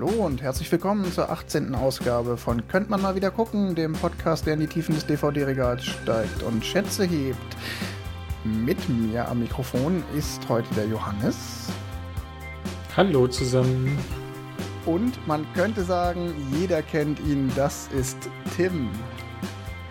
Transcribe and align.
Hallo 0.00 0.24
und 0.24 0.40
herzlich 0.40 0.72
willkommen 0.72 1.12
zur 1.12 1.28
18. 1.28 1.74
Ausgabe 1.74 2.38
von 2.38 2.66
Könnt 2.68 2.88
man 2.88 3.02
mal 3.02 3.16
wieder 3.16 3.30
gucken, 3.30 3.74
dem 3.74 3.92
Podcast, 3.92 4.46
der 4.46 4.54
in 4.54 4.60
die 4.60 4.66
Tiefen 4.66 4.94
des 4.94 5.04
DVD-Regals 5.04 5.84
steigt 5.84 6.42
und 6.42 6.64
Schätze 6.64 7.04
hebt. 7.04 7.36
Mit 8.42 8.78
mir 8.88 9.28
am 9.28 9.40
Mikrofon 9.40 10.02
ist 10.16 10.48
heute 10.48 10.74
der 10.74 10.86
Johannes. 10.86 11.68
Hallo 12.96 13.28
zusammen. 13.28 13.98
Und 14.86 15.26
man 15.26 15.44
könnte 15.52 15.84
sagen, 15.84 16.32
jeder 16.58 16.80
kennt 16.80 17.20
ihn, 17.20 17.52
das 17.54 17.88
ist 17.88 18.16
Tim. 18.56 18.88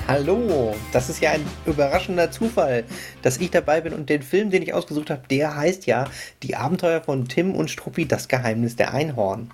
Hallo, 0.07 0.75
das 0.91 1.09
ist 1.09 1.21
ja 1.21 1.33
ein 1.33 1.45
überraschender 1.67 2.31
Zufall, 2.31 2.83
dass 3.21 3.37
ich 3.37 3.51
dabei 3.51 3.79
bin 3.81 3.93
und 3.93 4.09
den 4.09 4.23
Film, 4.23 4.49
den 4.49 4.63
ich 4.63 4.73
ausgesucht 4.73 5.11
habe, 5.11 5.21
der 5.29 5.55
heißt 5.55 5.85
ja 5.85 6.05
Die 6.41 6.55
Abenteuer 6.55 7.01
von 7.01 7.27
Tim 7.27 7.53
und 7.53 7.69
Struppi, 7.69 8.07
das 8.07 8.27
Geheimnis 8.27 8.75
der 8.75 8.91
Einhorn. 8.91 9.51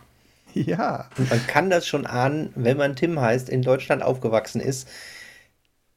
Ja. 0.56 1.10
Und 1.18 1.30
man 1.30 1.46
kann 1.48 1.70
das 1.70 1.86
schon 1.86 2.06
ahnen, 2.06 2.52
wenn 2.56 2.78
man 2.78 2.96
Tim 2.96 3.20
heißt, 3.20 3.50
in 3.50 3.62
Deutschland 3.62 4.02
aufgewachsen 4.02 4.62
ist. 4.62 4.88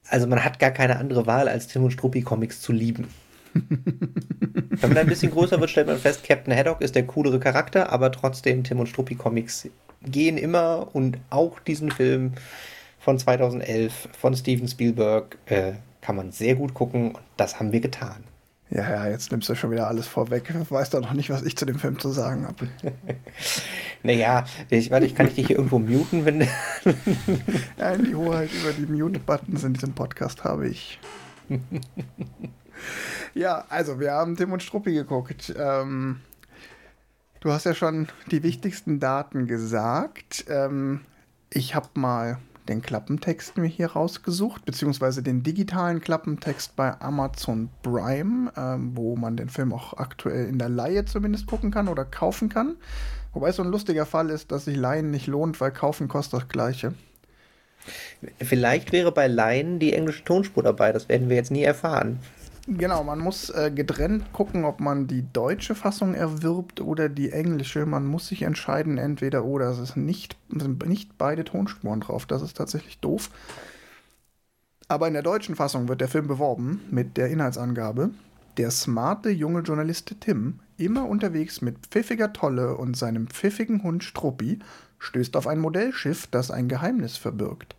Also 0.09 0.27
man 0.27 0.45
hat 0.45 0.59
gar 0.59 0.73
keine 0.73 0.99
andere 0.99 1.27
Wahl, 1.27 1.49
als 1.49 1.69
Tim 1.69 1.85
und 1.85 1.93
Struppi 1.93 2.23
Comics 2.23 2.61
zu 2.61 2.73
lieben. 2.73 3.09
wenn 3.55 4.89
man 4.89 4.99
ein 4.99 5.07
bisschen 5.07 5.31
größer 5.31 5.61
wird, 5.61 5.71
stellt 5.71 5.87
man 5.87 5.99
fest, 5.99 6.25
Captain 6.25 6.55
Haddock 6.55 6.81
ist 6.81 6.95
der 6.95 7.07
coolere 7.07 7.39
Charakter, 7.39 7.93
aber 7.93 8.11
trotzdem 8.11 8.65
Tim 8.65 8.81
und 8.81 8.89
Struppi 8.89 9.15
Comics 9.15 9.69
gehen 10.03 10.39
immer 10.39 10.89
und 10.93 11.19
auch 11.31 11.59
diesen 11.61 11.91
Film 11.91 12.33
von 12.99 13.19
2011 13.19 14.09
von 14.13 14.35
Steven 14.35 14.69
Spielberg 14.69 15.39
äh, 15.47 15.73
kann 16.01 16.17
man 16.17 16.33
sehr 16.33 16.55
gut 16.55 16.75
gucken 16.75 17.13
und 17.13 17.23
das 17.37 17.59
haben 17.59 17.73
wir 17.73 17.81
getan. 17.81 18.25
Ja, 18.71 18.83
ja, 18.91 19.09
jetzt 19.09 19.31
nimmst 19.33 19.49
du 19.49 19.55
schon 19.55 19.71
wieder 19.71 19.89
alles 19.89 20.07
vorweg. 20.07 20.53
Ich 20.61 20.71
weiß 20.71 20.91
doch 20.91 21.01
noch 21.01 21.15
nicht, 21.15 21.31
was 21.31 21.43
ich 21.43 21.57
zu 21.57 21.65
dem 21.65 21.79
Film 21.79 21.99
zu 21.99 22.11
sagen 22.11 22.47
habe. 22.47 22.69
naja, 24.03 24.45
ich, 24.69 24.91
warte, 24.91 25.07
ich 25.07 25.15
kann 25.15 25.27
ich 25.27 25.37
dich 25.37 25.47
hier 25.47 25.57
irgendwo 25.57 25.79
muten, 25.79 26.27
wenn. 26.27 26.47
Nein, 27.79 28.05
die 28.05 28.15
Hoheit 28.15 28.51
über 28.53 28.73
die 28.73 28.87
Mute-Buttons 28.87 29.65
in 29.65 29.73
diesem 29.73 29.95
Podcast 29.95 30.45
habe 30.45 30.69
ich. 30.69 31.01
ja, 33.35 33.65
also 33.71 34.01
wir 34.01 34.13
haben 34.13 34.37
Tim 34.37 34.53
und 34.53 34.63
Struppi 34.63 34.93
geguckt. 34.93 35.55
Ähm, 35.59 36.21
du 37.41 37.51
hast 37.51 37.65
ja 37.65 37.75
schon 37.75 38.09
die 38.31 38.43
wichtigsten 38.43 39.01
Daten 39.01 39.47
gesagt. 39.47 40.45
Ähm, 40.51 41.01
ich 41.49 41.75
habe 41.75 41.89
mal 41.95 42.39
den 42.69 42.83
Klappentext 42.83 43.57
mir 43.57 43.67
hier 43.67 43.93
rausgesucht, 43.93 44.65
beziehungsweise 44.65 45.23
den 45.23 45.43
digitalen 45.43 46.01
Klappentext 46.01 46.77
bei 46.77 47.01
Amazon 47.01 47.71
Prime, 47.83 48.53
ähm, 48.57 48.93
wo 48.95 49.17
man 49.17 49.37
den 49.37 49.49
Film 49.49 49.73
auch 49.73 49.95
aktuell 49.95 50.47
in 50.47 50.59
der 50.59 50.69
Laie 50.69 51.05
zumindest 51.05 51.47
gucken 51.47 51.71
kann 51.71 51.89
oder 51.89 52.05
kaufen 52.05 52.49
kann. 52.49 52.77
Wobei 53.33 53.51
es 53.51 53.57
so 53.57 53.63
ein 53.63 53.71
lustiger 53.71 54.07
Fall 54.07 54.31
ist, 54.31 54.53
dass 54.53 54.67
sich 54.67 54.77
Laien 54.77 55.11
nicht 55.11 55.27
lohnt, 55.27 55.61
weil 55.61 55.71
kaufen 55.71 56.09
kostet 56.09 56.43
das 56.43 56.49
Gleiche. 56.49 56.95
Vielleicht 58.41 58.93
wäre 58.93 59.13
bei 59.13 59.29
Laien 59.29 59.79
die 59.79 59.93
englische 59.93 60.25
Tonspur 60.25 60.63
dabei, 60.63 60.93
das 60.93 61.09
werden 61.09 61.29
wir 61.29 61.37
jetzt 61.37 61.51
nie 61.51 61.63
erfahren. 61.63 62.21
Genau, 62.71 63.03
man 63.03 63.19
muss 63.19 63.49
äh, 63.49 63.71
getrennt 63.75 64.31
gucken, 64.35 64.67
ob 64.67 64.79
man 64.79 65.07
die 65.07 65.25
deutsche 65.33 65.75
Fassung 65.75 66.13
erwirbt 66.13 66.83
oder 66.83 67.09
die 67.09 67.33
englische. 67.33 67.87
Man 67.87 68.05
muss 68.05 68.27
sich 68.29 68.43
entscheiden, 68.43 68.99
entweder 68.99 69.47
oder. 69.47 69.71
Es 69.71 69.79
ist 69.79 69.97
nicht, 69.97 70.37
sind 70.51 70.87
nicht 70.87 71.17
beide 71.17 71.45
Tonspuren 71.45 72.01
drauf. 72.01 72.27
Das 72.27 72.43
ist 72.43 72.59
tatsächlich 72.59 72.99
doof. 72.99 73.31
Aber 74.87 75.09
in 75.09 75.15
der 75.15 75.23
deutschen 75.23 75.55
Fassung 75.57 75.89
wird 75.89 76.03
der 76.03 76.09
Film 76.09 76.27
beworben 76.27 76.83
mit 76.91 77.17
der 77.17 77.29
Inhaltsangabe: 77.31 78.11
Der 78.59 78.71
smarte 78.71 79.31
junge 79.31 79.61
Journalist 79.61 80.15
Tim, 80.21 80.61
immer 80.77 81.09
unterwegs 81.09 81.63
mit 81.63 81.87
pfiffiger 81.87 82.35
Tolle 82.35 82.77
und 82.77 82.99
seinem 82.99 83.29
pfiffigen 83.29 83.83
Hund 83.83 84.05
Struppi, 84.05 84.59
stößt 84.99 85.37
auf 85.37 85.47
ein 85.47 85.61
Modellschiff, 85.61 86.27
das 86.27 86.51
ein 86.51 86.69
Geheimnis 86.69 87.17
verbirgt. 87.17 87.77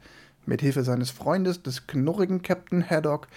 Mit 0.48 0.62
Hilfe 0.62 0.84
seines 0.84 1.12
Freundes, 1.12 1.62
des 1.62 1.86
knurrigen 1.86 2.42
Captain 2.42 2.84
Haddock, 2.84 3.28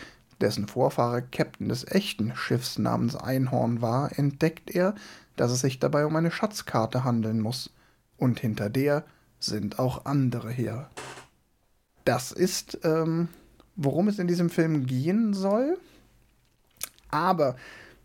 dessen 0.43 0.67
Vorfahre 0.67 1.23
Captain 1.23 1.69
des 1.69 1.87
echten 1.87 2.35
Schiffs 2.37 2.79
namens 2.79 3.17
Einhorn 3.17 3.81
war, 3.81 4.19
entdeckt 4.19 4.71
er, 4.71 4.95
dass 5.37 5.51
es 5.51 5.61
sich 5.61 5.79
dabei 5.79 6.05
um 6.05 6.17
eine 6.17 6.31
Schatzkarte 6.31 7.05
handeln 7.05 7.41
muss. 7.41 7.71
Und 8.19 8.41
hinter 8.41 8.69
der 8.69 9.05
sind 9.41 9.79
auch 9.79 10.05
andere 10.05 10.51
her. 10.51 10.91
Das 12.05 12.33
ist, 12.33 12.79
ähm, 12.85 13.29
worum 13.77 14.09
es 14.09 14.19
in 14.19 14.27
diesem 14.27 14.51
Film 14.51 14.87
gehen 14.87 15.35
soll. 15.35 15.79
Aber 17.09 17.57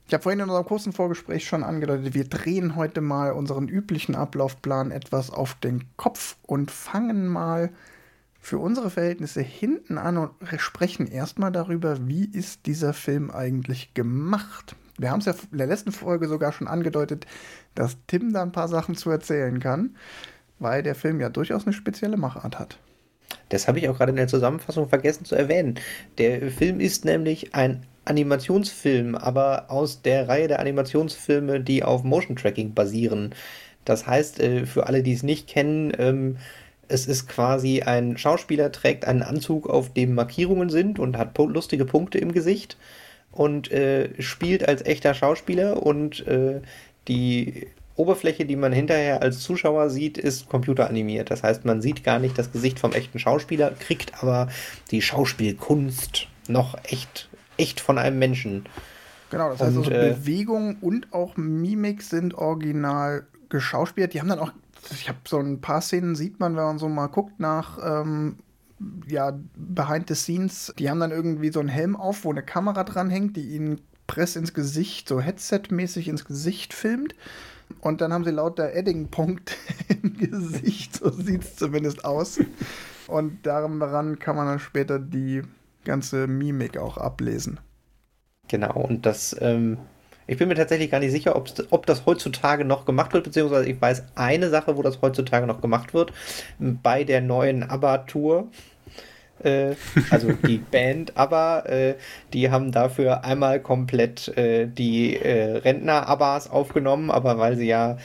ich 0.07 0.13
habe 0.13 0.23
vorhin 0.23 0.39
in 0.39 0.45
unserem 0.45 0.65
kurzen 0.65 0.93
Vorgespräch 0.93 1.45
schon 1.45 1.63
angedeutet, 1.63 2.13
wir 2.13 2.23
drehen 2.23 2.75
heute 2.75 3.01
mal 3.01 3.33
unseren 3.33 3.67
üblichen 3.67 4.15
Ablaufplan 4.15 4.91
etwas 4.91 5.31
auf 5.31 5.55
den 5.55 5.83
Kopf 5.97 6.37
und 6.43 6.71
fangen 6.71 7.27
mal 7.27 7.71
für 8.47 8.59
unsere 8.59 8.89
Verhältnisse 8.89 9.41
hinten 9.41 9.97
an 9.97 10.15
und 10.15 10.31
sprechen 10.57 11.05
erstmal 11.05 11.51
darüber, 11.51 12.07
wie 12.07 12.23
ist 12.23 12.65
dieser 12.65 12.93
Film 12.93 13.29
eigentlich 13.29 13.93
gemacht. 13.93 14.77
Wir 14.97 15.11
haben 15.11 15.19
es 15.19 15.25
ja 15.25 15.35
in 15.51 15.57
der 15.57 15.67
letzten 15.67 15.91
Folge 15.91 16.29
sogar 16.29 16.53
schon 16.53 16.69
angedeutet, 16.69 17.27
dass 17.75 17.97
Tim 18.07 18.31
da 18.31 18.43
ein 18.43 18.53
paar 18.53 18.69
Sachen 18.69 18.95
zu 18.95 19.09
erzählen 19.09 19.59
kann, 19.59 19.97
weil 20.59 20.81
der 20.81 20.95
Film 20.95 21.19
ja 21.19 21.27
durchaus 21.27 21.65
eine 21.65 21.73
spezielle 21.73 22.15
Machart 22.15 22.57
hat. 22.57 22.79
Das 23.49 23.67
habe 23.67 23.79
ich 23.79 23.89
auch 23.89 23.97
gerade 23.97 24.11
in 24.11 24.15
der 24.15 24.29
Zusammenfassung 24.29 24.87
vergessen 24.87 25.25
zu 25.25 25.35
erwähnen. 25.35 25.75
Der 26.17 26.49
Film 26.49 26.79
ist 26.79 27.03
nämlich 27.03 27.53
ein 27.53 27.85
Animationsfilm, 28.05 29.15
aber 29.15 29.69
aus 29.69 30.03
der 30.03 30.29
Reihe 30.29 30.47
der 30.47 30.61
Animationsfilme, 30.61 31.59
die 31.59 31.83
auf 31.83 32.05
Motion 32.05 32.37
Tracking 32.37 32.73
basieren. 32.73 33.35
Das 33.83 34.07
heißt, 34.07 34.39
äh, 34.39 34.65
für 34.65 34.87
alle, 34.87 35.03
die 35.03 35.11
es 35.11 35.23
nicht 35.23 35.49
kennen, 35.49 35.91
ähm, 35.97 36.37
es 36.87 37.05
ist 37.05 37.27
quasi 37.27 37.81
ein 37.81 38.17
Schauspieler 38.17 38.71
trägt 38.71 39.05
einen 39.05 39.23
Anzug, 39.23 39.69
auf 39.69 39.93
dem 39.93 40.15
Markierungen 40.15 40.69
sind 40.69 40.99
und 40.99 41.17
hat 41.17 41.37
lustige 41.37 41.85
Punkte 41.85 42.17
im 42.17 42.31
Gesicht 42.31 42.77
und 43.31 43.71
äh, 43.71 44.21
spielt 44.21 44.67
als 44.67 44.85
echter 44.85 45.13
Schauspieler 45.13 45.83
und 45.83 46.25
äh, 46.27 46.61
die 47.07 47.67
Oberfläche, 47.95 48.45
die 48.45 48.55
man 48.55 48.71
hinterher 48.71 49.21
als 49.21 49.39
Zuschauer 49.39 49.89
sieht, 49.89 50.17
ist 50.17 50.49
computeranimiert. 50.49 51.31
Das 51.31 51.43
heißt, 51.43 51.65
man 51.65 51.81
sieht 51.81 52.03
gar 52.03 52.19
nicht 52.19 52.37
das 52.37 52.51
Gesicht 52.51 52.79
vom 52.79 52.93
echten 52.93 53.17
Schauspieler, 53.19 53.71
kriegt 53.71 54.21
aber 54.21 54.49
die 54.91 55.01
Schauspielkunst 55.01 56.27
noch 56.47 56.77
echt, 56.83 57.29
echt 57.57 57.79
von 57.79 57.97
einem 57.97 58.19
Menschen. 58.19 58.65
Genau, 59.31 59.49
das 59.49 59.61
heißt, 59.61 59.77
und, 59.77 59.87
also 59.87 59.91
äh, 59.91 60.13
Bewegung 60.13 60.77
und 60.79 61.11
auch 61.11 61.37
Mimik 61.37 62.03
sind 62.03 62.35
original 62.35 63.25
geschauspielt. 63.49 64.13
Die 64.13 64.19
haben 64.19 64.29
dann 64.29 64.39
auch 64.39 64.53
ich 64.91 65.09
habe 65.09 65.19
so 65.27 65.39
ein 65.39 65.61
paar 65.61 65.81
Szenen, 65.81 66.15
sieht 66.15 66.39
man, 66.39 66.55
wenn 66.55 66.63
man 66.63 66.79
so 66.79 66.87
mal 66.89 67.07
guckt 67.07 67.39
nach 67.39 67.79
ähm, 67.83 68.37
ja, 69.07 69.37
Behind 69.55 70.07
the 70.07 70.15
Scenes, 70.15 70.73
die 70.77 70.89
haben 70.89 70.99
dann 70.99 71.11
irgendwie 71.11 71.51
so 71.51 71.59
einen 71.59 71.69
Helm 71.69 71.95
auf, 71.95 72.25
wo 72.25 72.31
eine 72.31 72.43
Kamera 72.43 72.83
dran 72.83 73.09
hängt, 73.09 73.35
die 73.35 73.55
ihnen 73.55 73.81
Press 74.05 74.35
ins 74.35 74.53
Gesicht, 74.53 75.07
so 75.07 75.19
Headset-mäßig 75.19 76.07
ins 76.07 76.25
Gesicht 76.25 76.73
filmt. 76.73 77.15
Und 77.81 77.99
dann 77.99 78.13
haben 78.13 78.23
sie 78.23 78.31
lauter 78.31 78.73
Edding-Punkt 78.73 79.57
im 80.01 80.17
Gesicht, 80.17 80.95
so 80.95 81.09
sieht 81.11 81.43
es 81.43 81.55
zumindest 81.55 82.05
aus. 82.05 82.39
Und 83.07 83.45
daran 83.45 84.19
kann 84.19 84.35
man 84.35 84.47
dann 84.47 84.59
später 84.59 84.99
die 84.99 85.43
ganze 85.83 86.27
Mimik 86.27 86.77
auch 86.77 86.97
ablesen. 86.97 87.59
Genau, 88.47 88.73
und 88.73 89.05
das 89.05 89.35
ähm, 89.39 89.77
ich 90.27 90.37
bin 90.37 90.49
mir 90.49 90.55
tatsächlich 90.55 90.91
gar 90.91 90.99
nicht 90.99 91.11
sicher, 91.11 91.35
ob 91.35 91.85
das 91.85 92.05
heutzutage 92.05 92.65
noch 92.65 92.85
gemacht 92.85 93.13
wird, 93.13 93.23
beziehungsweise 93.23 93.69
ich 93.69 93.81
weiß 93.81 94.03
eine 94.15 94.49
Sache, 94.49 94.77
wo 94.77 94.81
das 94.81 95.01
heutzutage 95.01 95.47
noch 95.47 95.61
gemacht 95.61 95.93
wird. 95.93 96.11
Bei 96.59 97.03
der 97.03 97.21
neuen 97.21 97.63
ABBA-Tour. 97.63 98.47
Äh, 99.43 99.75
also 100.09 100.33
die 100.33 100.57
Band 100.71 101.15
ABBA, 101.15 101.59
äh, 101.61 101.95
die 102.33 102.51
haben 102.51 102.71
dafür 102.71 103.23
einmal 103.23 103.61
komplett 103.61 104.27
äh, 104.37 104.67
die 104.67 105.15
äh, 105.15 105.57
Rentner-ABBAs 105.57 106.49
aufgenommen, 106.49 107.09
aber 107.09 107.37
weil 107.37 107.55
sie 107.55 107.67
ja 107.67 107.97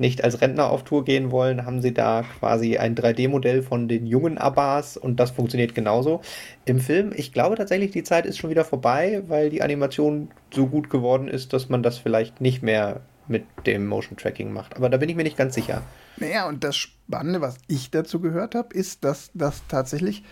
nicht 0.00 0.24
als 0.24 0.40
Rentner 0.40 0.70
auf 0.70 0.82
Tour 0.82 1.04
gehen 1.04 1.30
wollen, 1.30 1.66
haben 1.66 1.82
sie 1.82 1.94
da 1.94 2.24
quasi 2.38 2.78
ein 2.78 2.96
3D-Modell 2.96 3.62
von 3.62 3.86
den 3.86 4.06
jungen 4.06 4.38
Abbas 4.38 4.96
und 4.96 5.20
das 5.20 5.30
funktioniert 5.30 5.74
genauso. 5.74 6.22
Im 6.64 6.80
Film, 6.80 7.12
ich 7.14 7.32
glaube 7.32 7.56
tatsächlich, 7.56 7.90
die 7.90 8.02
Zeit 8.02 8.26
ist 8.26 8.38
schon 8.38 8.50
wieder 8.50 8.64
vorbei, 8.64 9.22
weil 9.28 9.50
die 9.50 9.62
Animation 9.62 10.30
so 10.52 10.66
gut 10.66 10.90
geworden 10.90 11.28
ist, 11.28 11.52
dass 11.52 11.68
man 11.68 11.82
das 11.82 11.98
vielleicht 11.98 12.40
nicht 12.40 12.62
mehr 12.62 13.02
mit 13.28 13.44
dem 13.66 13.86
Motion 13.86 14.16
Tracking 14.16 14.52
macht. 14.52 14.76
Aber 14.76 14.88
da 14.88 14.96
bin 14.96 15.08
ich 15.08 15.16
mir 15.16 15.22
nicht 15.22 15.36
ganz 15.36 15.54
sicher. 15.54 15.82
Naja, 16.16 16.48
und 16.48 16.64
das 16.64 16.76
Spannende, 16.76 17.40
was 17.40 17.58
ich 17.68 17.90
dazu 17.90 18.20
gehört 18.20 18.54
habe, 18.54 18.74
ist, 18.74 19.04
dass 19.04 19.30
das 19.34 19.62
tatsächlich 19.68 20.24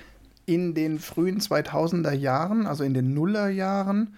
in 0.47 0.75
den 0.75 0.99
frühen 0.99 1.41
2000er 1.41 2.13
Jahren, 2.13 2.67
also 2.67 2.85
in 2.85 2.95
den 2.95 3.13
Nullerjahren, 3.15 4.17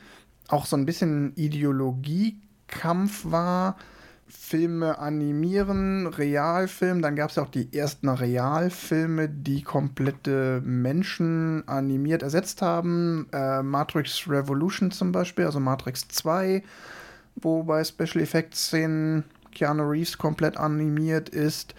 auch 0.48 0.64
so 0.66 0.76
ein 0.76 0.86
bisschen 0.86 1.32
Ideologiekampf 1.34 3.24
war 3.24 3.76
Filme 4.30 4.98
animieren, 4.98 6.06
Realfilm. 6.06 7.02
Dann 7.02 7.16
gab 7.16 7.30
es 7.30 7.38
auch 7.38 7.48
die 7.48 7.76
ersten 7.76 8.08
Realfilme, 8.08 9.28
die 9.28 9.62
komplette 9.62 10.62
Menschen 10.64 11.66
animiert 11.66 12.22
ersetzt 12.22 12.62
haben. 12.62 13.26
Äh, 13.32 13.62
Matrix 13.62 14.28
Revolution 14.28 14.90
zum 14.90 15.12
Beispiel, 15.12 15.46
also 15.46 15.60
Matrix 15.60 16.06
2, 16.08 16.62
wo 17.36 17.64
bei 17.64 17.82
Special 17.84 18.22
Effects 18.22 18.66
Szenen 18.66 19.24
Keanu 19.52 19.82
Reeves 19.82 20.16
komplett 20.16 20.56
animiert 20.56 21.28
ist. 21.28 21.74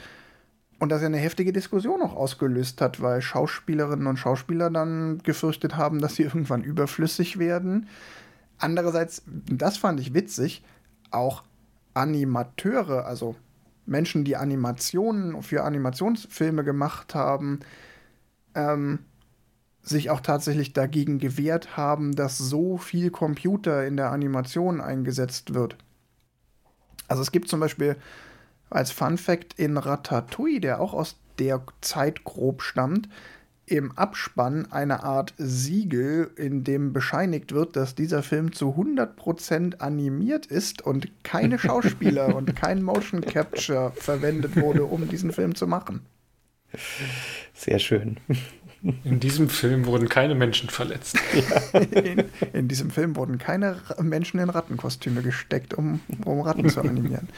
und 0.80 0.90
das 0.90 1.02
ja 1.02 1.08
eine 1.08 1.18
heftige 1.18 1.54
Diskussion 1.54 2.02
auch 2.02 2.16
ausgelöst 2.16 2.82
hat, 2.82 3.02
weil 3.02 3.22
Schauspielerinnen 3.22 4.08
und 4.08 4.18
Schauspieler 4.18 4.72
dann 4.72 5.20
gefürchtet 5.20 5.78
haben, 5.78 6.00
dass 6.02 6.16
sie 6.16 6.24
irgendwann 6.24 6.64
überflüssig 6.64 7.38
werden. 7.40 7.88
Andererseits, 8.58 9.24
das 9.26 9.78
fand 9.78 10.00
ich 10.00 10.14
witzig, 10.14 10.64
auch 11.12 11.44
Animateure, 11.94 13.06
also 13.06 13.36
Menschen, 13.86 14.24
die 14.24 14.38
Animationen 14.38 15.42
für 15.42 15.64
Animationsfilme 15.64 16.64
gemacht 16.64 17.16
haben, 17.16 17.60
ähm, 18.56 19.00
sich 19.82 20.10
auch 20.10 20.22
tatsächlich 20.22 20.74
dagegen 20.74 21.18
gewehrt 21.18 21.76
haben, 21.76 22.16
dass 22.16 22.38
so 22.38 22.78
viel 22.78 23.10
Computer 23.10 23.86
in 23.86 23.98
der 23.98 24.12
Animation 24.12 24.80
eingesetzt 24.80 25.54
wird. 25.54 25.76
Also 27.08 27.22
es 27.22 27.32
gibt 27.32 27.50
zum 27.50 27.60
Beispiel 27.60 27.98
als 28.70 28.92
Fun 28.92 29.18
Fact 29.18 29.60
in 29.60 29.78
Ratatouille, 29.78 30.62
der 30.62 30.80
auch 30.80 30.94
aus 30.94 31.20
der 31.40 31.62
Zeit 31.82 32.24
grob 32.24 32.62
stammt, 32.62 33.10
im 33.72 33.94
Abspann 33.94 34.68
eine 34.70 35.04
Art 35.04 35.34
Siegel, 35.38 36.30
in 36.36 36.66
dem 36.66 36.92
bescheinigt 36.92 37.54
wird, 37.54 37.78
dass 37.78 37.96
dieser 37.96 38.22
Film 38.22 38.52
zu 38.52 38.76
100% 38.76 39.80
animiert 39.80 40.46
ist 40.46 40.82
und 40.82 41.08
keine 41.24 41.58
Schauspieler 41.60 42.36
und 42.36 42.54
kein 42.54 42.84
Motion 42.84 43.22
Capture 43.22 43.94
verwendet 43.96 44.58
wurde, 44.58 44.84
um 44.84 45.08
diesen 45.08 45.32
Film 45.32 45.56
zu 45.56 45.68
machen. 45.68 46.02
Sehr 47.54 47.80
schön. 47.80 48.18
In 49.06 49.22
diesem 49.22 49.48
Film 49.48 49.86
wurden 49.86 50.10
keine 50.10 50.36
Menschen 50.36 50.70
verletzt. 50.70 51.18
Ja. 51.34 51.80
In, 51.80 52.26
in, 52.52 52.68
diesem 52.68 52.92
Film 52.92 53.16
wurden 53.16 53.38
keine 53.38 53.78
Menschen 54.02 54.40
in 54.42 54.50
Rattenkostüme 54.50 55.22
gesteckt, 55.22 55.74
um, 55.74 56.02
um 56.26 56.42
Ratten 56.42 56.68
zu 56.70 56.82
animieren. 56.82 57.30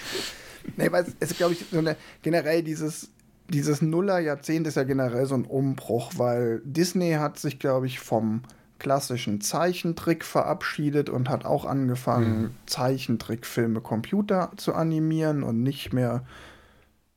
Nee, 0.78 0.92
weil 0.92 1.06
es 1.20 1.32
ist, 1.32 1.38
glaube 1.38 1.54
ich, 1.54 1.66
so 1.72 1.78
eine, 1.78 1.96
generell 2.24 2.64
dieses, 2.64 3.10
dieses 3.50 3.82
Nuller-Jahrzehnt 3.82 4.68
ist 4.68 4.76
ja 4.76 4.84
generell 4.84 5.26
so 5.26 5.36
ein 5.36 5.46
Umbruch, 5.46 6.14
weil 6.18 6.62
Disney 6.64 7.14
hat 7.14 7.38
sich, 7.38 7.60
glaube 7.60 7.88
ich, 7.88 8.00
vom 8.00 8.42
klassischen 8.80 9.42
Zeichentrick 9.42 10.26
verabschiedet 10.26 11.10
und 11.10 11.30
hat 11.30 11.46
auch 11.46 11.66
angefangen, 11.66 12.42
mhm. 12.42 12.50
Zeichentrickfilme 12.66 13.82
Computer 13.82 14.52
zu 14.58 14.74
animieren 14.74 15.44
und 15.44 15.64
nicht 15.64 15.94
mehr 15.94 16.24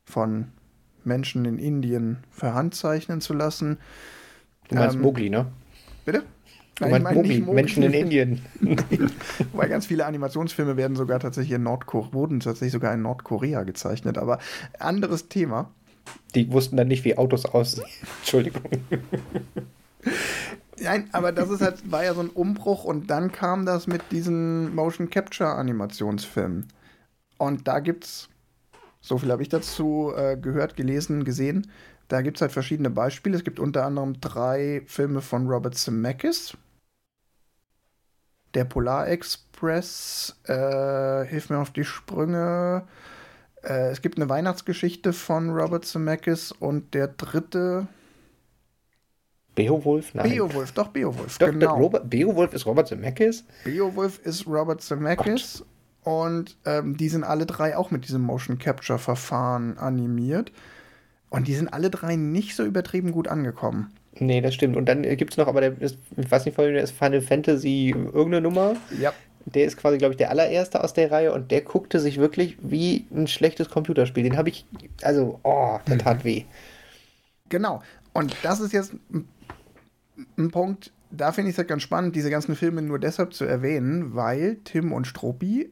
von 0.04 0.48
Menschen 1.04 1.44
in 1.44 1.58
Indien 1.58 2.18
für 2.30 2.54
Hand 2.54 2.74
zeichnen 2.74 3.20
zu 3.20 3.34
lassen. 3.34 3.78
Du 4.68 4.76
meinst 4.76 4.96
ähm, 4.96 5.02
Mowgli, 5.02 5.30
ne? 5.30 5.46
Bitte? 6.04 6.22
Du 6.76 6.84
Nein, 6.84 7.02
meinst 7.02 7.16
Mowgli, 7.16 7.40
Menschen 7.40 7.82
in 7.82 7.92
Indien. 7.92 8.40
Weil 9.52 9.68
ganz 9.68 9.86
viele 9.86 10.06
Animationsfilme 10.06 10.76
werden 10.76 10.96
sogar 10.96 11.20
tatsächlich 11.20 11.54
in 11.54 11.62
Nordkorea, 11.62 12.12
wurden 12.12 12.40
tatsächlich 12.40 12.72
sogar 12.72 12.92
in 12.94 13.02
Nordkorea 13.02 13.62
gezeichnet, 13.62 14.18
aber 14.18 14.38
anderes 14.78 15.28
Thema. 15.28 15.70
Die 16.34 16.50
wussten 16.52 16.76
dann 16.76 16.88
nicht, 16.88 17.04
wie 17.04 17.16
Autos 17.16 17.44
aussehen. 17.46 17.86
Entschuldigung. 18.20 18.62
Nein, 20.78 21.08
aber 21.12 21.32
das 21.32 21.50
ist 21.50 21.62
halt, 21.62 21.90
war 21.90 22.04
ja 22.04 22.14
so 22.14 22.20
ein 22.20 22.28
Umbruch 22.28 22.84
und 22.84 23.08
dann 23.08 23.32
kam 23.32 23.64
das 23.66 23.86
mit 23.86 24.02
diesen 24.12 24.74
Motion 24.74 25.10
Capture 25.10 25.54
Animationsfilmen. 25.54 26.68
Und 27.38 27.66
da 27.66 27.80
gibt's, 27.80 28.28
so 29.00 29.18
viel 29.18 29.30
habe 29.32 29.42
ich 29.42 29.48
dazu 29.48 30.12
äh, 30.16 30.36
gehört, 30.36 30.76
gelesen, 30.76 31.24
gesehen, 31.24 31.70
da 32.08 32.22
gibt 32.22 32.36
es 32.36 32.40
halt 32.40 32.52
verschiedene 32.52 32.90
Beispiele. 32.90 33.36
Es 33.36 33.44
gibt 33.44 33.58
unter 33.58 33.84
anderem 33.84 34.20
drei 34.20 34.82
Filme 34.86 35.22
von 35.22 35.48
Robert 35.48 35.74
Zemeckis. 35.74 36.56
Der 38.54 38.64
Polar 38.64 39.08
Express, 39.08 40.36
äh, 40.44 41.24
Hilf 41.24 41.50
mir 41.50 41.58
auf 41.58 41.72
die 41.72 41.84
Sprünge. 41.84 42.86
Äh, 43.66 43.90
es 43.90 44.02
gibt 44.02 44.16
eine 44.16 44.28
Weihnachtsgeschichte 44.28 45.12
von 45.12 45.50
Robert 45.50 45.84
Zemeckis 45.84 46.52
und 46.52 46.94
der 46.94 47.08
dritte. 47.08 47.88
Beowulf? 49.54 50.14
Nein. 50.14 50.30
Beowulf, 50.30 50.72
doch 50.72 50.88
Beowulf, 50.88 51.38
doch, 51.38 51.50
genau. 51.50 51.76
Robert, 51.76 52.10
Beowulf 52.10 52.52
ist 52.52 52.66
Robert 52.66 52.88
Zemeckis? 52.88 53.44
Beowulf 53.64 54.20
ist 54.24 54.46
Robert 54.46 54.82
Zemeckis. 54.82 55.58
Gott. 55.58 55.66
Und 56.06 56.56
ähm, 56.64 56.96
die 56.96 57.08
sind 57.08 57.24
alle 57.24 57.46
drei 57.46 57.76
auch 57.76 57.90
mit 57.90 58.04
diesem 58.06 58.22
Motion 58.22 58.58
Capture 58.58 58.98
Verfahren 58.98 59.76
animiert. 59.78 60.52
Und 61.30 61.48
die 61.48 61.54
sind 61.54 61.68
alle 61.68 61.90
drei 61.90 62.14
nicht 62.14 62.54
so 62.54 62.64
übertrieben 62.64 63.10
gut 63.10 63.26
angekommen. 63.26 63.92
Nee, 64.18 64.40
das 64.40 64.54
stimmt. 64.54 64.76
Und 64.76 64.86
dann 64.86 65.02
gibt 65.02 65.32
es 65.32 65.36
noch, 65.36 65.48
aber 65.48 65.60
der 65.60 65.80
ist, 65.80 65.98
ich 66.16 66.30
weiß 66.30 66.46
nicht, 66.46 66.56
der 66.56 66.82
ist 66.82 66.92
Final 66.92 67.20
Fantasy 67.20 67.90
irgendeine 67.90 68.40
Nummer. 68.40 68.76
Ja. 69.00 69.12
Der 69.46 69.64
ist 69.64 69.76
quasi, 69.76 69.98
glaube 69.98 70.12
ich, 70.12 70.18
der 70.18 70.30
allererste 70.30 70.82
aus 70.82 70.92
der 70.92 71.10
Reihe 71.10 71.32
und 71.32 71.50
der 71.50 71.62
guckte 71.62 72.00
sich 72.00 72.18
wirklich 72.18 72.58
wie 72.60 73.06
ein 73.14 73.28
schlechtes 73.28 73.70
Computerspiel. 73.70 74.24
Den 74.24 74.36
habe 74.36 74.48
ich, 74.48 74.66
also, 75.02 75.40
oh, 75.44 75.78
der 75.86 75.98
tat 75.98 76.24
weh. 76.24 76.44
Genau. 77.48 77.82
Und 78.12 78.36
das 78.42 78.60
ist 78.60 78.72
jetzt 78.72 78.94
ein 80.36 80.50
Punkt, 80.50 80.92
da 81.10 81.32
finde 81.32 81.50
ich 81.50 81.54
es 81.54 81.58
halt 81.58 81.68
ganz 81.68 81.82
spannend, 81.82 82.16
diese 82.16 82.30
ganzen 82.30 82.56
Filme 82.56 82.82
nur 82.82 82.98
deshalb 82.98 83.34
zu 83.34 83.44
erwähnen, 83.44 84.14
weil 84.14 84.56
Tim 84.64 84.92
und 84.92 85.06
Struppi 85.06 85.70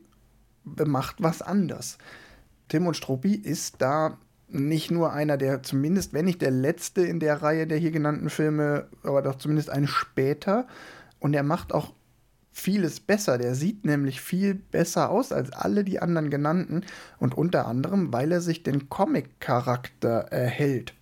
macht 0.64 1.16
was 1.22 1.42
anders. 1.42 1.98
Tim 2.68 2.86
und 2.86 2.96
Struppi 2.96 3.34
ist 3.34 3.76
da 3.78 4.18
nicht 4.48 4.90
nur 4.90 5.12
einer 5.12 5.36
der, 5.36 5.62
zumindest 5.62 6.12
wenn 6.12 6.26
nicht 6.26 6.40
der 6.40 6.50
letzte 6.50 7.02
in 7.02 7.18
der 7.18 7.42
Reihe 7.42 7.66
der 7.66 7.78
hier 7.78 7.90
genannten 7.90 8.30
Filme, 8.30 8.88
aber 9.02 9.22
doch 9.22 9.36
zumindest 9.36 9.70
ein 9.70 9.86
später. 9.86 10.66
Und 11.18 11.34
er 11.34 11.42
macht 11.42 11.72
auch 11.72 11.92
vieles 12.54 13.00
besser. 13.00 13.36
Der 13.36 13.54
sieht 13.54 13.84
nämlich 13.84 14.20
viel 14.20 14.54
besser 14.54 15.10
aus 15.10 15.32
als 15.32 15.52
alle 15.52 15.84
die 15.84 16.00
anderen 16.00 16.30
genannten. 16.30 16.82
Und 17.18 17.36
unter 17.36 17.66
anderem, 17.66 18.12
weil 18.12 18.32
er 18.32 18.40
sich 18.40 18.62
den 18.62 18.88
Comic-Charakter 18.88 20.28
erhält. 20.30 20.94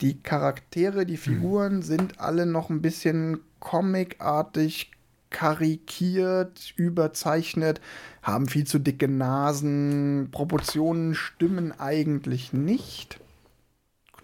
Die 0.00 0.20
Charaktere, 0.20 1.06
die 1.06 1.16
Figuren 1.16 1.80
sind 1.80 2.20
alle 2.20 2.44
noch 2.44 2.68
ein 2.68 2.82
bisschen 2.82 3.40
comicartig 3.60 4.90
karikiert, 5.30 6.74
überzeichnet, 6.76 7.80
haben 8.22 8.46
viel 8.46 8.66
zu 8.66 8.78
dicke 8.78 9.08
Nasen, 9.08 10.28
Proportionen 10.30 11.14
stimmen 11.14 11.72
eigentlich 11.72 12.52
nicht. 12.52 13.18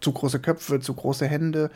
Zu 0.00 0.12
große 0.12 0.40
Köpfe, 0.40 0.80
zu 0.80 0.94
große 0.94 1.26
Hände, 1.26 1.70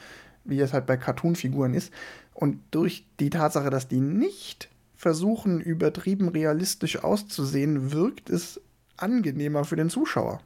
wie 0.45 0.61
es 0.61 0.73
halt 0.73 0.87
bei 0.87 0.97
Cartoon-Figuren 0.97 1.75
ist. 1.75 1.93
Und 2.35 2.61
durch 2.73 3.07
die 3.21 3.31
Tatsache, 3.31 3.71
dass 3.71 3.89
die 3.89 4.01
nicht 4.01 4.69
versuchen, 4.97 5.61
übertrieben 5.61 6.29
realistisch 6.29 7.03
auszusehen, 7.03 7.93
wirkt 7.93 8.29
es 8.29 8.61
angenehmer 8.97 9.65
für 9.65 9.77
den 9.77 9.91
Zuschauer. 9.91 10.41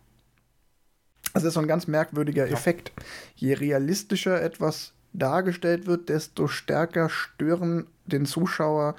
Also 1.33 1.45
das 1.45 1.51
ist 1.53 1.55
so 1.55 1.61
ein 1.61 1.69
ganz 1.69 1.87
merkwürdiger 1.87 2.47
ja. 2.47 2.53
Effekt. 2.53 2.93
Je 3.35 3.55
realistischer 3.55 4.41
etwas 4.41 4.93
dargestellt 5.13 5.87
wird, 5.87 6.09
desto 6.09 6.47
stärker 6.47 7.09
stören 7.09 7.87
den 8.07 8.27
Zuschauer 8.27 8.95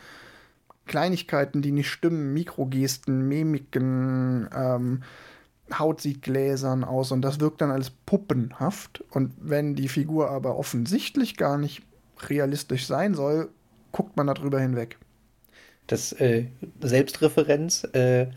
Kleinigkeiten, 0.85 1.61
die 1.61 1.71
nicht 1.71 1.89
stimmen, 1.89 2.33
Mikrogesten, 2.33 3.27
Mimiken, 3.27 4.49
ähm, 4.53 5.03
Haut 5.77 6.01
sieht 6.01 6.23
gläsern 6.23 6.83
aus 6.83 7.11
und 7.11 7.21
das 7.21 7.39
wirkt 7.39 7.61
dann 7.61 7.69
als 7.69 7.91
puppenhaft. 7.91 9.03
Und 9.11 9.33
wenn 9.39 9.75
die 9.75 9.87
Figur 9.87 10.31
aber 10.31 10.57
offensichtlich 10.57 11.37
gar 11.37 11.59
nicht 11.59 11.83
realistisch 12.27 12.85
sein 12.85 13.13
soll, 13.13 13.49
guckt 13.91 14.17
man 14.17 14.27
darüber 14.27 14.59
hinweg. 14.59 14.97
Das 15.87 16.11
äh, 16.13 16.45
Selbstreferenz, 16.81 17.83
äh, 17.93 18.27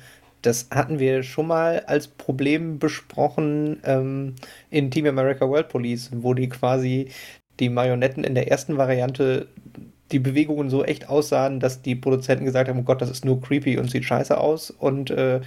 das 0.42 0.68
hatten 0.70 0.98
wir 0.98 1.22
schon 1.22 1.46
mal 1.46 1.80
als 1.86 2.08
Problem 2.08 2.78
besprochen 2.78 3.80
ähm, 3.84 4.34
in 4.70 4.90
Team 4.90 5.06
America 5.06 5.48
World 5.48 5.68
Police, 5.68 6.10
wo 6.12 6.34
die 6.34 6.48
quasi 6.48 7.10
die 7.60 7.68
Marionetten 7.68 8.24
in 8.24 8.34
der 8.34 8.50
ersten 8.50 8.76
Variante 8.78 9.48
die 10.10 10.18
Bewegungen 10.18 10.68
so 10.70 10.84
echt 10.84 11.08
aussahen, 11.08 11.60
dass 11.60 11.82
die 11.82 11.94
Produzenten 11.94 12.44
gesagt 12.44 12.68
haben, 12.68 12.80
oh 12.80 12.82
Gott, 12.82 13.00
das 13.00 13.10
ist 13.10 13.24
nur 13.24 13.40
creepy 13.40 13.78
und 13.78 13.90
sieht 13.90 14.04
scheiße 14.04 14.36
aus 14.36 14.70
und 14.70 15.10
äh, 15.10 15.40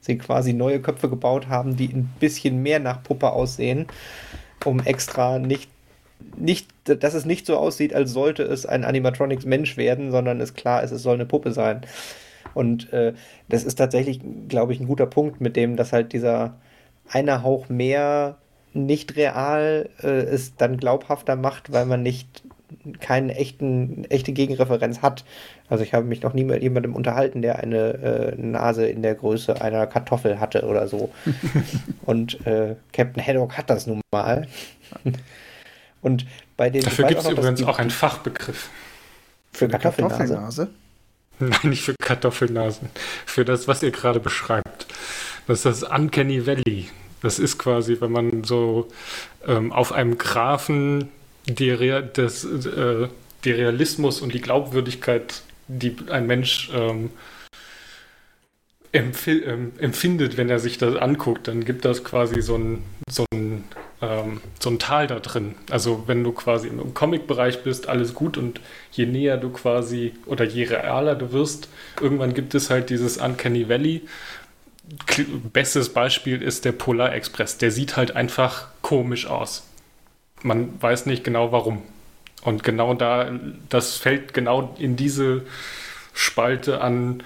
sie 0.00 0.18
quasi 0.18 0.52
neue 0.52 0.80
Köpfe 0.80 1.08
gebaut 1.08 1.48
haben, 1.48 1.76
die 1.76 1.88
ein 1.88 2.12
bisschen 2.20 2.62
mehr 2.62 2.78
nach 2.78 3.02
Puppe 3.02 3.30
aussehen, 3.32 3.86
um 4.64 4.80
extra 4.80 5.38
nicht 5.38 5.71
nicht, 6.36 6.68
dass 6.84 7.14
es 7.14 7.24
nicht 7.24 7.46
so 7.46 7.56
aussieht, 7.56 7.94
als 7.94 8.12
sollte 8.12 8.42
es 8.42 8.66
ein 8.66 8.84
Animatronics 8.84 9.44
Mensch 9.44 9.76
werden, 9.76 10.10
sondern 10.10 10.40
es 10.40 10.54
klar 10.54 10.82
ist, 10.82 10.90
es 10.90 11.02
soll 11.02 11.14
eine 11.14 11.26
Puppe 11.26 11.52
sein. 11.52 11.82
Und 12.54 12.92
äh, 12.92 13.14
das 13.48 13.64
ist 13.64 13.76
tatsächlich, 13.76 14.20
glaube 14.48 14.72
ich, 14.72 14.80
ein 14.80 14.86
guter 14.86 15.06
Punkt, 15.06 15.40
mit 15.40 15.56
dem, 15.56 15.76
dass 15.76 15.92
halt 15.92 16.12
dieser 16.12 16.54
eine 17.08 17.42
Hauch 17.42 17.68
mehr 17.68 18.36
nicht 18.74 19.16
real 19.16 19.88
äh, 20.02 20.08
es 20.08 20.56
dann 20.56 20.76
glaubhafter 20.76 21.36
macht, 21.36 21.72
weil 21.72 21.86
man 21.86 22.02
nicht 22.02 22.42
keine 23.00 23.34
echten, 23.34 24.04
echte 24.04 24.32
Gegenreferenz 24.32 25.02
hat. 25.02 25.24
Also 25.68 25.84
ich 25.84 25.94
habe 25.94 26.06
mich 26.06 26.22
noch 26.22 26.32
nie 26.32 26.44
mit 26.44 26.62
jemandem 26.62 26.94
unterhalten, 26.94 27.42
der 27.42 27.58
eine 27.58 27.78
äh, 27.78 28.36
Nase 28.36 28.86
in 28.86 29.02
der 29.02 29.14
Größe 29.14 29.60
einer 29.60 29.86
Kartoffel 29.86 30.40
hatte 30.40 30.64
oder 30.66 30.88
so. 30.88 31.10
Und 32.06 32.46
äh, 32.46 32.76
Captain 32.92 33.24
Haddock 33.24 33.56
hat 33.56 33.70
das 33.70 33.86
nun 33.86 34.00
mal. 34.10 34.46
Und 36.02 36.26
bei 36.56 36.68
den 36.68 36.82
Dafür 36.82 37.06
gibt 37.06 37.20
es 37.22 37.28
übrigens 37.28 37.62
auch 37.62 37.78
einen 37.78 37.90
Fachbegriff. 37.90 38.68
Für, 39.52 39.66
für 39.66 39.68
Kartoffelnase. 39.68 40.16
Kartoffelnase? 40.16 40.70
Nein, 41.38 41.70
nicht 41.70 41.82
für 41.82 41.94
Kartoffelnasen. 42.00 42.90
Für 43.24 43.44
das, 43.44 43.68
was 43.68 43.82
ihr 43.82 43.90
gerade 43.90 44.20
beschreibt. 44.20 44.86
Das 45.46 45.64
ist 45.64 45.82
das 45.82 45.82
Uncanny 45.82 46.46
Valley 46.46 46.88
Das 47.20 47.38
ist 47.38 47.58
quasi, 47.58 48.00
wenn 48.00 48.12
man 48.12 48.44
so 48.44 48.88
ähm, 49.46 49.72
auf 49.72 49.92
einem 49.92 50.18
Graphen 50.18 51.08
die, 51.46 51.70
Re 51.70 52.02
des, 52.02 52.44
äh, 52.44 53.08
die 53.44 53.50
Realismus 53.50 54.20
und 54.20 54.34
die 54.34 54.40
Glaubwürdigkeit, 54.40 55.42
die 55.68 55.96
ein 56.10 56.26
Mensch 56.26 56.70
ähm, 56.72 57.10
ähm, 58.92 59.72
empfindet, 59.78 60.36
wenn 60.36 60.50
er 60.50 60.58
sich 60.58 60.78
das 60.78 60.96
anguckt, 60.96 61.48
dann 61.48 61.64
gibt 61.64 61.84
das 61.84 62.04
quasi 62.04 62.42
so 62.42 62.56
ein, 62.56 62.84
so 63.08 63.24
ein, 63.32 63.64
ähm, 64.02 64.40
so 64.58 64.68
ein 64.68 64.78
Tal 64.78 65.06
da 65.06 65.20
drin. 65.20 65.54
Also 65.70 66.04
wenn 66.06 66.22
du 66.24 66.32
quasi 66.32 66.68
im 66.68 66.92
Comic-Bereich 66.92 67.62
bist, 67.62 67.88
alles 67.88 68.12
gut 68.12 68.36
und 68.36 68.60
je 68.90 69.06
näher 69.06 69.36
du 69.36 69.50
quasi 69.50 70.12
oder 70.26 70.44
je 70.44 70.64
realer 70.64 71.14
du 71.14 71.32
wirst, 71.32 71.68
irgendwann 72.00 72.34
gibt 72.34 72.54
es 72.54 72.68
halt 72.68 72.90
dieses 72.90 73.16
Uncanny 73.16 73.68
Valley. 73.68 74.02
Bestes 75.52 75.90
Beispiel 75.90 76.42
ist 76.42 76.64
der 76.64 76.72
Polar 76.72 77.14
Express. 77.14 77.56
Der 77.56 77.70
sieht 77.70 77.96
halt 77.96 78.16
einfach 78.16 78.66
komisch 78.82 79.26
aus. 79.26 79.66
Man 80.42 80.82
weiß 80.82 81.06
nicht 81.06 81.22
genau 81.22 81.52
warum. 81.52 81.82
Und 82.42 82.64
genau 82.64 82.94
da, 82.94 83.30
das 83.68 83.96
fällt 83.96 84.34
genau 84.34 84.74
in 84.78 84.96
diese 84.96 85.42
Spalte 86.12 86.80
an 86.80 87.22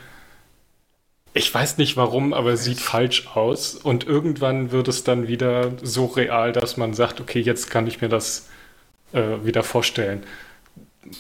ich 1.37 1.53
weiß 1.53 1.77
nicht 1.77 1.97
warum, 1.97 2.33
aber 2.33 2.53
es 2.53 2.65
sieht 2.65 2.81
falsch 2.81 3.29
aus. 3.35 3.75
Und 3.75 4.07
irgendwann 4.07 4.71
wird 4.73 4.89
es 4.89 5.05
dann 5.05 5.29
wieder 5.29 5.73
so 5.83 6.07
real, 6.07 6.53
dass 6.53 6.77
man 6.77 6.95
sagt, 6.95 7.21
okay, 7.21 7.41
jetzt 7.41 7.71
kann 7.71 7.87
ich 7.87 8.01
mir 8.01 8.09
das 8.09 8.49
äh, 9.13 9.45
wieder 9.45 9.63
vorstellen. 9.63 10.25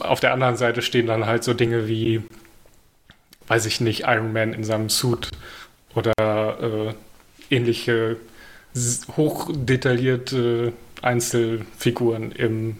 Auf 0.00 0.20
der 0.20 0.32
anderen 0.32 0.56
Seite 0.56 0.80
stehen 0.82 1.06
dann 1.06 1.26
halt 1.26 1.44
so 1.44 1.52
Dinge 1.54 1.86
wie, 1.86 2.22
weiß 3.46 3.66
ich 3.66 3.80
nicht, 3.80 4.04
Iron 4.06 4.32
Man 4.32 4.54
in 4.54 4.64
seinem 4.64 4.88
Suit 4.88 5.28
oder 5.94 6.14
äh, 6.18 7.54
ähnliche 7.54 8.16
hochdetaillierte 9.16 10.72
Einzelfiguren 11.02 12.32
im 12.32 12.78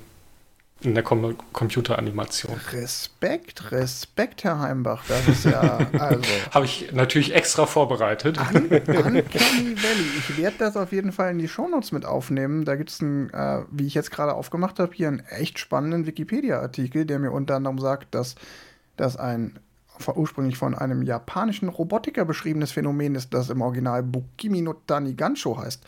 in 0.83 0.95
der 0.95 1.03
Com 1.03 1.37
Computeranimation. 1.53 2.55
Respekt, 2.73 3.71
Respekt, 3.73 4.45
Herr 4.45 4.61
Heimbach. 4.61 5.05
Das 5.09 5.27
ist 5.27 5.45
ja, 5.45 5.79
also. 5.99 6.23
Habe 6.51 6.67
ich 6.67 6.93
natürlich 6.93 7.35
extra 7.35 7.67
vorbereitet. 7.67 8.39
Un 8.39 8.65
Uncanny 8.65 9.23
Valley. 9.25 10.07
Ich 10.19 10.37
werde 10.37 10.57
das 10.59 10.77
auf 10.77 10.93
jeden 10.93 11.13
Fall 11.13 11.31
in 11.31 11.39
die 11.39 11.49
Shownotes 11.49 11.93
mit 11.93 12.05
aufnehmen. 12.05 12.65
Da 12.65 12.77
gibt 12.77 12.91
es 12.91 13.01
einen, 13.01 13.31
äh, 13.31 13.63
wie 13.71 13.87
ich 13.87 13.95
jetzt 13.95 14.11
gerade 14.11 14.35
aufgemacht 14.35 14.79
habe, 14.79 14.93
hier 14.95 15.09
einen 15.09 15.21
echt 15.21 15.59
spannenden 15.59 16.07
Wikipedia-Artikel, 16.07 17.07
der 17.07 17.19
mir 17.19 17.33
unter 17.33 17.57
anderem 17.57 17.79
sagt, 17.79 18.15
dass 18.15 18.35
das 18.97 19.17
ein 19.17 19.59
ursprünglich 20.15 20.59
von 20.59 20.75
einem 20.75 21.03
japanischen 21.03 21.71
Robotiker 21.71 22.27
beschriebenes 22.27 22.73
Phänomen 22.73 23.15
ist, 23.15 23.33
das 23.33 23.49
im 23.49 23.63
Original 23.63 24.03
Bukimi 24.03 24.61
no 24.61 24.75
Tani 24.87 25.15
Gansho 25.15 25.57
heißt. 25.57 25.83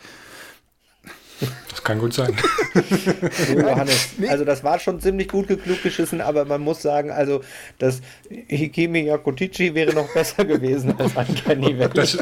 Das 1.69 1.83
kann 1.83 1.99
gut 1.99 2.13
sein. 2.13 2.35
so, 2.73 3.53
Johannes, 3.53 4.09
also 4.27 4.43
das 4.43 4.63
war 4.63 4.79
schon 4.79 4.99
ziemlich 4.99 5.29
gut 5.29 5.47
geklug 5.47 5.81
geschissen, 5.81 6.19
aber 6.21 6.45
man 6.45 6.61
muss 6.61 6.81
sagen, 6.81 7.11
also 7.11 7.41
das 7.77 8.01
Hikimi 8.47 9.01
Yakotichi 9.01 9.73
wäre 9.73 9.93
noch 9.93 10.11
besser 10.13 10.43
gewesen 10.45 10.95
als 10.97 11.15
Uncanny 11.15 11.67
Valley. 11.79 11.93
Das, 11.93 12.17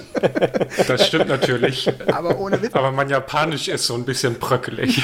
das 0.88 1.08
stimmt 1.08 1.30
natürlich. 1.30 1.92
Aber 2.08 2.40
ohne 2.40 2.62
Witz. 2.62 2.74
Aber 2.74 2.92
mein 2.92 3.10
Japanisch 3.10 3.68
ist 3.68 3.86
so 3.88 3.96
ein 3.96 4.06
bisschen 4.06 4.36
bröckelig. 4.36 5.04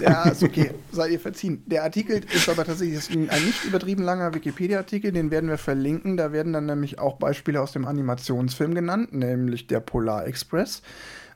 Ja, 0.00 0.28
ist 0.30 0.42
okay. 0.42 0.70
Seid 0.92 1.10
ihr 1.10 1.20
verziehen. 1.20 1.62
Der 1.66 1.82
Artikel 1.82 2.22
ist 2.32 2.48
aber 2.48 2.64
tatsächlich 2.64 3.10
ein 3.10 3.44
nicht 3.44 3.64
übertrieben 3.64 4.02
langer 4.02 4.34
Wikipedia-Artikel, 4.34 5.12
den 5.12 5.30
werden 5.30 5.50
wir 5.50 5.58
verlinken. 5.58 6.16
Da 6.16 6.32
werden 6.32 6.52
dann 6.52 6.66
nämlich 6.66 6.98
auch 6.98 7.16
Beispiele 7.16 7.60
aus 7.60 7.72
dem 7.72 7.84
Animationsfilm 7.84 8.74
genannt, 8.74 9.12
nämlich 9.12 9.66
der 9.66 9.80
Polar 9.80 10.26
Express. 10.26 10.82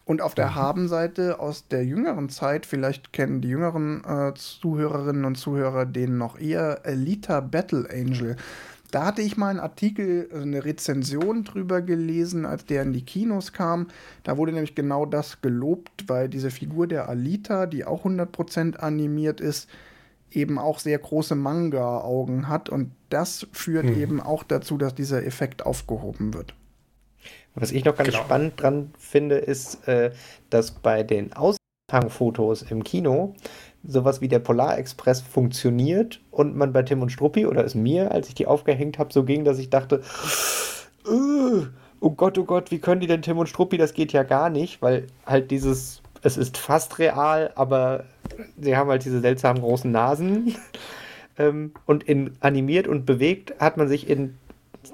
Und 0.09 0.23
auf 0.23 0.35
der 0.35 0.47
mhm. 0.47 0.55
Habenseite 0.55 1.39
aus 1.39 1.69
der 1.69 1.85
jüngeren 1.85 2.31
Zeit, 2.31 2.65
vielleicht 2.65 3.13
kennen 3.13 3.43
die 3.43 3.49
jüngeren 3.49 4.03
äh, 4.05 4.33
Zuhörerinnen 4.33 5.27
und 5.27 5.35
Zuhörer 5.35 5.85
den 5.85 6.17
noch 6.17 6.41
eher, 6.41 6.87
Elita 6.87 7.41
Battle 7.41 7.87
Angel. 7.93 8.37
Da 8.91 9.05
hatte 9.05 9.21
ich 9.21 9.37
mal 9.37 9.51
einen 9.51 9.61
Artikel, 9.61 10.27
also 10.33 10.45
eine 10.45 10.65
Rezension 10.65 11.45
drüber 11.45 11.83
gelesen, 11.83 12.47
als 12.47 12.65
der 12.65 12.85
in 12.85 12.95
die 12.95 13.05
Kinos 13.05 13.53
kam. 13.53 13.89
Da 14.23 14.39
wurde 14.39 14.53
nämlich 14.53 14.75
genau 14.75 15.05
das 15.05 15.43
gelobt, 15.43 16.09
weil 16.09 16.31
diese 16.31 16.51
Figur 16.51 16.87
der 16.87 17.11
Alita, 17.11 17.67
die 17.67 17.85
auch 17.85 18.07
100% 18.07 18.77
animiert 18.77 19.43
ist, 19.43 19.69
eben 20.31 20.59
auch 20.59 20.79
sehr 20.79 20.99
große 20.99 21.35
Manga-Augen 21.35 22.49
hat. 22.49 22.71
Und 22.71 22.93
das 23.11 23.47
führt 23.53 23.85
hm. 23.85 24.01
eben 24.01 24.21
auch 24.23 24.43
dazu, 24.43 24.79
dass 24.79 24.95
dieser 24.95 25.23
Effekt 25.27 25.67
aufgehoben 25.67 26.33
wird. 26.33 26.55
Was 27.61 27.73
ich 27.73 27.85
noch 27.85 27.97
ganz 27.97 28.11
genau. 28.11 28.23
spannend 28.23 28.61
dran 28.61 28.93
finde, 28.99 29.37
ist, 29.37 29.87
äh, 29.89 30.13
dass 30.51 30.71
bei 30.71 31.03
den 31.03 31.33
Aushangfotos 31.33 32.63
im 32.63 32.85
Kino 32.85 33.35
sowas 33.85 34.21
wie 34.21 34.29
der 34.29 34.39
Polarexpress 34.39 35.21
funktioniert 35.21 36.21
und 36.31 36.57
man 36.57 36.73
bei 36.73 36.83
Tim 36.83 37.03
und 37.03 37.11
Struppi 37.11 37.47
oder 37.47 37.65
es 37.65 37.75
mir, 37.75 38.13
als 38.13 38.29
ich 38.29 38.35
die 38.35 38.47
aufgehängt 38.47 38.99
habe, 38.99 39.13
so 39.13 39.25
ging, 39.25 39.45
dass 39.45 39.59
ich 39.59 39.71
dachte, 39.71 40.03
oh 42.01 42.11
Gott, 42.11 42.39
oh 42.39 42.45
Gott, 42.45 42.71
wie 42.71 42.79
können 42.79 43.01
die 43.01 43.07
denn 43.07 43.23
Tim 43.23 43.39
und 43.39 43.49
Struppi? 43.49 43.77
Das 43.77 43.95
geht 43.95 44.13
ja 44.13 44.23
gar 44.23 44.51
nicht, 44.51 44.83
weil 44.83 45.07
halt 45.27 45.51
dieses, 45.51 46.03
es 46.23 46.37
ist 46.37 46.59
fast 46.59 46.99
real, 46.99 47.53
aber 47.55 48.05
sie 48.61 48.77
haben 48.77 48.91
halt 48.91 49.05
diese 49.05 49.21
seltsamen 49.21 49.63
großen 49.63 49.91
Nasen. 49.91 50.55
Ähm, 51.41 51.73
und 51.87 52.03
in 52.03 52.33
animiert 52.41 52.89
und 52.89 53.07
bewegt 53.07 53.55
hat 53.61 53.77
man 53.77 53.87
sich 53.87 54.11
in 54.11 54.37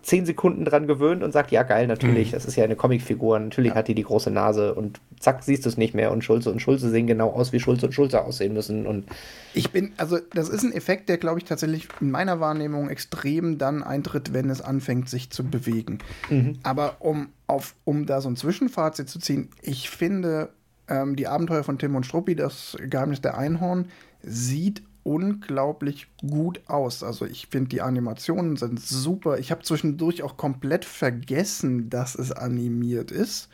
zehn 0.02 0.26
Sekunden 0.26 0.64
dran 0.64 0.86
gewöhnt 0.86 1.22
und 1.22 1.32
sagt, 1.32 1.50
ja 1.50 1.62
geil, 1.62 1.86
natürlich, 1.86 2.28
mhm. 2.28 2.32
das 2.32 2.44
ist 2.44 2.56
ja 2.56 2.64
eine 2.64 2.76
Comicfigur, 2.76 3.38
natürlich 3.38 3.72
ja. 3.72 3.76
hat 3.76 3.88
die 3.88 3.94
die 3.94 4.02
große 4.02 4.30
Nase 4.30 4.74
und 4.74 5.00
zack, 5.18 5.42
siehst 5.42 5.64
du 5.64 5.68
es 5.68 5.76
nicht 5.76 5.94
mehr 5.94 6.12
und 6.12 6.24
Schulze 6.24 6.50
und 6.50 6.60
Schulze 6.60 6.90
sehen 6.90 7.06
genau 7.06 7.30
aus, 7.30 7.52
wie 7.52 7.60
Schulze 7.60 7.86
und 7.86 7.92
Schulze 7.92 8.22
aussehen 8.22 8.52
müssen 8.52 8.86
und 8.86 9.06
ich 9.54 9.70
bin, 9.70 9.92
also 9.96 10.18
das 10.34 10.48
ist 10.48 10.62
ein 10.62 10.72
Effekt, 10.72 11.08
der 11.08 11.18
glaube 11.18 11.38
ich 11.38 11.44
tatsächlich 11.44 11.88
in 12.00 12.10
meiner 12.10 12.40
Wahrnehmung 12.40 12.88
extrem 12.88 13.58
dann 13.58 13.82
eintritt, 13.82 14.32
wenn 14.32 14.50
es 14.50 14.60
anfängt, 14.60 15.08
sich 15.08 15.30
zu 15.30 15.44
bewegen. 15.44 15.98
Mhm. 16.28 16.58
Aber 16.62 16.96
um, 17.00 17.28
auf, 17.46 17.74
um 17.84 18.06
da 18.06 18.20
so 18.20 18.28
ein 18.28 18.36
Zwischenfazit 18.36 19.08
zu 19.08 19.18
ziehen, 19.18 19.48
ich 19.62 19.90
finde, 19.90 20.50
ähm, 20.88 21.16
die 21.16 21.28
Abenteuer 21.28 21.62
von 21.62 21.78
Tim 21.78 21.94
und 21.94 22.04
Struppi, 22.04 22.34
das 22.34 22.76
Geheimnis 22.80 23.20
der 23.20 23.38
Einhorn, 23.38 23.86
sieht 24.22 24.82
unglaublich 25.04 26.08
gut 26.20 26.60
aus. 26.66 27.02
Also 27.02 27.26
ich 27.26 27.46
finde, 27.46 27.68
die 27.68 27.82
Animationen 27.82 28.56
sind 28.56 28.80
super. 28.80 29.38
Ich 29.38 29.50
habe 29.50 29.62
zwischendurch 29.62 30.22
auch 30.22 30.36
komplett 30.36 30.84
vergessen, 30.84 31.90
dass 31.90 32.14
es 32.16 32.32
animiert 32.32 33.10
ist. 33.12 33.48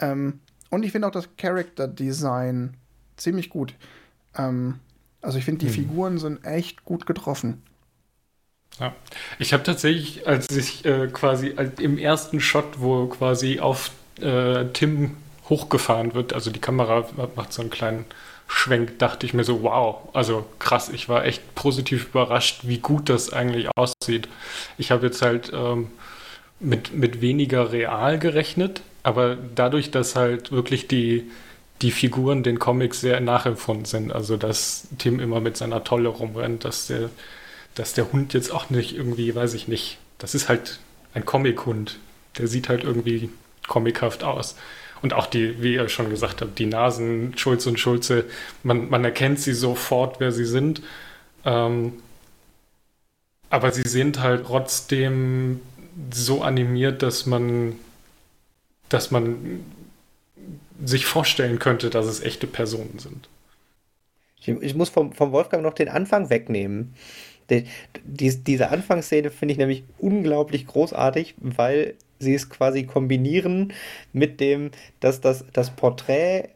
Ähm, 0.00 0.40
und 0.68 0.82
ich 0.82 0.92
finde 0.92 1.08
auch 1.08 1.12
das 1.12 1.28
Character 1.36 1.88
Design 1.88 2.76
ziemlich 3.16 3.48
gut. 3.48 3.74
Ähm, 4.36 4.80
also 5.22 5.38
ich 5.38 5.44
finde, 5.44 5.60
die 5.60 5.66
hm. 5.66 5.74
Figuren 5.74 6.18
sind 6.18 6.44
echt 6.44 6.84
gut 6.84 7.06
getroffen. 7.06 7.62
Ja, 8.80 8.94
ich 9.38 9.52
habe 9.52 9.62
tatsächlich, 9.62 10.26
als 10.26 10.50
ich 10.50 10.84
äh, 10.84 11.08
quasi 11.08 11.54
als 11.56 11.78
im 11.78 11.98
ersten 11.98 12.40
Shot, 12.40 12.80
wo 12.80 13.06
quasi 13.06 13.60
auf 13.60 13.92
äh, 14.20 14.64
Tim 14.72 15.16
hochgefahren 15.48 16.14
wird, 16.14 16.32
also 16.32 16.50
die 16.50 16.60
Kamera 16.60 17.06
macht 17.36 17.52
so 17.52 17.60
einen 17.60 17.70
kleinen 17.70 18.06
Schwenk 18.54 18.98
dachte 18.98 19.24
ich 19.24 19.32
mir 19.34 19.44
so, 19.44 19.62
wow, 19.62 20.08
also 20.12 20.44
krass, 20.58 20.90
ich 20.90 21.08
war 21.08 21.24
echt 21.24 21.54
positiv 21.54 22.08
überrascht, 22.10 22.60
wie 22.64 22.78
gut 22.78 23.08
das 23.08 23.32
eigentlich 23.32 23.68
aussieht. 23.76 24.28
Ich 24.78 24.90
habe 24.90 25.06
jetzt 25.06 25.22
halt 25.22 25.50
ähm, 25.54 25.90
mit, 26.60 26.92
mit 26.92 27.20
weniger 27.22 27.72
real 27.72 28.18
gerechnet, 28.18 28.82
aber 29.02 29.36
dadurch, 29.54 29.90
dass 29.90 30.16
halt 30.16 30.52
wirklich 30.52 30.86
die, 30.86 31.30
die 31.80 31.90
Figuren 31.90 32.42
den 32.42 32.58
Comics 32.58 33.00
sehr 33.00 33.20
nachempfunden 33.20 33.86
sind, 33.86 34.12
also 34.12 34.36
dass 34.36 34.86
Tim 34.98 35.18
immer 35.18 35.40
mit 35.40 35.56
seiner 35.56 35.82
Tolle 35.82 36.10
rumrennt, 36.10 36.64
dass 36.64 36.86
der, 36.86 37.08
dass 37.74 37.94
der 37.94 38.12
Hund 38.12 38.34
jetzt 38.34 38.52
auch 38.52 38.68
nicht 38.68 38.94
irgendwie, 38.94 39.34
weiß 39.34 39.54
ich 39.54 39.66
nicht, 39.66 39.96
das 40.18 40.34
ist 40.34 40.48
halt 40.50 40.78
ein 41.14 41.24
Comic-Hund, 41.24 41.98
der 42.38 42.46
sieht 42.46 42.68
halt 42.68 42.84
irgendwie 42.84 43.30
comichaft 43.66 44.22
aus. 44.22 44.56
Und 45.02 45.12
auch 45.12 45.26
die, 45.26 45.62
wie 45.62 45.74
ihr 45.74 45.88
schon 45.88 46.10
gesagt 46.10 46.40
habt, 46.40 46.58
die 46.58 46.66
Nasen, 46.66 47.36
Schulze 47.36 47.68
und 47.68 47.80
Schulze, 47.80 48.24
man, 48.62 48.88
man 48.88 49.04
erkennt 49.04 49.40
sie 49.40 49.52
sofort, 49.52 50.20
wer 50.20 50.30
sie 50.30 50.44
sind. 50.44 50.80
Ähm, 51.44 51.94
aber 53.50 53.72
sie 53.72 53.88
sind 53.88 54.20
halt 54.20 54.46
trotzdem 54.46 55.60
so 56.12 56.42
animiert, 56.42 57.02
dass 57.02 57.26
man, 57.26 57.78
dass 58.88 59.10
man 59.10 59.60
sich 60.84 61.04
vorstellen 61.04 61.58
könnte, 61.58 61.90
dass 61.90 62.06
es 62.06 62.22
echte 62.22 62.46
Personen 62.46 62.98
sind. 62.98 63.28
Ich, 64.40 64.48
ich 64.48 64.74
muss 64.74 64.88
vom, 64.88 65.12
vom 65.12 65.32
Wolfgang 65.32 65.62
noch 65.62 65.74
den 65.74 65.88
Anfang 65.88 66.30
wegnehmen. 66.30 66.94
Die, 67.50 67.66
die, 68.04 68.42
diese 68.42 68.70
Anfangsszene 68.70 69.30
finde 69.30 69.52
ich 69.52 69.58
nämlich 69.58 69.84
unglaublich 69.98 70.66
großartig, 70.66 71.34
weil 71.38 71.94
sie 72.22 72.34
es 72.34 72.48
quasi 72.48 72.84
kombinieren 72.84 73.72
mit 74.12 74.40
dem, 74.40 74.70
dass 75.00 75.20
das, 75.20 75.44
das 75.52 75.70
Porträt 75.70 76.50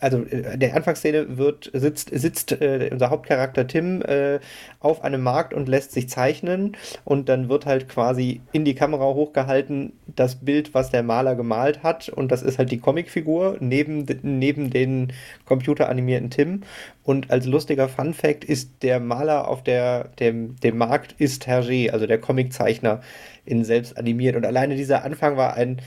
also 0.00 0.22
äh, 0.24 0.58
der 0.58 0.74
Anfangsszene 0.74 1.36
wird, 1.36 1.70
sitzt, 1.72 2.10
sitzt 2.12 2.52
äh, 2.52 2.88
unser 2.90 3.10
Hauptcharakter 3.10 3.66
Tim 3.66 4.02
äh, 4.02 4.40
auf 4.80 5.04
einem 5.04 5.22
Markt 5.22 5.54
und 5.54 5.68
lässt 5.68 5.92
sich 5.92 6.08
zeichnen. 6.08 6.76
Und 7.04 7.28
dann 7.28 7.48
wird 7.48 7.66
halt 7.66 7.88
quasi 7.88 8.40
in 8.52 8.64
die 8.64 8.74
Kamera 8.74 9.04
hochgehalten 9.04 9.92
das 10.06 10.36
Bild, 10.36 10.74
was 10.74 10.90
der 10.90 11.02
Maler 11.02 11.36
gemalt 11.36 11.82
hat. 11.82 12.08
Und 12.08 12.32
das 12.32 12.42
ist 12.42 12.58
halt 12.58 12.70
die 12.70 12.78
Comicfigur 12.78 13.56
neben, 13.60 14.06
neben 14.22 14.70
den 14.70 15.12
computeranimierten 15.44 16.30
Tim. 16.30 16.62
Und 17.04 17.30
als 17.30 17.46
lustiger 17.46 17.88
Fun 17.88 18.14
Fact 18.14 18.44
ist 18.44 18.82
der 18.82 19.00
Maler 19.00 19.48
auf 19.48 19.62
der, 19.62 20.04
dem, 20.18 20.56
dem 20.60 20.78
Markt 20.78 21.14
ist 21.18 21.46
Hergé, 21.46 21.90
also 21.90 22.06
der 22.06 22.20
Comiczeichner 22.20 23.00
in 23.44 23.64
selbst 23.64 23.96
animiert. 23.98 24.36
Und 24.36 24.46
alleine 24.46 24.76
dieser 24.76 25.04
Anfang 25.04 25.36
war 25.36 25.54
ein 25.54 25.80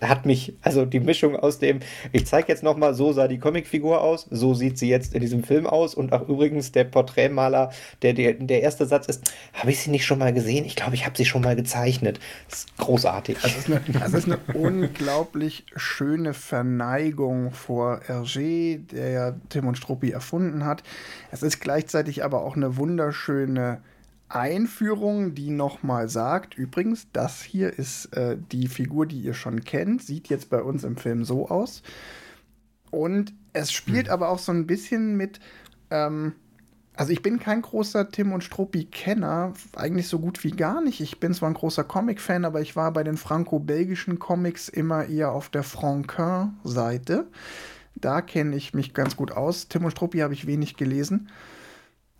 hat 0.00 0.26
mich, 0.26 0.54
also 0.62 0.84
die 0.84 1.00
Mischung 1.00 1.36
aus 1.36 1.58
dem, 1.58 1.80
ich 2.12 2.26
zeige 2.26 2.48
jetzt 2.48 2.62
nochmal, 2.62 2.94
so 2.94 3.12
sah 3.12 3.28
die 3.28 3.38
Comicfigur 3.38 4.00
aus, 4.00 4.26
so 4.30 4.54
sieht 4.54 4.78
sie 4.78 4.88
jetzt 4.88 5.14
in 5.14 5.20
diesem 5.20 5.44
Film 5.44 5.66
aus 5.66 5.94
und 5.94 6.12
auch 6.12 6.28
übrigens 6.28 6.72
der 6.72 6.84
Porträtmaler, 6.84 7.70
der, 8.02 8.12
der, 8.12 8.34
der 8.34 8.62
erste 8.62 8.86
Satz 8.86 9.06
ist, 9.06 9.32
habe 9.52 9.70
ich 9.70 9.80
sie 9.80 9.90
nicht 9.90 10.04
schon 10.04 10.18
mal 10.18 10.32
gesehen? 10.32 10.64
Ich 10.64 10.76
glaube, 10.76 10.94
ich 10.94 11.06
habe 11.06 11.16
sie 11.16 11.24
schon 11.24 11.42
mal 11.42 11.54
gezeichnet. 11.54 12.18
Das 12.48 12.60
ist 12.60 12.76
großartig. 12.78 13.38
Das 13.40 13.56
ist 13.56 13.66
eine, 13.68 13.80
das 13.92 14.14
ist 14.14 14.26
eine 14.26 14.38
unglaublich 14.54 15.64
schöne 15.76 16.34
Verneigung 16.34 17.52
vor 17.52 18.00
Hergé, 18.06 18.78
der 18.90 19.10
ja 19.10 19.34
Tim 19.48 19.68
und 19.68 19.78
Struppi 19.78 20.10
erfunden 20.10 20.64
hat. 20.64 20.82
Es 21.30 21.42
ist 21.42 21.60
gleichzeitig 21.60 22.24
aber 22.24 22.42
auch 22.42 22.56
eine 22.56 22.76
wunderschöne 22.76 23.80
Einführung, 24.28 25.34
die 25.34 25.50
nochmal 25.50 26.08
sagt, 26.08 26.56
übrigens, 26.56 27.06
das 27.12 27.42
hier 27.42 27.78
ist 27.78 28.06
äh, 28.16 28.36
die 28.52 28.68
Figur, 28.68 29.06
die 29.06 29.20
ihr 29.20 29.34
schon 29.34 29.64
kennt, 29.64 30.02
sieht 30.02 30.28
jetzt 30.28 30.50
bei 30.50 30.62
uns 30.62 30.84
im 30.84 30.96
Film 30.96 31.24
so 31.24 31.48
aus. 31.48 31.82
Und 32.90 33.34
es 33.52 33.72
spielt 33.72 34.06
mhm. 34.06 34.12
aber 34.12 34.28
auch 34.28 34.38
so 34.38 34.52
ein 34.52 34.66
bisschen 34.66 35.16
mit, 35.16 35.40
ähm, 35.90 36.32
also 36.96 37.12
ich 37.12 37.22
bin 37.22 37.38
kein 37.38 37.62
großer 37.62 38.08
Tim 38.10 38.32
und 38.32 38.44
Struppi-Kenner, 38.44 39.52
eigentlich 39.76 40.08
so 40.08 40.18
gut 40.18 40.42
wie 40.44 40.52
gar 40.52 40.80
nicht. 40.80 41.00
Ich 41.00 41.20
bin 41.20 41.34
zwar 41.34 41.50
ein 41.50 41.54
großer 41.54 41.84
Comic-Fan, 41.84 42.44
aber 42.44 42.60
ich 42.60 42.76
war 42.76 42.92
bei 42.92 43.04
den 43.04 43.16
franco-belgischen 43.16 44.18
Comics 44.18 44.68
immer 44.68 45.06
eher 45.06 45.32
auf 45.32 45.48
der 45.48 45.64
Franquin-Seite. 45.64 47.26
Da 47.94 48.20
kenne 48.22 48.56
ich 48.56 48.74
mich 48.74 48.94
ganz 48.94 49.16
gut 49.16 49.32
aus. 49.32 49.68
Tim 49.68 49.84
und 49.84 49.92
Struppi 49.92 50.18
habe 50.18 50.34
ich 50.34 50.46
wenig 50.46 50.76
gelesen. 50.76 51.28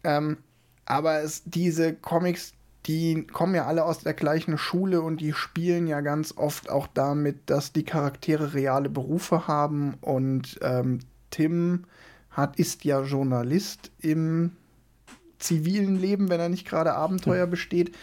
Ähm, 0.02 0.38
aber 0.86 1.22
es, 1.22 1.42
diese 1.44 1.94
Comics, 1.94 2.52
die 2.86 3.26
kommen 3.26 3.54
ja 3.54 3.66
alle 3.66 3.84
aus 3.84 4.00
der 4.00 4.14
gleichen 4.14 4.58
Schule 4.58 5.00
und 5.00 5.20
die 5.20 5.32
spielen 5.32 5.86
ja 5.86 6.00
ganz 6.00 6.36
oft 6.36 6.68
auch 6.68 6.86
damit, 6.86 7.48
dass 7.48 7.72
die 7.72 7.84
Charaktere 7.84 8.54
reale 8.54 8.90
Berufe 8.90 9.46
haben 9.46 9.94
und 10.00 10.58
ähm, 10.62 11.00
Tim 11.30 11.84
hat, 12.30 12.58
ist 12.58 12.84
ja 12.84 13.02
Journalist 13.02 13.90
im 14.00 14.52
zivilen 15.38 16.00
Leben, 16.00 16.28
wenn 16.28 16.40
er 16.40 16.48
nicht 16.48 16.66
gerade 16.66 16.94
Abenteuer 16.94 17.46
besteht. 17.46 17.94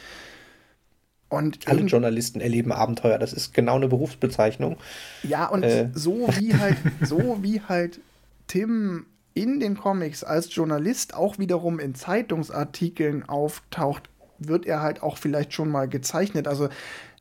Und 1.30 1.68
Alle 1.68 1.84
Journalisten 1.84 2.42
erleben 2.42 2.74
Abenteuer, 2.74 3.18
das 3.18 3.32
ist 3.32 3.54
genau 3.54 3.76
eine 3.76 3.88
Berufsbezeichnung. 3.88 4.78
Ja, 5.24 5.48
und 5.48 5.64
äh. 5.64 5.90
so 5.94 6.28
wie 6.38 6.54
halt, 6.56 6.78
so 7.02 7.40
wie 7.42 7.62
halt 7.62 8.02
Tim 8.48 9.06
in 9.34 9.60
den 9.60 9.78
Comics 9.78 10.24
als 10.24 10.54
Journalist 10.54 11.14
auch 11.14 11.40
wiederum 11.40 11.80
in 11.80 11.96
Zeitungsartikeln 11.96 13.28
auftaucht, 13.28 14.10
wird 14.40 14.66
er 14.66 14.82
halt 14.82 15.04
auch 15.04 15.18
vielleicht 15.18 15.54
schon 15.54 15.70
mal 15.70 15.88
gezeichnet. 15.88 16.48
Also, 16.48 16.70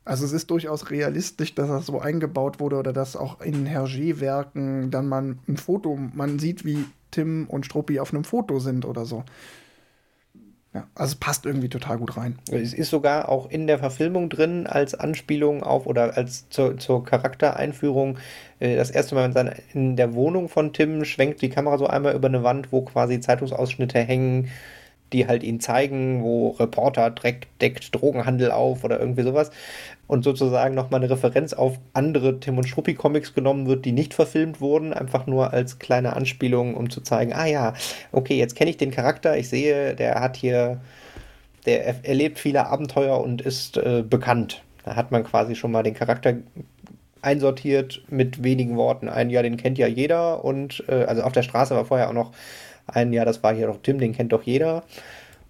also 0.05 0.25
es 0.25 0.33
ist 0.33 0.51
durchaus 0.51 0.91
realistisch, 0.91 1.55
dass 1.55 1.69
das 1.69 1.87
so 1.87 2.01
eingebaut 2.01 2.59
wurde 2.59 2.77
oder 2.77 2.93
dass 2.93 3.17
auch 3.17 3.41
in 3.41 3.67
Hergé-Werken 3.67 4.91
dann 4.91 5.09
man 5.09 5.39
ein 5.47 5.57
Foto, 5.57 5.97
man 6.15 6.39
sieht, 6.39 6.65
wie 6.65 6.85
Tim 7.11 7.47
und 7.49 7.67
Struppi 7.67 8.01
auf 8.01 8.13
einem 8.13 8.25
Foto 8.25 8.59
sind 8.59 8.85
oder 8.85 9.05
so. 9.05 9.25
Ja, 10.73 10.87
also 10.95 11.17
passt 11.19 11.47
irgendwie 11.47 11.69
total 11.69 11.99
gut 11.99 12.17
rein. 12.17 12.39
Es 12.53 12.75
ist 12.75 12.91
sogar 12.91 13.29
auch 13.29 13.51
in 13.51 13.67
der 13.67 13.81
Verfilmung 13.81 14.29
drin 14.29 14.69
als 14.69 14.95
Anspielung 14.95 15.65
auf 15.65 15.87
oder 15.87 16.17
als 16.17 16.49
zur, 16.49 16.79
zur 16.79 17.05
Charaktereinführung. 17.05 18.19
Äh, 18.61 18.77
das 18.77 18.91
erste 18.91 19.17
Mal 19.17 19.33
in, 19.37 19.53
in 19.73 19.97
der 19.97 20.15
Wohnung 20.15 20.49
von 20.49 20.73
Tim 20.73 21.05
schwenkt 21.05 21.43
die 21.43 21.49
Kamera 21.49 21.77
so 21.77 21.89
einmal 21.89 22.15
über 22.15 22.29
eine 22.29 22.45
Wand, 22.45 22.71
wo 22.71 22.83
quasi 22.83 23.19
Zeitungsausschnitte 23.19 23.99
hängen 23.99 24.49
die 25.13 25.27
halt 25.27 25.43
ihn 25.43 25.61
zeigen, 25.61 26.23
wo 26.23 26.51
Reporter 26.51 27.11
deckt, 27.11 27.49
deckt 27.61 27.95
Drogenhandel 27.95 28.51
auf 28.51 28.85
oder 28.85 29.01
irgendwie 29.01 29.23
sowas. 29.23 29.51
Und 30.07 30.25
sozusagen 30.25 30.75
nochmal 30.75 31.01
eine 31.01 31.11
Referenz 31.11 31.53
auf 31.53 31.79
andere 31.93 32.41
Tim 32.41 32.59
und 32.59 32.69
Struppi 32.69 32.95
Comics 32.95 33.35
genommen 33.35 33.67
wird, 33.67 33.85
die 33.85 33.93
nicht 33.93 34.15
verfilmt 34.15 34.61
wurden, 34.61 34.93
einfach 34.93 35.27
nur 35.27 35.53
als 35.53 35.79
kleine 35.79 36.15
Anspielung, 36.15 36.75
um 36.75 36.91
zu 36.91 37.01
zeigen, 37.01 37.33
ah 37.33 37.47
ja, 37.47 37.75
okay, 38.13 38.37
jetzt 38.37 38.57
kenne 38.57 38.71
ich 38.71 38.77
den 38.77 38.91
Charakter, 38.91 39.37
ich 39.37 39.49
sehe, 39.49 39.95
der 39.95 40.21
hat 40.21 40.37
hier, 40.37 40.81
der 41.67 42.05
erlebt 42.05 42.39
viele 42.39 42.67
Abenteuer 42.67 43.21
und 43.21 43.41
ist 43.41 43.77
äh, 43.77 44.03
bekannt. 44.03 44.63
Da 44.85 44.97
hat 44.97 45.13
man 45.13 45.25
quasi 45.25 45.55
schon 45.55 45.73
mal 45.73 45.83
den 45.83 45.95
Charakter 45.95 46.35
einsortiert 47.23 48.03
mit 48.09 48.43
wenigen 48.43 48.77
Worten. 48.77 49.09
Ein, 49.09 49.31
ja, 49.31 49.43
den 49.43 49.57
kennt 49.57 49.79
ja 49.79 49.87
jeder 49.87 50.45
und 50.45 50.85
äh, 50.89 51.05
also 51.05 51.23
auf 51.23 51.33
der 51.33 51.43
Straße 51.43 51.75
war 51.75 51.85
vorher 51.85 52.09
auch 52.09 52.15
noch 52.15 52.33
ein, 52.87 53.13
ja, 53.13 53.25
das 53.25 53.43
war 53.43 53.55
hier 53.55 53.67
doch 53.67 53.81
Tim, 53.83 53.99
den 53.99 54.13
kennt 54.13 54.33
doch 54.33 54.43
jeder. 54.43 54.85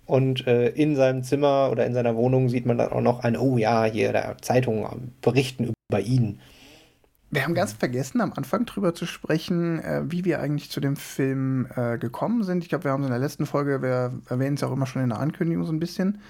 Und 0.06 0.46
äh, 0.46 0.70
in 0.70 0.96
seinem 0.96 1.22
Zimmer 1.22 1.68
oder 1.70 1.86
in 1.86 1.94
seiner 1.94 2.16
Wohnung 2.16 2.48
sieht 2.48 2.66
man 2.66 2.78
dann 2.78 2.90
auch 2.90 3.00
noch 3.00 3.20
ein, 3.20 3.36
oh 3.36 3.58
ja, 3.58 3.84
hier 3.84 4.12
der 4.12 4.36
Zeitung 4.40 5.10
berichten 5.20 5.72
über 5.88 6.00
ihn. 6.00 6.40
Wir 7.32 7.44
haben 7.44 7.54
ganz 7.54 7.72
vergessen, 7.72 8.20
am 8.20 8.32
Anfang 8.32 8.66
drüber 8.66 8.92
zu 8.92 9.06
sprechen, 9.06 9.78
äh, 9.78 10.02
wie 10.06 10.24
wir 10.24 10.40
eigentlich 10.40 10.68
zu 10.68 10.80
dem 10.80 10.96
Film 10.96 11.68
äh, 11.76 11.96
gekommen 11.96 12.42
sind. 12.42 12.64
Ich 12.64 12.68
glaube, 12.68 12.84
wir 12.84 12.90
haben 12.90 13.02
es 13.02 13.06
in 13.06 13.12
der 13.12 13.20
letzten 13.20 13.46
Folge, 13.46 13.82
wir 13.82 14.12
erwähnen 14.28 14.56
es 14.56 14.64
auch 14.64 14.72
immer 14.72 14.86
schon 14.86 15.02
in 15.02 15.10
der 15.10 15.20
Ankündigung 15.20 15.64
so 15.64 15.72
ein 15.72 15.78
bisschen. 15.78 16.20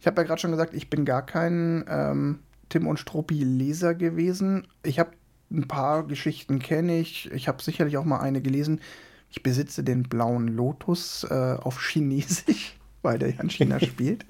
Ich 0.00 0.06
habe 0.06 0.22
ja 0.22 0.26
gerade 0.26 0.40
schon 0.40 0.52
gesagt, 0.52 0.72
ich 0.72 0.88
bin 0.88 1.04
gar 1.04 1.26
kein 1.26 1.84
ähm, 1.88 2.38
Tim 2.70 2.86
und 2.86 2.98
Struppi-Leser 2.98 3.94
gewesen. 3.94 4.66
Ich 4.82 4.98
habe 4.98 5.10
ein 5.50 5.68
paar 5.68 6.06
Geschichten 6.06 6.58
kenne 6.58 6.98
ich. 6.98 7.30
Ich 7.32 7.48
habe 7.48 7.62
sicherlich 7.62 7.98
auch 7.98 8.04
mal 8.04 8.20
eine 8.20 8.40
gelesen. 8.40 8.80
Ich 9.36 9.42
besitze 9.42 9.84
den 9.84 10.04
blauen 10.04 10.48
Lotus 10.48 11.26
äh, 11.28 11.56
auf 11.60 11.78
Chinesisch, 11.80 12.74
weil 13.02 13.18
der 13.18 13.30
ja 13.30 13.42
in 13.42 13.50
China 13.50 13.78
spielt. 13.84 14.24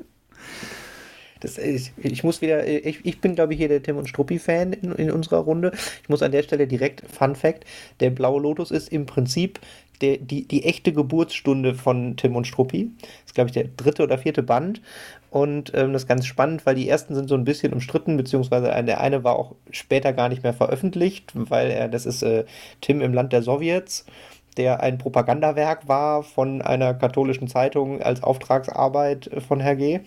Das, 1.41 1.59
ich, 1.59 1.93
ich 1.99 2.25
muss 2.25 2.41
wieder, 2.41 2.67
ich, 2.67 3.05
ich 3.05 3.21
bin 3.21 3.35
glaube 3.35 3.53
ich 3.53 3.59
hier 3.59 3.69
der 3.69 3.83
Tim 3.83 3.99
und 3.99 4.09
Struppi-Fan 4.09 4.73
in, 4.73 4.93
in 4.93 5.11
unserer 5.13 5.39
Runde. 5.39 5.71
Ich 6.03 6.09
muss 6.09 6.23
an 6.23 6.33
der 6.33 6.43
Stelle 6.43 6.67
direkt, 6.67 7.03
Fun 7.09 7.37
Fact, 7.37 7.65
der 8.01 8.11
blaue 8.11 8.41
Lotus 8.41 8.71
ist 8.71 8.91
im 8.91 9.07
Prinzip 9.07 9.61
der, 10.01 10.17
die, 10.17 10.49
die 10.49 10.65
echte 10.65 10.93
Geburtsstunde 10.93 11.75
von 11.75 12.17
Tim 12.17 12.35
und 12.35 12.47
Struppi. 12.47 12.91
Das 13.01 13.27
ist 13.27 13.35
glaube 13.35 13.49
ich 13.49 13.55
der 13.55 13.69
dritte 13.77 14.03
oder 14.03 14.19
vierte 14.19 14.43
Band. 14.43 14.81
Und 15.31 15.73
ähm, 15.75 15.93
das 15.93 16.03
ist 16.03 16.09
ganz 16.09 16.27
spannend, 16.27 16.67
weil 16.67 16.75
die 16.75 16.89
ersten 16.89 17.15
sind 17.15 17.29
so 17.29 17.35
ein 17.35 17.45
bisschen 17.45 17.73
umstritten, 17.73 18.17
beziehungsweise 18.17 18.67
der 18.67 19.01
eine 19.01 19.23
war 19.23 19.37
auch 19.37 19.55
später 19.71 20.13
gar 20.15 20.31
nicht 20.31 20.43
mehr 20.43 20.55
veröffentlicht, 20.55 21.33
weil 21.35 21.71
er, 21.71 21.89
das 21.89 22.07
ist 22.07 22.23
äh, 22.23 22.45
Tim 22.81 23.03
im 23.03 23.13
Land 23.13 23.33
der 23.33 23.43
Sowjets 23.43 24.07
der 24.57 24.81
ein 24.81 24.99
Propagandawerk 24.99 25.89
war 25.89 26.23
von 26.23 26.63
einer 26.63 26.95
katholischen 26.95 27.49
Zeitung 27.49 28.03
als 28.03 28.23
Auftragsarbeit 28.23 29.31
von 29.47 29.61
Herr 29.61 29.77
G. 29.77 30.01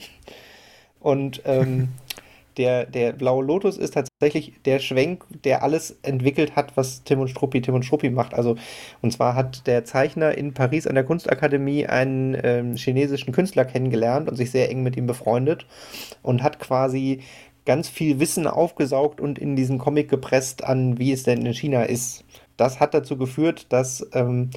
Und 0.99 1.41
ähm, 1.45 1.89
der, 2.57 2.85
der 2.85 3.13
Blaue 3.13 3.45
Lotus 3.45 3.77
ist 3.77 3.93
tatsächlich 3.93 4.53
der 4.65 4.79
Schwenk, 4.79 5.23
der 5.45 5.63
alles 5.63 5.97
entwickelt 6.01 6.57
hat, 6.57 6.75
was 6.75 7.03
Tim 7.03 7.21
und 7.21 7.29
Struppi 7.29 7.62
Tim 7.62 7.75
und 7.75 7.85
Struppi 7.85 8.09
macht. 8.09 8.33
Also, 8.33 8.57
und 9.01 9.12
zwar 9.12 9.33
hat 9.33 9.65
der 9.65 9.85
Zeichner 9.85 10.38
in 10.38 10.53
Paris 10.53 10.85
an 10.85 10.95
der 10.95 11.05
Kunstakademie 11.05 11.88
einen 11.88 12.38
ähm, 12.43 12.75
chinesischen 12.75 13.33
Künstler 13.33 13.63
kennengelernt 13.63 14.29
und 14.29 14.35
sich 14.35 14.51
sehr 14.51 14.69
eng 14.69 14.83
mit 14.83 14.97
ihm 14.97 15.07
befreundet 15.07 15.65
und 16.21 16.43
hat 16.43 16.59
quasi 16.59 17.21
ganz 17.65 17.88
viel 17.88 18.19
Wissen 18.19 18.47
aufgesaugt 18.47 19.21
und 19.21 19.39
in 19.39 19.55
diesen 19.55 19.77
Comic 19.77 20.09
gepresst 20.09 20.63
an, 20.63 20.97
wie 20.97 21.13
es 21.13 21.23
denn 21.23 21.45
in 21.45 21.53
China 21.53 21.83
ist. 21.83 22.25
Das 22.60 22.80
hat 22.80 22.93
dazu 22.93 23.17
geführt, 23.17 23.67
dass 23.69 24.08
ähm, 24.13 24.50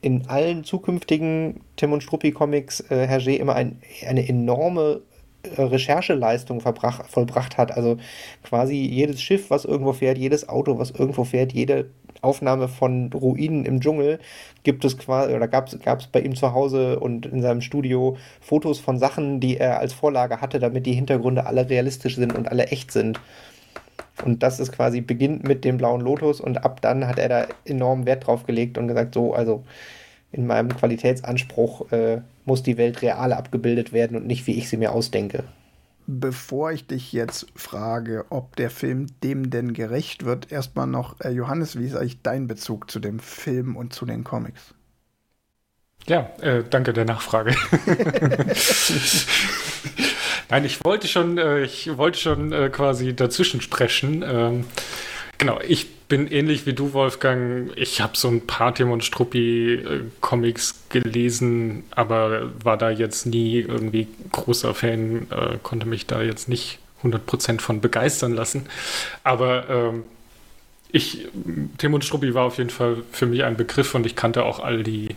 in 0.00 0.28
allen 0.28 0.64
zukünftigen 0.64 1.60
Tim 1.76 1.92
und 1.92 2.02
Struppi 2.02 2.32
Comics 2.32 2.80
äh, 2.90 3.06
Hergé 3.06 3.36
immer 3.36 3.54
ein, 3.54 3.80
eine 4.06 4.26
enorme 4.28 5.02
äh, 5.42 5.62
Rechercheleistung 5.62 6.60
vollbracht 6.60 7.58
hat. 7.58 7.72
Also 7.72 7.96
quasi 8.42 8.76
jedes 8.76 9.20
Schiff, 9.20 9.50
was 9.50 9.64
irgendwo 9.64 9.92
fährt, 9.92 10.18
jedes 10.18 10.48
Auto, 10.48 10.78
was 10.78 10.90
irgendwo 10.90 11.24
fährt, 11.24 11.52
jede 11.52 11.90
Aufnahme 12.22 12.68
von 12.68 13.10
Ruinen 13.12 13.64
im 13.64 13.80
Dschungel 13.80 14.18
gibt 14.62 14.84
es 14.84 14.98
quasi 14.98 15.34
oder 15.34 15.48
gab 15.48 15.68
es 15.68 16.06
bei 16.06 16.20
ihm 16.20 16.34
zu 16.34 16.52
Hause 16.52 17.00
und 17.00 17.26
in 17.26 17.40
seinem 17.40 17.62
Studio 17.62 18.16
Fotos 18.40 18.78
von 18.78 18.98
Sachen, 18.98 19.40
die 19.40 19.56
er 19.56 19.78
als 19.78 19.94
Vorlage 19.94 20.40
hatte, 20.40 20.58
damit 20.58 20.86
die 20.86 20.92
Hintergründe 20.92 21.46
alle 21.46 21.68
realistisch 21.68 22.16
sind 22.16 22.34
und 22.34 22.48
alle 22.48 22.66
echt 22.66 22.92
sind. 22.92 23.18
Und 24.24 24.42
das 24.42 24.60
ist 24.60 24.72
quasi 24.72 25.00
beginnt 25.00 25.44
mit 25.44 25.64
dem 25.64 25.78
blauen 25.78 26.00
Lotus 26.00 26.40
und 26.40 26.64
ab 26.64 26.80
dann 26.80 27.06
hat 27.06 27.18
er 27.18 27.28
da 27.28 27.46
enormen 27.64 28.06
Wert 28.06 28.26
drauf 28.26 28.46
gelegt 28.46 28.78
und 28.78 28.88
gesagt, 28.88 29.14
so, 29.14 29.34
also 29.34 29.64
in 30.32 30.46
meinem 30.46 30.76
Qualitätsanspruch 30.76 31.90
äh, 31.92 32.20
muss 32.44 32.62
die 32.62 32.76
Welt 32.76 33.02
real 33.02 33.32
abgebildet 33.32 33.92
werden 33.92 34.16
und 34.16 34.26
nicht, 34.26 34.46
wie 34.46 34.58
ich 34.58 34.68
sie 34.68 34.76
mir 34.76 34.92
ausdenke. 34.92 35.44
bevor 36.06 36.72
ich 36.72 36.86
dich 36.86 37.12
jetzt 37.12 37.46
frage, 37.54 38.24
ob 38.30 38.56
der 38.56 38.70
Film 38.70 39.06
dem 39.22 39.50
denn 39.50 39.74
gerecht 39.74 40.24
wird, 40.24 40.50
erstmal 40.50 40.86
noch, 40.86 41.20
äh, 41.20 41.30
Johannes, 41.30 41.78
wie 41.78 41.86
ist 41.86 41.94
eigentlich 41.94 42.22
dein 42.22 42.48
Bezug 42.48 42.90
zu 42.90 42.98
dem 42.98 43.20
Film 43.20 43.76
und 43.76 43.92
zu 43.92 44.06
den 44.06 44.24
Comics? 44.24 44.74
Ja, 46.06 46.30
äh, 46.40 46.64
danke 46.68 46.92
der 46.92 47.04
Nachfrage. 47.04 47.54
Nein, 50.50 50.64
ich 50.64 50.84
wollte 50.84 51.06
schon, 51.06 51.38
äh, 51.38 51.62
ich 51.62 51.96
wollte 51.96 52.18
schon 52.18 52.52
äh, 52.52 52.68
quasi 52.70 53.14
dazwischen 53.14 53.60
sprechen. 53.60 54.24
Ähm, 54.26 54.64
genau, 55.38 55.60
ich 55.66 55.88
bin 56.08 56.26
ähnlich 56.26 56.66
wie 56.66 56.72
du, 56.72 56.92
Wolfgang. 56.92 57.70
Ich 57.76 58.00
habe 58.00 58.16
so 58.16 58.28
ein 58.28 58.44
paar 58.46 58.74
Tim 58.74 58.90
und 58.90 59.04
Struppi-Comics 59.04 60.88
gelesen, 60.88 61.84
aber 61.92 62.50
war 62.64 62.76
da 62.76 62.90
jetzt 62.90 63.26
nie 63.26 63.60
irgendwie 63.60 64.08
großer 64.32 64.74
Fan, 64.74 65.28
äh, 65.30 65.58
konnte 65.62 65.86
mich 65.86 66.06
da 66.06 66.20
jetzt 66.20 66.48
nicht 66.48 66.80
100% 67.04 67.60
von 67.60 67.80
begeistern 67.80 68.34
lassen. 68.34 68.66
Aber 69.22 69.70
ähm, 69.70 70.02
ich, 70.90 71.28
Tim 71.78 71.94
und 71.94 72.04
Struppi 72.04 72.34
war 72.34 72.44
auf 72.44 72.58
jeden 72.58 72.70
Fall 72.70 73.04
für 73.12 73.26
mich 73.26 73.44
ein 73.44 73.56
Begriff 73.56 73.94
und 73.94 74.04
ich 74.04 74.16
kannte 74.16 74.44
auch 74.44 74.58
all 74.58 74.82
die, 74.82 75.14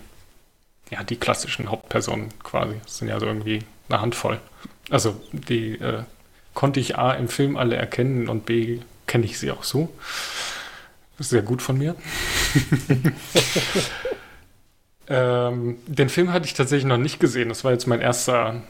ja, 0.91 1.03
die 1.03 1.15
klassischen 1.15 1.71
Hauptpersonen 1.71 2.29
quasi. 2.43 2.75
Das 2.83 2.99
sind 2.99 3.07
ja 3.07 3.19
so 3.19 3.25
irgendwie 3.25 3.61
eine 3.89 3.99
Handvoll. 3.99 4.39
Also 4.89 5.19
die 5.31 5.79
äh, 5.79 6.03
konnte 6.53 6.79
ich 6.79 6.97
A 6.97 7.13
im 7.13 7.27
Film 7.27 7.57
alle 7.57 7.75
erkennen 7.75 8.27
und 8.29 8.45
B 8.45 8.79
kenne 9.07 9.25
ich 9.25 9.39
sie 9.39 9.51
auch 9.51 9.63
so. 9.63 9.89
Sehr 11.19 11.41
gut 11.41 11.61
von 11.61 11.77
mir. 11.77 11.95
ähm, 15.07 15.77
den 15.87 16.09
Film 16.09 16.33
hatte 16.33 16.45
ich 16.45 16.53
tatsächlich 16.53 16.85
noch 16.85 16.97
nicht 16.97 17.19
gesehen. 17.19 17.49
Das 17.49 17.63
war 17.63 17.71
jetzt 17.71 17.87
mein 17.87 18.01
erster, 18.01 18.61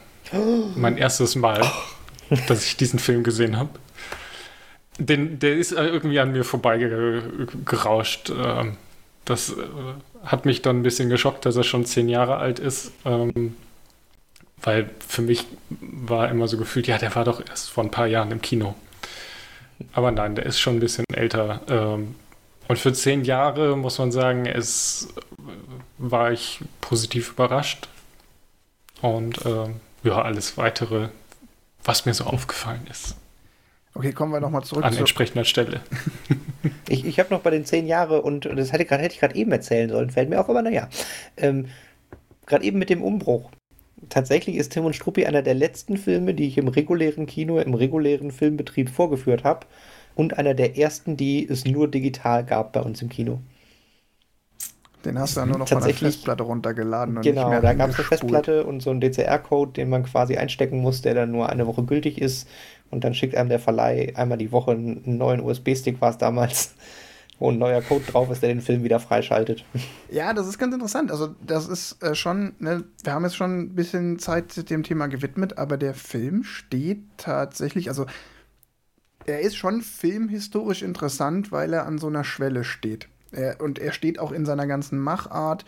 mein 0.76 0.98
erstes 0.98 1.36
Mal, 1.36 1.62
dass 2.48 2.64
ich 2.64 2.76
diesen 2.76 2.98
Film 2.98 3.22
gesehen 3.22 3.56
habe. 3.56 3.70
Den, 4.98 5.38
der 5.38 5.56
ist 5.56 5.72
irgendwie 5.72 6.20
an 6.20 6.32
mir 6.32 6.44
vorbeigerauscht. 6.44 8.30
Ähm, 8.30 8.76
das 9.24 9.50
äh, 9.50 9.54
hat 10.24 10.44
mich 10.44 10.62
dann 10.62 10.80
ein 10.80 10.82
bisschen 10.82 11.08
geschockt, 11.08 11.46
dass 11.46 11.56
er 11.56 11.64
schon 11.64 11.84
zehn 11.84 12.08
Jahre 12.08 12.36
alt 12.36 12.58
ist. 12.58 12.92
Ähm, 13.04 13.56
weil 14.64 14.90
für 15.06 15.22
mich 15.22 15.46
war 15.68 16.30
immer 16.30 16.48
so 16.48 16.56
gefühlt, 16.56 16.86
ja, 16.86 16.98
der 16.98 17.14
war 17.14 17.24
doch 17.24 17.46
erst 17.46 17.70
vor 17.70 17.84
ein 17.84 17.90
paar 17.90 18.06
Jahren 18.06 18.30
im 18.30 18.40
Kino. 18.40 18.74
Aber 19.92 20.10
nein, 20.10 20.34
der 20.34 20.46
ist 20.46 20.58
schon 20.58 20.76
ein 20.76 20.80
bisschen 20.80 21.04
älter. 21.12 21.60
Ähm, 21.68 22.14
und 22.68 22.78
für 22.78 22.92
zehn 22.92 23.24
Jahre 23.24 23.76
muss 23.76 23.98
man 23.98 24.10
sagen, 24.10 24.46
es 24.46 25.08
war 25.98 26.32
ich 26.32 26.60
positiv 26.80 27.32
überrascht. 27.32 27.88
Und 29.02 29.44
äh, 29.44 29.68
ja, 30.02 30.22
alles 30.22 30.56
weitere, 30.56 31.08
was 31.82 32.06
mir 32.06 32.14
so 32.14 32.24
aufgefallen 32.24 32.86
ist. 32.90 33.16
Okay, 33.94 34.12
kommen 34.12 34.32
wir 34.32 34.40
nochmal 34.40 34.64
zurück. 34.64 34.84
An 34.84 34.96
entsprechender 34.96 35.44
Stelle. 35.44 35.80
ich 36.88 37.04
ich 37.04 37.20
habe 37.20 37.32
noch 37.32 37.42
bei 37.42 37.50
den 37.50 37.64
zehn 37.64 37.86
Jahre 37.86 38.22
und 38.22 38.46
das 38.46 38.72
hätte, 38.72 38.86
grad, 38.86 39.00
hätte 39.00 39.14
ich 39.14 39.20
gerade 39.20 39.36
eben 39.36 39.52
erzählen 39.52 39.90
sollen, 39.90 40.10
fällt 40.10 40.30
mir 40.30 40.40
auf, 40.40 40.48
aber 40.48 40.62
naja. 40.62 40.88
Ähm, 41.36 41.68
gerade 42.46 42.64
eben 42.64 42.78
mit 42.78 42.90
dem 42.90 43.02
Umbruch. 43.02 43.50
Tatsächlich 44.08 44.56
ist 44.56 44.72
Tim 44.72 44.84
und 44.84 44.96
Struppi 44.96 45.26
einer 45.26 45.42
der 45.42 45.54
letzten 45.54 45.96
Filme, 45.96 46.34
die 46.34 46.46
ich 46.46 46.58
im 46.58 46.68
regulären 46.68 47.26
Kino, 47.26 47.58
im 47.58 47.74
regulären 47.74 48.30
Filmbetrieb 48.30 48.90
vorgeführt 48.90 49.44
habe 49.44 49.66
und 50.14 50.38
einer 50.38 50.54
der 50.54 50.76
ersten, 50.76 51.16
die 51.16 51.48
es 51.48 51.64
nur 51.64 51.88
digital 51.88 52.44
gab 52.44 52.72
bei 52.72 52.80
uns 52.80 53.00
im 53.02 53.08
Kino. 53.08 53.40
Den 55.04 55.18
hast 55.18 55.36
du 55.36 55.40
ja 55.40 55.46
nur 55.46 55.58
noch 55.58 55.68
von 55.68 55.82
der 55.82 55.94
Festplatte 55.94 56.44
runtergeladen. 56.44 57.20
genau, 57.20 57.60
da 57.60 57.74
gab 57.74 57.90
es 57.90 57.96
eine 57.96 58.04
Festplatte 58.04 58.64
und 58.64 58.80
so 58.80 58.90
einen 58.90 59.00
DCR-Code, 59.00 59.72
den 59.72 59.90
man 59.90 60.04
quasi 60.04 60.36
einstecken 60.36 60.80
muss, 60.80 61.02
der 61.02 61.14
dann 61.14 61.30
nur 61.30 61.50
eine 61.50 61.66
Woche 61.66 61.82
gültig 61.84 62.20
ist. 62.20 62.48
Und 62.90 63.04
dann 63.04 63.12
schickt 63.12 63.36
einem 63.36 63.48
der 63.48 63.58
Verleih 63.58 64.12
einmal 64.14 64.38
die 64.38 64.52
Woche 64.52 64.70
einen 64.72 65.02
neuen 65.18 65.40
USB-Stick, 65.40 66.00
war 66.00 66.10
es 66.10 66.18
damals, 66.18 66.74
wo 67.38 67.50
ein 67.50 67.58
neuer 67.58 67.82
Code 67.82 68.04
drauf 68.04 68.30
ist, 68.30 68.42
der 68.42 68.50
den 68.50 68.60
Film 68.60 68.84
wieder 68.84 69.00
freischaltet. 69.00 69.64
Ja, 70.10 70.32
das 70.32 70.46
ist 70.46 70.58
ganz 70.58 70.72
interessant. 70.72 71.10
Also, 71.10 71.34
das 71.44 71.68
ist 71.68 72.02
äh, 72.02 72.14
schon, 72.14 72.54
ne, 72.58 72.84
wir 73.02 73.12
haben 73.12 73.24
jetzt 73.24 73.36
schon 73.36 73.60
ein 73.60 73.74
bisschen 73.74 74.18
Zeit 74.18 74.70
dem 74.70 74.82
Thema 74.82 75.08
gewidmet, 75.08 75.58
aber 75.58 75.76
der 75.76 75.94
Film 75.94 76.44
steht 76.44 77.02
tatsächlich, 77.16 77.88
also 77.88 78.06
er 79.26 79.40
ist 79.40 79.56
schon 79.56 79.80
filmhistorisch 79.82 80.82
interessant, 80.82 81.50
weil 81.50 81.72
er 81.72 81.86
an 81.86 81.98
so 81.98 82.06
einer 82.06 82.24
Schwelle 82.24 82.62
steht. 82.64 83.08
Er, 83.32 83.60
und 83.60 83.78
er 83.78 83.92
steht 83.92 84.18
auch 84.18 84.32
in 84.32 84.46
seiner 84.46 84.66
ganzen 84.66 84.98
Machart 84.98 85.64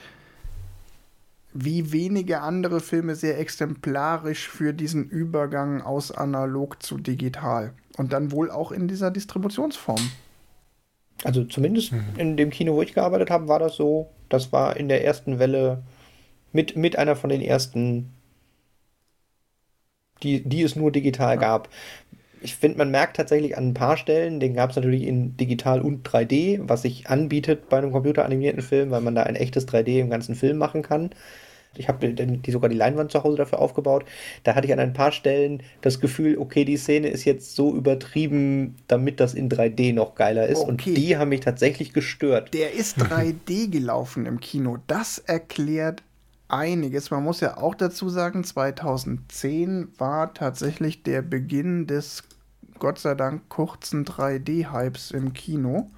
wie 1.58 1.90
wenige 1.90 2.42
andere 2.42 2.80
Filme 2.80 3.14
sehr 3.14 3.38
exemplarisch 3.38 4.48
für 4.48 4.74
diesen 4.74 5.08
Übergang 5.08 5.80
aus 5.80 6.12
analog 6.12 6.82
zu 6.82 6.98
digital. 6.98 7.72
Und 7.96 8.12
dann 8.12 8.30
wohl 8.30 8.50
auch 8.50 8.72
in 8.72 8.88
dieser 8.88 9.10
Distributionsform. 9.10 10.00
Also 11.24 11.44
zumindest 11.44 11.92
mhm. 11.92 12.04
in 12.16 12.36
dem 12.36 12.50
Kino, 12.50 12.74
wo 12.74 12.82
ich 12.82 12.94
gearbeitet 12.94 13.30
habe, 13.30 13.48
war 13.48 13.58
das 13.58 13.76
so. 13.76 14.10
Das 14.28 14.52
war 14.52 14.76
in 14.76 14.88
der 14.88 15.04
ersten 15.04 15.38
Welle 15.38 15.82
mit, 16.52 16.76
mit 16.76 16.98
einer 16.98 17.16
von 17.16 17.30
den 17.30 17.40
ersten, 17.40 18.12
die, 20.22 20.42
die 20.42 20.62
es 20.62 20.76
nur 20.76 20.92
digital 20.92 21.34
ja. 21.34 21.40
gab 21.40 21.68
ich 22.46 22.54
finde, 22.54 22.78
man 22.78 22.90
merkt 22.90 23.16
tatsächlich 23.16 23.56
an 23.56 23.68
ein 23.68 23.74
paar 23.74 23.96
Stellen, 23.96 24.40
den 24.40 24.54
gab 24.54 24.70
es 24.70 24.76
natürlich 24.76 25.02
in 25.02 25.36
digital 25.36 25.80
und 25.80 26.08
3D, 26.08 26.60
was 26.62 26.82
sich 26.82 27.08
anbietet 27.08 27.68
bei 27.68 27.78
einem 27.78 27.92
computeranimierten 27.92 28.62
Film, 28.62 28.90
weil 28.90 29.00
man 29.00 29.14
da 29.14 29.24
ein 29.24 29.36
echtes 29.36 29.66
3D 29.66 30.00
im 30.00 30.10
ganzen 30.10 30.34
Film 30.34 30.58
machen 30.58 30.82
kann. 30.82 31.10
Ich 31.78 31.88
habe 31.88 32.08
die, 32.08 32.50
sogar 32.50 32.68
die 32.68 32.76
Leinwand 32.76 33.12
zu 33.12 33.22
Hause 33.24 33.36
dafür 33.36 33.58
aufgebaut. 33.58 34.04
Da 34.44 34.54
hatte 34.54 34.66
ich 34.66 34.72
an 34.72 34.78
ein 34.78 34.92
paar 34.92 35.12
Stellen 35.12 35.62
das 35.80 36.00
Gefühl, 36.00 36.38
okay, 36.38 36.64
die 36.64 36.76
Szene 36.76 37.08
ist 37.08 37.24
jetzt 37.24 37.54
so 37.54 37.74
übertrieben, 37.74 38.76
damit 38.88 39.20
das 39.20 39.34
in 39.34 39.48
3D 39.48 39.94
noch 39.94 40.14
geiler 40.14 40.46
ist. 40.46 40.60
Okay. 40.60 40.70
Und 40.70 40.84
die 40.84 41.16
haben 41.16 41.28
mich 41.28 41.40
tatsächlich 41.40 41.92
gestört. 41.92 42.54
Der 42.54 42.72
ist 42.72 42.98
3D 42.98 43.70
gelaufen 43.70 44.26
im 44.26 44.40
Kino. 44.40 44.78
Das 44.86 45.18
erklärt 45.18 46.02
einiges. 46.48 47.10
Man 47.10 47.24
muss 47.24 47.40
ja 47.40 47.56
auch 47.56 47.74
dazu 47.74 48.08
sagen, 48.08 48.44
2010 48.44 49.88
war 49.98 50.34
tatsächlich 50.34 51.02
der 51.02 51.22
Beginn 51.22 51.86
des 51.86 52.22
Gott 52.78 52.98
sei 52.98 53.14
Dank 53.14 53.48
kurzen 53.48 54.04
3D-Hypes 54.04 55.14
im 55.14 55.32
Kino. 55.32 55.90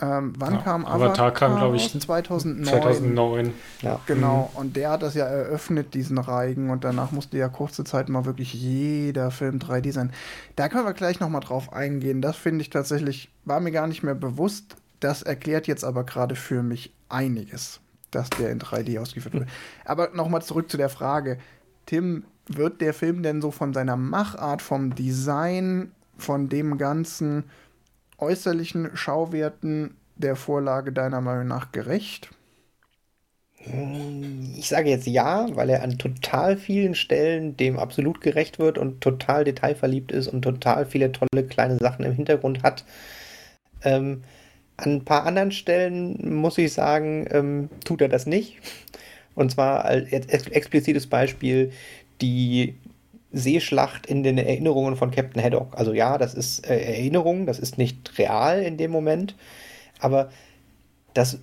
Ähm, 0.00 0.32
wann 0.38 0.54
ja, 0.54 0.60
kam 0.62 0.86
Avatar? 0.86 1.08
Avatar 1.08 1.30
kam, 1.32 1.56
glaube 1.56 1.76
ich, 1.76 1.98
2009. 2.00 2.64
2009. 2.64 3.52
Ja. 3.82 4.00
Genau, 4.06 4.50
mhm. 4.52 4.58
und 4.58 4.76
der 4.76 4.90
hat 4.90 5.02
das 5.02 5.14
ja 5.14 5.26
eröffnet, 5.26 5.94
diesen 5.94 6.18
Reigen, 6.18 6.70
und 6.70 6.84
danach 6.84 7.10
musste 7.10 7.36
ja 7.36 7.48
kurze 7.48 7.84
Zeit 7.84 8.08
mal 8.08 8.24
wirklich 8.24 8.54
jeder 8.54 9.30
Film 9.30 9.58
3D 9.58 9.92
sein. 9.92 10.12
Da 10.56 10.68
können 10.68 10.84
wir 10.84 10.94
gleich 10.94 11.20
nochmal 11.20 11.42
drauf 11.42 11.72
eingehen. 11.72 12.22
Das 12.22 12.36
finde 12.36 12.62
ich 12.62 12.70
tatsächlich, 12.70 13.30
war 13.44 13.60
mir 13.60 13.72
gar 13.72 13.86
nicht 13.86 14.02
mehr 14.02 14.14
bewusst. 14.14 14.76
Das 15.00 15.22
erklärt 15.22 15.66
jetzt 15.66 15.84
aber 15.84 16.04
gerade 16.04 16.36
für 16.36 16.62
mich 16.62 16.92
einiges 17.08 17.80
dass 18.10 18.30
der 18.30 18.50
in 18.50 18.58
3D 18.58 19.00
ausgeführt 19.00 19.34
wird. 19.34 19.48
Aber 19.84 20.10
nochmal 20.14 20.42
zurück 20.42 20.70
zu 20.70 20.76
der 20.76 20.88
Frage. 20.88 21.38
Tim, 21.86 22.24
wird 22.46 22.80
der 22.80 22.94
Film 22.94 23.22
denn 23.22 23.40
so 23.40 23.50
von 23.50 23.72
seiner 23.72 23.96
Machart, 23.96 24.62
vom 24.62 24.94
Design, 24.94 25.92
von 26.18 26.48
dem 26.48 26.78
ganzen 26.78 27.44
äußerlichen 28.20 28.96
Schauwerten 28.96 29.96
der 30.16 30.36
Vorlage 30.36 30.92
deiner 30.92 31.20
Meinung 31.20 31.48
nach 31.48 31.72
gerecht? 31.72 32.30
Ich 34.56 34.68
sage 34.68 34.88
jetzt 34.88 35.06
ja, 35.06 35.46
weil 35.54 35.68
er 35.68 35.82
an 35.82 35.98
total 35.98 36.56
vielen 36.56 36.94
Stellen 36.94 37.56
dem 37.56 37.78
absolut 37.78 38.20
gerecht 38.22 38.58
wird 38.58 38.78
und 38.78 39.02
total 39.02 39.44
detailverliebt 39.44 40.12
ist 40.12 40.28
und 40.28 40.42
total 40.42 40.86
viele 40.86 41.12
tolle 41.12 41.44
kleine 41.46 41.76
Sachen 41.76 42.04
im 42.04 42.12
Hintergrund 42.12 42.62
hat. 42.62 42.84
Ähm, 43.82 44.22
an 44.78 44.92
ein 44.92 45.04
paar 45.04 45.26
anderen 45.26 45.52
Stellen 45.52 46.36
muss 46.36 46.56
ich 46.56 46.72
sagen, 46.72 47.26
ähm, 47.30 47.68
tut 47.84 48.00
er 48.00 48.08
das 48.08 48.26
nicht. 48.26 48.56
Und 49.34 49.50
zwar 49.50 49.84
als 49.84 50.10
explizites 50.10 51.06
Beispiel 51.06 51.72
die 52.20 52.76
Seeschlacht 53.32 54.06
in 54.06 54.22
den 54.22 54.38
Erinnerungen 54.38 54.96
von 54.96 55.10
Captain 55.10 55.42
Haddock. 55.42 55.76
Also 55.76 55.92
ja, 55.92 56.18
das 56.18 56.34
ist 56.34 56.68
äh, 56.68 56.78
Erinnerung, 56.80 57.46
das 57.46 57.58
ist 57.58 57.78
nicht 57.78 58.18
real 58.18 58.62
in 58.62 58.76
dem 58.76 58.90
Moment, 58.90 59.36
aber 60.00 60.30
das 61.14 61.38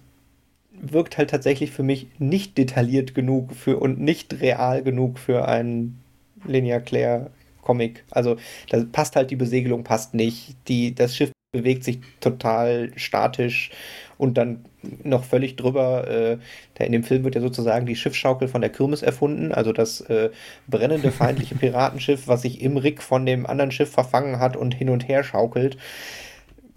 wirkt 0.71 1.17
halt 1.17 1.30
tatsächlich 1.30 1.71
für 1.71 1.84
mich 1.84 2.08
nicht 2.19 2.58
detailliert 2.58 3.15
genug 3.15 3.54
für 3.54 3.80
und 3.80 4.00
nicht 4.00 4.41
real 4.41 4.84
genug 4.84 5.17
für 5.17 5.47
einen 5.47 6.00
Linear 6.45 6.80
Claire 6.80 7.32
Comic. 7.62 8.04
Also 8.12 8.38
da 8.69 8.84
passt 8.91 9.15
halt 9.15 9.32
die 9.32 9.36
Besegelung 9.36 9.84
passt 9.84 10.13
nicht, 10.13 10.56
die 10.67 10.93
das 10.93 11.15
Schiff 11.15 11.32
bewegt 11.52 11.84
sich 11.84 12.00
total 12.19 12.91
statisch 12.95 13.71
und 14.17 14.38
dann 14.38 14.65
noch 15.04 15.23
völlig 15.23 15.56
drüber. 15.56 16.08
Äh, 16.08 16.38
in 16.84 16.91
dem 16.91 17.04
Film 17.04 17.23
wird 17.23 17.36
ja 17.36 17.41
sozusagen 17.41 17.86
die 17.86 17.95
Schiffsschaukel 17.95 18.47
von 18.47 18.62
der 18.62 18.69
Kirmes 18.69 19.02
erfunden, 19.02 19.52
also 19.52 19.73
das 19.73 20.02
äh, 20.02 20.30
brennende 20.67 21.12
feindliche 21.12 21.56
Piratenschiff, 21.60 22.28
was 22.28 22.43
sich 22.43 22.62
im 22.62 22.78
Rick 22.78 23.02
von 23.02 23.26
dem 23.26 23.45
anderen 23.45 23.71
Schiff 23.71 23.91
verfangen 23.91 24.39
hat 24.39 24.56
und 24.56 24.73
hin 24.73 24.89
und 24.89 25.08
her 25.08 25.23
schaukelt. 25.23 25.78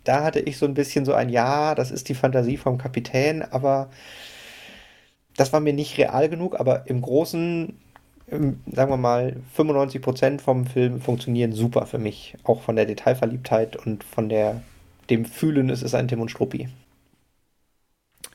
Da 0.05 0.25
hatte 0.25 0.41
ich 0.41 0.57
so 0.57 0.67
ein 0.67 0.75
bisschen 0.75 1.05
so 1.05 1.13
ein 1.15 1.29
Ja, 1.29 1.75
das 1.75 1.91
ist 1.91 2.09
die 2.09 2.15
Fantasie 2.15 2.57
vom 2.57 2.79
Kapitän, 2.79 3.43
aber 3.43 3.91
das 5.37 5.53
war 5.53 5.61
mir 5.61 5.73
nicht 5.73 5.99
real 5.99 6.29
genug, 6.29 6.59
aber 6.59 6.85
im 6.87 7.03
Großen 7.03 7.75
ähm, 8.31 8.61
sagen 8.71 8.91
wir 8.91 8.97
mal, 8.97 9.37
95% 9.57 10.41
vom 10.41 10.67
Film 10.67 11.01
funktionieren 11.01 11.53
super 11.53 11.87
für 11.87 11.99
mich. 11.99 12.37
Auch 12.45 12.63
von 12.63 12.77
der 12.77 12.87
Detailverliebtheit 12.87 13.77
und 13.77 14.05
von 14.05 14.29
der, 14.29 14.63
dem 15.09 15.25
Fühlen, 15.25 15.71
es 15.71 15.83
ist 15.83 15.95
ein 15.95 16.09
Tim 16.09 16.21
und 16.21 16.31
Struppi. 16.31 16.69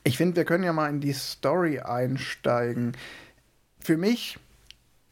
Ich 0.06 0.18
finde, 0.18 0.36
wir 0.36 0.44
können 0.44 0.62
ja 0.62 0.72
mal 0.72 0.88
in 0.88 1.00
die 1.00 1.12
Story 1.12 1.80
einsteigen. 1.80 2.92
Für 3.80 3.96
mich 3.96 4.38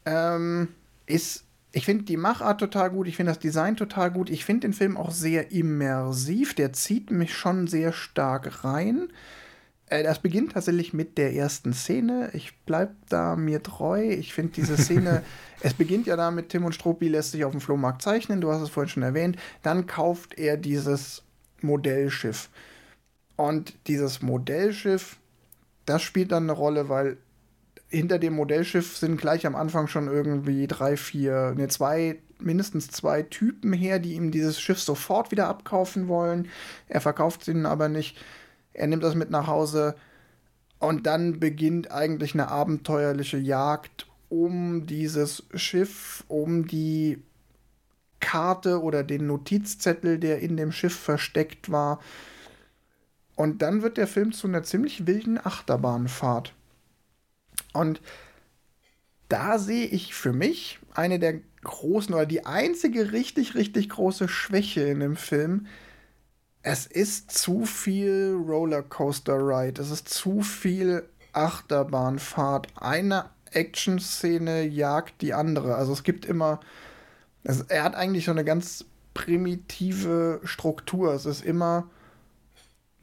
ähm, 0.06 0.68
ist, 1.06 1.42
ich 1.72 1.84
finde 1.84 2.04
die 2.04 2.16
Machart 2.16 2.60
total 2.60 2.90
gut, 2.90 3.08
ich 3.08 3.16
finde 3.16 3.32
das 3.32 3.40
Design 3.40 3.76
total 3.76 4.12
gut, 4.12 4.30
ich 4.30 4.44
finde 4.44 4.68
den 4.68 4.72
Film 4.72 4.96
auch 4.96 5.10
sehr 5.10 5.50
immersiv, 5.50 6.54
der 6.54 6.72
zieht 6.72 7.10
mich 7.10 7.34
schon 7.34 7.66
sehr 7.66 7.92
stark 7.92 8.62
rein. 8.62 9.08
Äh, 9.86 10.04
das 10.04 10.20
beginnt 10.20 10.52
tatsächlich 10.52 10.92
mit 10.92 11.18
der 11.18 11.34
ersten 11.34 11.72
Szene. 11.72 12.30
Ich 12.32 12.56
bleibe 12.58 12.94
da 13.08 13.34
mir 13.34 13.64
treu. 13.64 14.00
Ich 14.00 14.32
finde 14.32 14.52
diese 14.52 14.76
Szene, 14.76 15.24
es 15.60 15.74
beginnt 15.74 16.06
ja 16.06 16.14
damit, 16.14 16.50
Tim 16.50 16.64
und 16.64 16.72
Struppi 16.72 17.08
lässt 17.08 17.32
sich 17.32 17.44
auf 17.44 17.50
dem 17.50 17.60
Flohmarkt 17.60 18.00
zeichnen, 18.00 18.40
du 18.40 18.52
hast 18.52 18.62
es 18.62 18.70
vorhin 18.70 18.90
schon 18.90 19.02
erwähnt. 19.02 19.38
Dann 19.64 19.88
kauft 19.88 20.38
er 20.38 20.56
dieses 20.56 21.24
Modellschiff. 21.62 22.48
Und 23.36 23.74
dieses 23.86 24.22
Modellschiff, 24.22 25.16
das 25.86 26.02
spielt 26.02 26.32
dann 26.32 26.44
eine 26.44 26.52
Rolle, 26.52 26.88
weil 26.88 27.18
hinter 27.88 28.18
dem 28.18 28.34
Modellschiff 28.34 28.96
sind 28.96 29.20
gleich 29.20 29.46
am 29.46 29.54
Anfang 29.54 29.86
schon 29.86 30.08
irgendwie 30.08 30.66
drei, 30.66 30.96
vier, 30.96 31.54
ne, 31.56 31.68
zwei, 31.68 32.18
mindestens 32.38 32.88
zwei 32.88 33.22
Typen 33.22 33.72
her, 33.72 33.98
die 33.98 34.14
ihm 34.14 34.30
dieses 34.30 34.60
Schiff 34.60 34.80
sofort 34.80 35.30
wieder 35.30 35.48
abkaufen 35.48 36.08
wollen. 36.08 36.48
Er 36.88 37.00
verkauft 37.00 37.42
es 37.42 37.48
ihnen 37.48 37.66
aber 37.66 37.88
nicht. 37.88 38.18
Er 38.72 38.86
nimmt 38.86 39.04
das 39.04 39.14
mit 39.14 39.30
nach 39.30 39.46
Hause 39.46 39.94
und 40.78 41.06
dann 41.06 41.40
beginnt 41.40 41.90
eigentlich 41.90 42.34
eine 42.34 42.48
abenteuerliche 42.48 43.38
Jagd 43.38 44.06
um 44.28 44.86
dieses 44.86 45.44
Schiff, 45.54 46.24
um 46.28 46.66
die 46.66 47.22
Karte 48.20 48.82
oder 48.82 49.04
den 49.04 49.26
Notizzettel, 49.26 50.18
der 50.18 50.40
in 50.40 50.56
dem 50.56 50.72
Schiff 50.72 50.94
versteckt 50.98 51.70
war. 51.70 52.00
Und 53.36 53.62
dann 53.62 53.82
wird 53.82 53.96
der 53.96 54.06
Film 54.06 54.32
zu 54.32 54.46
einer 54.46 54.62
ziemlich 54.62 55.06
wilden 55.06 55.38
Achterbahnfahrt. 55.44 56.54
Und 57.72 58.00
da 59.28 59.58
sehe 59.58 59.86
ich 59.86 60.14
für 60.14 60.32
mich 60.32 60.78
eine 60.94 61.18
der 61.18 61.40
großen 61.62 62.14
oder 62.14 62.26
die 62.26 62.46
einzige 62.46 63.12
richtig, 63.12 63.54
richtig 63.54 63.88
große 63.88 64.28
Schwäche 64.28 64.82
in 64.82 65.00
dem 65.00 65.16
Film. 65.16 65.66
Es 66.62 66.86
ist 66.86 67.30
zu 67.32 67.64
viel 67.64 68.38
Rollercoaster 68.46 69.36
Ride. 69.36 69.80
Es 69.80 69.90
ist 69.90 70.08
zu 70.08 70.42
viel 70.42 71.08
Achterbahnfahrt. 71.32 72.68
Eine 72.76 73.30
Action-Szene 73.50 74.66
jagt 74.66 75.20
die 75.20 75.34
andere. 75.34 75.74
Also 75.74 75.92
es 75.92 76.02
gibt 76.02 76.24
immer. 76.24 76.60
Es, 77.42 77.62
er 77.62 77.84
hat 77.84 77.94
eigentlich 77.94 78.24
so 78.24 78.30
eine 78.30 78.44
ganz 78.44 78.84
primitive 79.14 80.40
Struktur. 80.44 81.12
Es 81.12 81.26
ist 81.26 81.44
immer 81.44 81.90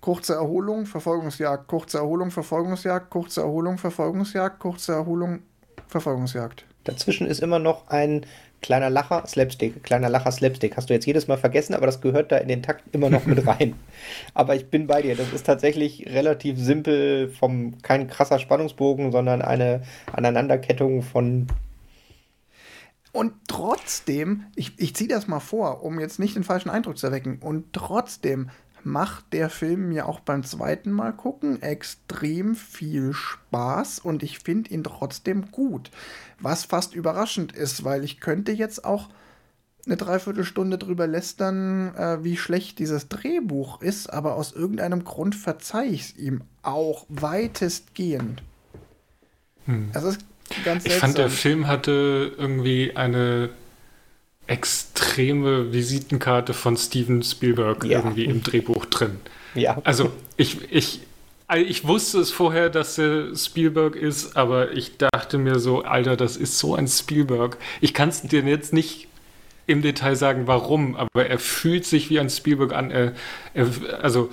kurze 0.02 0.34
Erholung, 0.34 0.86
Verfolgungsjagd, 0.86 1.68
kurze 1.68 2.00
Erholung, 2.00 2.32
Verfolgungsjagd, 2.32 3.10
kurze 3.10 3.42
Erholung, 3.42 3.78
Verfolgungsjagd, 3.78 4.60
kurze 4.60 4.94
Erholung, 4.94 5.40
Verfolgungsjagd. 5.88 6.66
Dazwischen 6.84 7.28
ist 7.28 7.42
immer 7.42 7.60
noch 7.60 7.88
ein 7.90 8.26
kleiner 8.62 8.90
Lacher, 8.90 9.26
Slapstick, 9.28 9.84
kleiner 9.84 10.10
Lacher, 10.10 10.32
Slapstick. 10.32 10.76
Hast 10.78 10.90
du 10.90 10.94
jetzt 10.94 11.06
jedes 11.06 11.28
Mal 11.28 11.38
vergessen, 11.38 11.76
aber 11.76 11.86
das 11.86 12.02
gehört 12.02 12.32
da 12.32 12.38
in 12.38 12.48
den 12.48 12.64
Takt 12.64 12.84
immer 12.94 13.10
noch 13.10 13.26
mit 13.26 13.46
rein. 13.46 13.76
aber 14.34 14.56
ich 14.56 14.70
bin 14.70 14.88
bei 14.88 15.02
dir. 15.04 15.16
Das 15.16 15.32
ist 15.32 15.46
tatsächlich 15.46 16.08
relativ 16.08 16.58
simpel, 16.60 17.30
vom 17.30 17.82
kein 17.84 18.08
krasser 18.08 18.40
Spannungsbogen, 18.40 19.12
sondern 19.12 19.42
eine 19.42 19.84
Aneinanderkettung 20.12 21.04
von 21.04 21.48
und 23.14 23.34
trotzdem, 23.50 24.46
ich, 24.56 24.72
ich 24.78 24.96
ziehe 24.96 25.10
das 25.10 25.28
mal 25.28 25.42
vor, 25.42 25.84
um 25.84 26.00
jetzt 26.00 26.18
nicht 26.18 26.36
den 26.36 26.46
falschen 26.46 26.70
Eindruck 26.70 26.98
zu 26.98 27.08
erwecken, 27.08 27.40
und 27.42 27.74
trotzdem 27.74 28.50
macht 28.86 29.34
der 29.34 29.50
Film 29.50 29.90
mir 29.90 30.08
auch 30.08 30.20
beim 30.20 30.44
zweiten 30.44 30.92
Mal 30.92 31.14
gucken 31.14 31.62
extrem 31.62 32.56
viel 32.56 33.14
Spaß 33.14 34.00
und 34.00 34.24
ich 34.24 34.40
finde 34.40 34.72
ihn 34.72 34.84
trotzdem 34.84 35.52
gut. 35.52 35.92
Was 36.40 36.66
fast 36.66 36.96
überraschend 36.96 37.52
ist, 37.52 37.84
weil 37.84 38.04
ich 38.04 38.20
könnte 38.20 38.52
jetzt 38.52 38.86
auch 38.86 39.10
eine 39.86 39.98
Dreiviertelstunde 39.98 40.78
drüber 40.78 41.08
lästern, 41.08 41.96
äh, 41.96 42.24
wie 42.24 42.38
schlecht 42.38 42.80
dieses 42.80 43.08
Drehbuch 43.08 43.82
ist, 43.82 44.12
aber 44.12 44.36
aus 44.36 44.52
irgendeinem 44.52 45.04
Grund 45.04 45.36
verzeihe 45.36 45.90
ich 45.90 46.02
es 46.02 46.18
ihm 46.18 46.42
auch 46.62 47.06
weitestgehend. 47.10 48.44
Hm. 49.66 49.92
Ist 49.94 50.26
ganz. 50.64 50.86
Ich 50.86 50.94
fand, 50.94 51.18
der 51.18 51.30
Film 51.30 51.68
hatte 51.68 52.34
irgendwie 52.38 52.96
eine 52.96 53.50
extreme 54.52 55.72
Visitenkarte 55.72 56.54
von 56.54 56.76
Steven 56.76 57.24
Spielberg 57.24 57.86
ja. 57.86 58.00
irgendwie 58.00 58.26
im 58.26 58.44
Drehbuch 58.44 58.86
drin. 58.86 59.22
Ja. 59.56 59.82
Also 59.86 60.12
ich, 60.36 60.70
ich, 60.70 61.00
ich 61.56 61.88
wusste 61.88 62.20
es 62.20 62.32
vorher, 62.32 62.70
dass 62.70 62.98
er 62.98 63.34
Spielberg 63.34 63.96
ist, 63.96 64.36
aber 64.36 64.74
ich 64.74 64.98
dachte 64.98 65.38
mir 65.38 65.60
so, 65.60 65.84
Alter, 65.84 66.18
das 66.18 66.36
ist 66.36 66.60
so 66.60 66.76
ein 66.76 66.90
Spielberg. 66.90 67.58
Ich 67.80 67.94
kann 67.94 68.10
es 68.10 68.24
dir 68.24 68.42
jetzt 68.42 68.74
nicht 68.74 69.08
im 69.68 69.82
Detail 69.82 70.18
sagen, 70.18 70.48
warum, 70.48 70.98
aber 70.98 71.28
er 71.28 71.40
fühlt 71.40 71.86
sich 71.86 72.10
wie 72.10 72.20
ein 72.20 72.30
Spielberg 72.30 72.74
an. 72.74 72.92
Er, 72.92 73.14
er, 73.54 73.68
also 74.02 74.30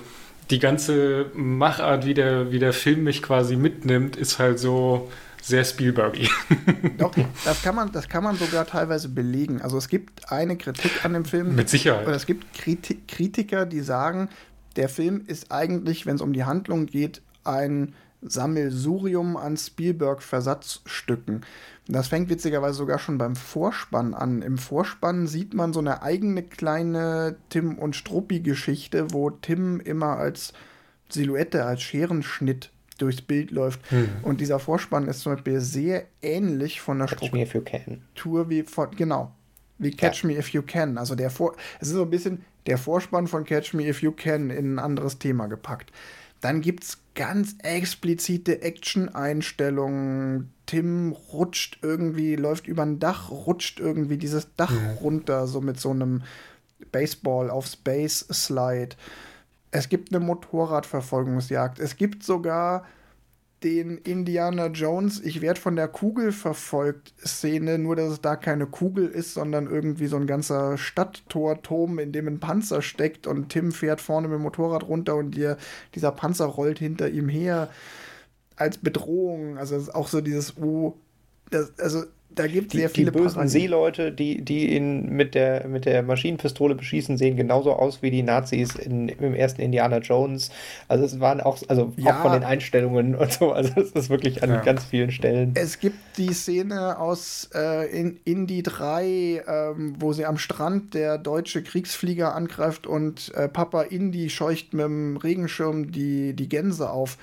die 0.49 0.59
ganze 0.59 1.27
Machart, 1.33 2.05
wie 2.05 2.13
der, 2.13 2.51
wie 2.51 2.59
der 2.59 2.73
Film 2.73 3.05
mich 3.05 3.21
quasi 3.21 3.55
mitnimmt, 3.55 4.17
ist 4.17 4.37
halt 4.37 4.59
so 4.59 5.09
sehr 5.41 5.63
Spielbergy. 5.63 6.29
Doch, 6.97 7.13
das 7.45 7.61
kann, 7.61 7.75
man, 7.75 7.91
das 7.91 8.09
kann 8.09 8.23
man 8.23 8.35
sogar 8.35 8.65
teilweise 8.65 9.09
belegen. 9.09 9.61
Also 9.61 9.77
es 9.77 9.87
gibt 9.87 10.31
eine 10.31 10.57
Kritik 10.57 11.05
an 11.05 11.13
dem 11.13 11.25
Film. 11.25 11.55
Mit 11.55 11.69
Sicherheit. 11.69 12.07
Oder 12.07 12.15
es 12.15 12.25
gibt 12.25 12.53
Kritik, 12.53 13.07
Kritiker, 13.07 13.65
die 13.65 13.81
sagen, 13.81 14.29
der 14.75 14.89
Film 14.89 15.23
ist 15.25 15.51
eigentlich, 15.51 16.05
wenn 16.05 16.15
es 16.15 16.21
um 16.21 16.33
die 16.33 16.43
Handlung 16.43 16.85
geht, 16.85 17.21
ein 17.43 17.93
Sammelsurium 18.21 19.37
an 19.37 19.55
Spielberg-Versatzstücken. 19.55 21.45
Das 21.87 22.09
fängt 22.09 22.29
witzigerweise 22.29 22.77
sogar 22.77 22.99
schon 22.99 23.17
beim 23.17 23.35
Vorspann 23.35 24.13
an. 24.13 24.41
Im 24.41 24.57
Vorspann 24.57 25.25
sieht 25.25 25.53
man 25.53 25.73
so 25.73 25.79
eine 25.79 26.03
eigene 26.03 26.43
kleine 26.43 27.37
Tim 27.49 27.79
und 27.79 27.95
Struppi-Geschichte, 27.95 29.11
wo 29.11 29.29
Tim 29.29 29.79
immer 29.79 30.17
als 30.17 30.53
Silhouette, 31.09 31.65
als 31.65 31.81
Scherenschnitt 31.81 32.71
durchs 33.01 33.21
Bild 33.21 33.51
läuft. 33.51 33.79
Hm. 33.91 34.09
Und 34.23 34.41
dieser 34.41 34.59
Vorspann 34.59 35.07
ist 35.07 35.21
zum 35.21 35.33
Beispiel 35.33 35.59
sehr 35.61 36.05
ähnlich 36.21 36.81
von 36.81 36.99
der 36.99 37.07
Catch 37.07 37.27
Struktur 37.27 38.49
wie 38.49 38.63
von, 38.63 38.91
genau, 38.91 39.31
wie 39.77 39.91
Catch 39.91 40.23
ja. 40.23 40.27
Me 40.27 40.37
If 40.37 40.49
You 40.49 40.61
Can. 40.61 40.97
Also 40.97 41.15
der 41.15 41.29
Vor 41.29 41.55
es 41.79 41.87
ist 41.87 41.95
so 41.95 42.03
ein 42.03 42.09
bisschen 42.09 42.43
der 42.65 42.77
Vorspann 42.77 43.27
von 43.27 43.45
Catch 43.45 43.73
Me 43.73 43.87
If 43.87 44.01
You 44.01 44.11
Can 44.11 44.49
in 44.49 44.75
ein 44.75 44.79
anderes 44.79 45.19
Thema 45.19 45.47
gepackt. 45.47 45.91
Dann 46.41 46.61
gibt 46.61 46.83
es 46.83 46.97
ganz 47.15 47.55
explizite 47.63 48.61
Action-Einstellungen. 48.61 50.53
Tim 50.65 51.11
rutscht 51.33 51.79
irgendwie, 51.81 52.35
läuft 52.35 52.67
über 52.67 52.83
ein 52.83 52.99
Dach, 52.99 53.29
rutscht 53.29 53.79
irgendwie 53.79 54.17
dieses 54.17 54.55
Dach 54.55 54.71
mhm. 54.71 54.97
runter, 55.01 55.47
so 55.47 55.59
mit 55.59 55.79
so 55.79 55.89
einem 55.89 56.21
Baseball 56.91 57.49
auf 57.49 57.65
Space 57.67 58.25
Slide. 58.31 58.95
Es 59.71 59.89
gibt 59.89 60.13
eine 60.13 60.23
Motorradverfolgungsjagd. 60.23 61.79
Es 61.79 61.97
gibt 61.97 62.23
sogar 62.23 62.85
den 63.63 63.97
Indiana 63.97 64.67
Jones, 64.67 65.19
ich 65.19 65.41
werde 65.41 65.59
von 65.59 65.75
der 65.75 65.89
Kugel 65.89 66.31
verfolgt 66.31 67.13
Szene, 67.25 67.77
nur 67.77 67.95
dass 67.95 68.11
es 68.11 68.21
da 68.21 68.37
keine 68.37 68.67
Kugel 68.67 69.07
ist, 69.07 69.33
sondern 69.33 69.67
irgendwie 69.67 70.07
so 70.07 70.15
ein 70.15 70.27
ganzer 70.27 70.77
Stadttorturm, 70.77 71.99
in 71.99 72.13
dem 72.13 72.27
ein 72.27 72.39
Panzer 72.39 72.81
steckt 72.81 73.27
und 73.27 73.49
Tim 73.49 73.73
fährt 73.73 73.99
vorne 73.99 74.29
mit 74.29 74.35
dem 74.35 74.43
Motorrad 74.43 74.83
runter 74.83 75.15
und 75.15 75.31
dir, 75.31 75.57
dieser 75.93 76.11
Panzer 76.11 76.45
rollt 76.45 76.79
hinter 76.79 77.09
ihm 77.09 77.27
her 77.27 77.69
als 78.55 78.77
Bedrohung. 78.77 79.57
Also 79.57 79.91
auch 79.91 80.07
so 80.07 80.21
dieses, 80.21 80.57
oh, 80.57 80.97
das, 81.49 81.77
also 81.79 82.03
da 82.39 82.47
gibt 82.47 82.73
es 82.73 82.79
sehr 82.79 82.89
viele 82.89 83.11
Die 83.11 83.17
bösen 83.17 83.35
Parallelen. 83.35 83.49
Seeleute, 83.49 84.11
die, 84.11 84.41
die 84.43 84.75
ihn 84.75 85.09
mit 85.09 85.35
der, 85.35 85.67
mit 85.67 85.85
der 85.85 86.03
Maschinenpistole 86.03 86.75
beschießen, 86.75 87.17
sehen 87.17 87.35
genauso 87.35 87.73
aus 87.73 88.01
wie 88.01 88.11
die 88.11 88.23
Nazis 88.23 88.75
in, 88.75 89.09
im 89.09 89.33
ersten 89.33 89.61
Indiana 89.61 89.97
Jones. 89.97 90.49
Also 90.87 91.03
es 91.03 91.19
waren 91.19 91.41
auch, 91.41 91.57
also 91.67 91.91
ja. 91.97 92.15
auch 92.15 92.21
von 92.21 92.31
den 92.31 92.43
Einstellungen 92.43 93.15
und 93.15 93.33
so. 93.33 93.51
Also 93.51 93.81
es 93.81 93.91
ist 93.91 94.09
wirklich 94.09 94.41
an 94.41 94.51
ja. 94.51 94.61
ganz 94.61 94.85
vielen 94.85 95.11
Stellen. 95.11 95.51
Es 95.55 95.79
gibt 95.79 95.97
die 96.17 96.33
Szene 96.33 96.97
aus 96.99 97.49
äh, 97.53 97.89
in 97.91 98.19
Indy 98.23 98.63
3, 98.63 99.43
ähm, 99.45 99.95
wo 99.99 100.13
sie 100.13 100.25
am 100.25 100.37
Strand 100.37 100.93
der 100.93 101.17
deutsche 101.17 101.61
Kriegsflieger 101.61 102.35
angreift 102.35 102.87
und 102.87 103.33
äh, 103.35 103.49
Papa 103.49 103.81
Indy 103.81 104.29
scheucht 104.29 104.73
mit 104.73 104.85
dem 104.85 105.17
Regenschirm 105.17 105.91
die, 105.91 106.33
die 106.33 106.47
Gänse 106.47 106.89
auf 106.89 107.17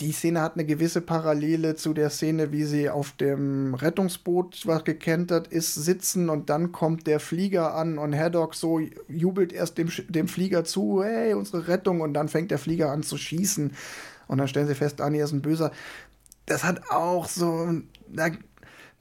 die 0.00 0.12
Szene 0.12 0.40
hat 0.40 0.54
eine 0.54 0.64
gewisse 0.64 1.00
Parallele 1.00 1.74
zu 1.74 1.94
der 1.94 2.10
Szene, 2.10 2.52
wie 2.52 2.64
sie 2.64 2.90
auf 2.90 3.12
dem 3.12 3.74
Rettungsboot, 3.74 4.66
was 4.66 4.84
gekentert 4.84 5.48
ist, 5.48 5.74
sitzen 5.74 6.28
und 6.28 6.50
dann 6.50 6.72
kommt 6.72 7.06
der 7.06 7.20
Flieger 7.20 7.74
an 7.74 7.98
und 7.98 8.14
Haddock 8.14 8.54
so 8.54 8.80
jubelt 9.08 9.52
erst 9.52 9.78
dem, 9.78 9.90
dem 10.08 10.28
Flieger 10.28 10.64
zu, 10.64 11.02
hey, 11.02 11.34
unsere 11.34 11.68
Rettung 11.68 12.00
und 12.00 12.14
dann 12.14 12.28
fängt 12.28 12.50
der 12.50 12.58
Flieger 12.58 12.90
an 12.90 13.02
zu 13.02 13.16
schießen 13.16 13.72
und 14.26 14.38
dann 14.38 14.48
stellen 14.48 14.66
sie 14.66 14.74
fest, 14.74 15.00
Anni 15.00 15.20
ist 15.20 15.32
ein 15.32 15.42
Böser. 15.42 15.70
Das 16.46 16.64
hat 16.64 16.90
auch 16.90 17.26
so, 17.26 17.68
da, 18.08 18.28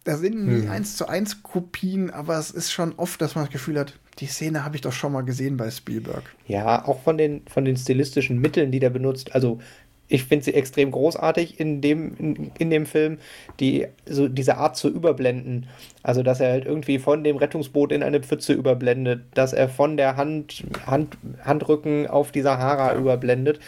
Da 0.03 0.17
sind 0.17 0.45
nie 0.45 0.63
hm. 0.63 0.69
eins 0.69 0.97
zu 0.97 1.07
eins 1.07 1.43
Kopien, 1.43 2.09
aber 2.09 2.37
es 2.37 2.51
ist 2.51 2.71
schon 2.71 2.93
oft, 2.97 3.21
dass 3.21 3.35
man 3.35 3.45
das 3.45 3.53
Gefühl 3.53 3.79
hat, 3.79 3.93
die 4.19 4.25
Szene 4.25 4.63
habe 4.63 4.75
ich 4.75 4.81
doch 4.81 4.91
schon 4.91 5.13
mal 5.13 5.21
gesehen 5.21 5.57
bei 5.57 5.71
Spielberg. 5.71 6.23
Ja, 6.45 6.85
auch 6.85 7.01
von 7.01 7.17
den, 7.17 7.41
von 7.47 7.65
den 7.65 7.77
stilistischen 7.77 8.39
Mitteln, 8.39 8.71
die 8.71 8.79
der 8.79 8.89
benutzt. 8.89 9.33
Also 9.33 9.59
ich 10.07 10.25
finde 10.25 10.45
sie 10.45 10.53
extrem 10.53 10.91
großartig 10.91 11.59
in 11.59 11.81
dem, 11.81 12.15
in, 12.17 12.51
in, 12.59 12.69
dem 12.69 12.85
Film, 12.85 13.17
die, 13.59 13.87
so 14.05 14.27
diese 14.27 14.57
Art 14.57 14.75
zu 14.75 14.89
überblenden. 14.89 15.67
Also, 16.03 16.23
dass 16.23 16.39
er 16.39 16.51
halt 16.51 16.65
irgendwie 16.65 16.99
von 16.99 17.23
dem 17.23 17.37
Rettungsboot 17.37 17.91
in 17.91 18.03
eine 18.03 18.19
Pfütze 18.19 18.53
überblendet, 18.53 19.21
dass 19.33 19.53
er 19.53 19.69
von 19.69 19.97
der 19.97 20.17
Hand, 20.17 20.65
Hand 20.85 21.17
Handrücken 21.43 22.07
auf 22.07 22.31
die 22.31 22.41
Sahara 22.41 22.95
überblendet. 22.95 23.59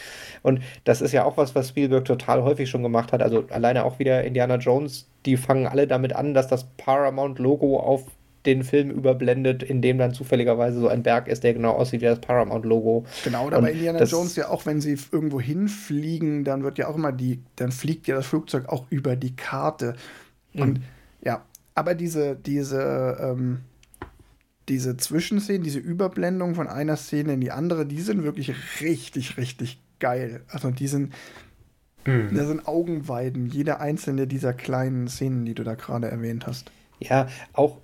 Und 0.42 0.60
das 0.84 1.00
ist 1.00 1.12
ja 1.12 1.24
auch 1.24 1.36
was, 1.36 1.54
was 1.54 1.70
Spielberg 1.70 2.04
total 2.04 2.42
häufig 2.42 2.68
schon 2.68 2.82
gemacht 2.82 3.12
hat. 3.12 3.22
Also 3.22 3.44
alleine 3.50 3.84
auch 3.84 3.98
wieder 3.98 4.22
Indiana 4.24 4.56
Jones, 4.56 5.08
die 5.24 5.36
fangen 5.36 5.66
alle 5.66 5.86
damit 5.86 6.14
an, 6.14 6.34
dass 6.34 6.48
das 6.48 6.64
Paramount-Logo 6.76 7.80
auf 7.80 8.04
den 8.46 8.64
Film 8.64 8.90
überblendet, 8.90 9.62
in 9.62 9.82
dem 9.82 9.98
dann 9.98 10.14
zufälligerweise 10.14 10.80
so 10.80 10.88
ein 10.88 11.02
Berg 11.02 11.28
ist, 11.28 11.44
der 11.44 11.54
genau 11.54 11.72
aussieht 11.72 12.00
wie 12.00 12.06
das 12.06 12.20
Paramount-Logo. 12.20 13.04
Genau, 13.24 13.46
oder 13.46 13.60
bei 13.60 13.72
Indiana 13.72 14.04
Jones 14.04 14.36
ja 14.36 14.48
auch, 14.48 14.66
wenn 14.66 14.80
sie 14.80 14.96
irgendwo 15.12 15.40
hinfliegen, 15.40 16.44
dann 16.44 16.62
wird 16.62 16.78
ja 16.78 16.88
auch 16.88 16.96
immer 16.96 17.12
die, 17.12 17.40
dann 17.56 17.72
fliegt 17.72 18.06
ja 18.06 18.16
das 18.16 18.26
Flugzeug 18.26 18.68
auch 18.68 18.86
über 18.90 19.16
die 19.16 19.34
Karte. 19.34 19.96
Mhm. 20.52 20.62
Und 20.62 20.80
ja, 21.22 21.44
aber 21.74 21.94
diese, 21.94 22.36
diese, 22.36 23.18
ähm, 23.20 23.60
diese 24.68 24.96
Zwischenszenen, 24.96 25.62
diese 25.62 25.78
Überblendung 25.78 26.54
von 26.54 26.68
einer 26.68 26.96
Szene 26.96 27.34
in 27.34 27.40
die 27.40 27.50
andere, 27.50 27.86
die 27.86 28.00
sind 28.00 28.24
wirklich 28.24 28.52
richtig, 28.80 29.36
richtig 29.36 29.80
geil. 30.00 30.42
Also 30.48 30.70
die 30.70 30.88
sind, 30.88 31.12
mhm. 32.04 32.34
da 32.34 32.46
sind 32.46 32.66
Augenweiden, 32.66 33.46
jede 33.46 33.80
einzelne 33.80 34.26
dieser 34.26 34.52
kleinen 34.52 35.08
Szenen, 35.08 35.44
die 35.44 35.54
du 35.54 35.64
da 35.64 35.74
gerade 35.74 36.08
erwähnt 36.08 36.46
hast. 36.46 36.70
Ja, 36.98 37.28
auch 37.52 37.78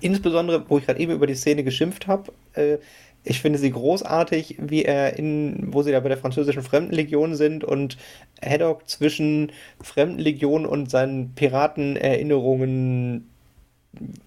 insbesondere, 0.00 0.68
wo 0.68 0.78
ich 0.78 0.86
gerade 0.86 1.00
eben 1.00 1.12
über 1.12 1.26
die 1.26 1.34
Szene 1.34 1.64
geschimpft 1.64 2.06
habe, 2.06 2.32
äh, 2.54 2.78
ich 3.24 3.40
finde 3.40 3.58
sie 3.58 3.70
großartig, 3.70 4.56
wie 4.60 4.84
er 4.84 5.16
in, 5.16 5.72
wo 5.72 5.82
sie 5.82 5.92
da 5.92 6.00
bei 6.00 6.08
der 6.08 6.18
französischen 6.18 6.62
Fremdenlegion 6.62 7.36
sind 7.36 7.62
und 7.62 7.96
Haddock 8.44 8.88
zwischen 8.88 9.52
Fremdenlegion 9.80 10.66
und 10.66 10.90
seinen 10.90 11.34
Piratenerinnerungen 11.34 13.28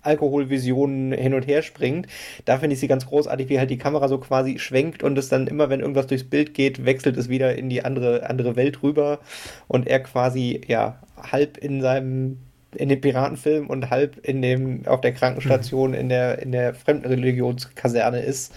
Alkoholvisionen 0.01 1.11
hin 1.11 1.33
und 1.33 1.47
her 1.47 1.63
springt. 1.63 2.07
Da 2.45 2.59
finde 2.59 2.75
ich 2.75 2.79
sie 2.79 2.87
ganz 2.87 3.07
großartig, 3.07 3.49
wie 3.49 3.57
halt 3.57 3.71
die 3.71 3.77
Kamera 3.77 4.07
so 4.07 4.19
quasi 4.19 4.59
schwenkt 4.59 5.03
und 5.03 5.17
es 5.17 5.27
dann 5.29 5.47
immer, 5.47 5.69
wenn 5.69 5.79
irgendwas 5.79 6.07
durchs 6.07 6.23
Bild 6.23 6.53
geht, 6.53 6.85
wechselt 6.85 7.17
es 7.17 7.29
wieder 7.29 7.55
in 7.55 7.69
die 7.69 7.83
andere, 7.83 8.29
andere 8.29 8.55
Welt 8.55 8.83
rüber 8.83 9.19
und 9.67 9.87
er 9.87 10.01
quasi, 10.01 10.61
ja, 10.67 11.01
halb 11.17 11.57
in 11.57 11.81
seinem 11.81 12.37
in 12.75 12.89
dem 12.89 13.01
Piratenfilm 13.01 13.67
und 13.67 13.89
halb 13.89 14.17
in 14.25 14.41
dem, 14.41 14.85
auf 14.85 15.01
der 15.01 15.13
Krankenstation 15.13 15.91
mhm. 15.91 15.97
in 15.97 16.09
der, 16.09 16.39
in 16.39 16.51
der 16.51 16.73
Fremdenreligionskaserne 16.73 18.21
ist. 18.21 18.53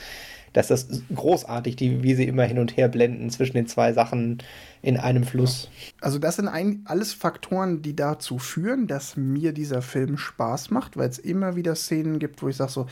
Das 0.52 0.70
ist 0.70 1.02
großartig, 1.14 1.76
die, 1.76 2.02
wie 2.02 2.14
sie 2.14 2.26
immer 2.26 2.44
hin 2.44 2.58
und 2.58 2.76
her 2.76 2.88
blenden 2.88 3.30
zwischen 3.30 3.54
den 3.54 3.66
zwei 3.66 3.92
Sachen 3.92 4.38
in 4.82 4.96
einem 4.96 5.24
Fluss. 5.24 5.70
Also, 6.00 6.18
das 6.18 6.36
sind 6.36 6.48
ein, 6.48 6.82
alles 6.86 7.12
Faktoren, 7.12 7.82
die 7.82 7.94
dazu 7.94 8.38
führen, 8.38 8.86
dass 8.86 9.16
mir 9.16 9.52
dieser 9.52 9.82
Film 9.82 10.16
Spaß 10.16 10.70
macht, 10.70 10.96
weil 10.96 11.10
es 11.10 11.18
immer 11.18 11.54
wieder 11.54 11.74
Szenen 11.74 12.18
gibt, 12.18 12.42
wo 12.42 12.48
ich 12.48 12.56
sage 12.56 12.72
so, 12.72 12.86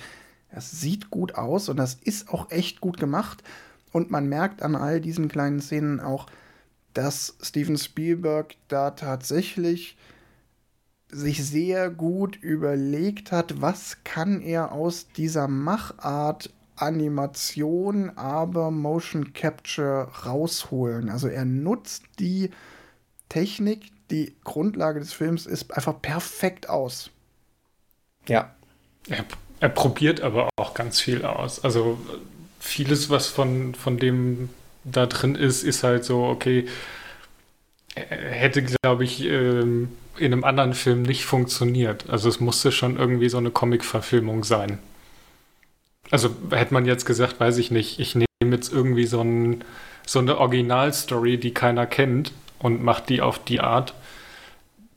das 0.52 0.70
sieht 0.70 1.10
gut 1.10 1.34
aus 1.34 1.68
und 1.68 1.76
das 1.76 1.94
ist 1.94 2.28
auch 2.28 2.50
echt 2.50 2.80
gut 2.80 2.98
gemacht. 2.98 3.42
Und 3.92 4.10
man 4.10 4.28
merkt 4.28 4.62
an 4.62 4.76
all 4.76 5.00
diesen 5.00 5.28
kleinen 5.28 5.60
Szenen 5.60 6.00
auch, 6.00 6.26
dass 6.94 7.36
Steven 7.42 7.76
Spielberg 7.76 8.54
da 8.68 8.90
tatsächlich 8.92 9.96
sich 11.08 11.44
sehr 11.44 11.90
gut 11.90 12.36
überlegt 12.36 13.32
hat, 13.32 13.60
was 13.60 13.98
kann 14.04 14.40
er 14.40 14.72
aus 14.72 15.06
dieser 15.16 15.48
Machart 15.48 16.50
Animation, 16.76 18.10
aber 18.16 18.70
Motion 18.70 19.32
Capture 19.32 20.08
rausholen. 20.24 21.08
Also 21.08 21.28
er 21.28 21.44
nutzt 21.44 22.04
die 22.18 22.50
Technik, 23.28 23.90
die 24.10 24.36
Grundlage 24.44 25.00
des 25.00 25.12
Films 25.12 25.46
ist, 25.46 25.74
einfach 25.74 26.00
perfekt 26.00 26.68
aus. 26.68 27.10
Ja. 28.28 28.54
Er, 29.08 29.24
er 29.60 29.68
probiert 29.68 30.20
aber 30.20 30.50
auch 30.56 30.74
ganz 30.74 31.00
viel 31.00 31.24
aus. 31.24 31.64
Also 31.64 31.98
vieles, 32.60 33.08
was 33.08 33.28
von, 33.28 33.74
von 33.74 33.98
dem 33.98 34.50
da 34.84 35.06
drin 35.06 35.34
ist, 35.34 35.62
ist 35.62 35.82
halt 35.82 36.04
so, 36.04 36.24
okay, 36.24 36.66
hätte, 37.94 38.62
glaube 38.62 39.04
ich, 39.04 39.24
ähm, 39.24 39.88
in 40.18 40.32
einem 40.32 40.44
anderen 40.44 40.74
Film 40.74 41.02
nicht 41.02 41.24
funktioniert. 41.24 42.08
Also 42.08 42.28
es 42.28 42.40
musste 42.40 42.72
schon 42.72 42.98
irgendwie 42.98 43.28
so 43.28 43.38
eine 43.38 43.50
Comic-Verfilmung 43.50 44.44
sein. 44.44 44.78
Also 46.10 46.30
hätte 46.50 46.74
man 46.74 46.86
jetzt 46.86 47.04
gesagt, 47.04 47.40
weiß 47.40 47.58
ich 47.58 47.70
nicht, 47.70 47.98
ich 47.98 48.14
nehme 48.14 48.26
jetzt 48.54 48.72
irgendwie 48.72 49.06
so, 49.06 49.20
ein, 49.20 49.64
so 50.06 50.18
eine 50.18 50.38
Originalstory, 50.38 51.38
die 51.38 51.52
keiner 51.52 51.86
kennt 51.86 52.32
und 52.58 52.82
mache 52.82 53.04
die 53.08 53.20
auf 53.20 53.42
die 53.42 53.60
Art, 53.60 53.94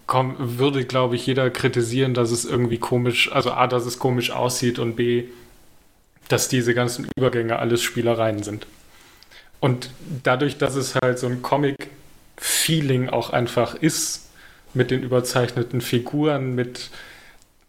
komm, 0.09 0.35
würde, 0.39 0.85
glaube 0.85 1.15
ich, 1.15 1.25
jeder 1.27 1.49
kritisieren, 1.49 2.13
dass 2.13 2.31
es 2.31 2.45
irgendwie 2.45 2.79
komisch, 2.79 3.31
also 3.31 3.51
A, 3.51 3.67
dass 3.67 3.85
es 3.85 3.99
komisch 3.99 4.31
aussieht 4.31 4.79
und 4.79 4.95
B, 4.95 5.25
dass 6.29 6.47
diese 6.47 6.73
ganzen 6.73 7.07
Übergänge 7.15 7.59
alles 7.59 7.83
Spielereien 7.83 8.43
sind. 8.43 8.65
Und 9.59 9.91
dadurch, 10.23 10.57
dass 10.57 10.75
es 10.75 10.95
halt 10.95 11.19
so 11.19 11.27
ein 11.27 11.41
Comic-Feeling 11.41 13.09
auch 13.09 13.31
einfach 13.31 13.75
ist, 13.75 14.28
mit 14.73 14.91
den 14.91 15.03
überzeichneten 15.03 15.81
Figuren, 15.81 16.55
mit 16.55 16.89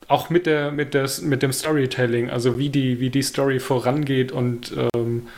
auch 0.08 0.28
mit 0.28 0.46
der, 0.46 0.72
mit 0.72 0.92
der, 0.92 1.08
mit 1.22 1.42
dem 1.42 1.52
Storytelling, 1.52 2.30
also 2.30 2.58
wie 2.58 2.68
die, 2.68 2.98
wie 2.98 3.10
die 3.10 3.22
Story 3.22 3.60
vorangeht 3.60 4.32
und 4.32 4.74
ähm, 4.92 5.28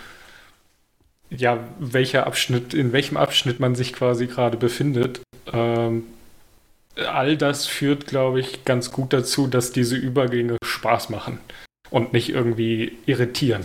ja, 1.29 1.59
welcher 1.79 2.27
Abschnitt, 2.27 2.73
in 2.73 2.93
welchem 2.93 3.19
Abschnitt 3.19 3.61
man 3.61 3.75
sich 3.75 3.93
quasi 3.93 4.27
gerade 4.27 4.57
befindet. 4.57 5.21
Ähm, 5.53 6.05
all 6.97 7.37
das 7.37 7.67
führt, 7.67 8.07
glaube 8.07 8.41
ich, 8.41 8.65
ganz 8.65 8.91
gut 8.93 9.13
dazu, 9.13 9.47
dass 9.47 9.73
diese 9.73 9.97
Übergänge 9.97 10.57
Spaß 10.65 11.11
machen 11.11 11.39
und 11.91 12.13
nicht 12.13 12.31
irgendwie 12.31 12.99
irritieren. 13.07 13.65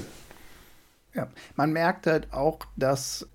Ja, 1.14 1.28
man 1.56 1.72
merkt 1.72 2.06
halt 2.08 2.32
auch, 2.34 2.60
dass 2.76 3.28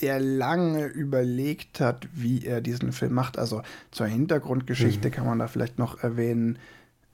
der 0.00 0.20
lange 0.20 0.86
überlegt 0.86 1.80
hat, 1.80 2.08
wie 2.14 2.44
er 2.44 2.60
diesen 2.60 2.92
Film 2.92 3.14
macht. 3.14 3.38
Also 3.38 3.62
zur 3.90 4.06
Hintergrundgeschichte 4.06 5.08
mhm. 5.08 5.12
kann 5.12 5.26
man 5.26 5.38
da 5.38 5.48
vielleicht 5.48 5.78
noch 5.78 6.02
erwähnen. 6.02 6.58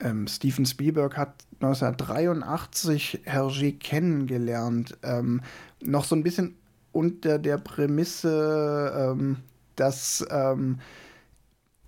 Ähm, 0.01 0.27
Steven 0.27 0.67
Spielberg 0.67 1.17
hat 1.17 1.35
1983 1.61 3.21
Hergé 3.25 3.79
kennengelernt. 3.79 4.99
Ähm, 5.03 5.41
noch 5.83 6.05
so 6.05 6.15
ein 6.15 6.23
bisschen 6.23 6.57
unter 6.93 7.39
der 7.39 7.59
Prämisse, 7.59 8.93
ähm, 8.97 9.37
dass 9.77 10.25
ähm, 10.31 10.79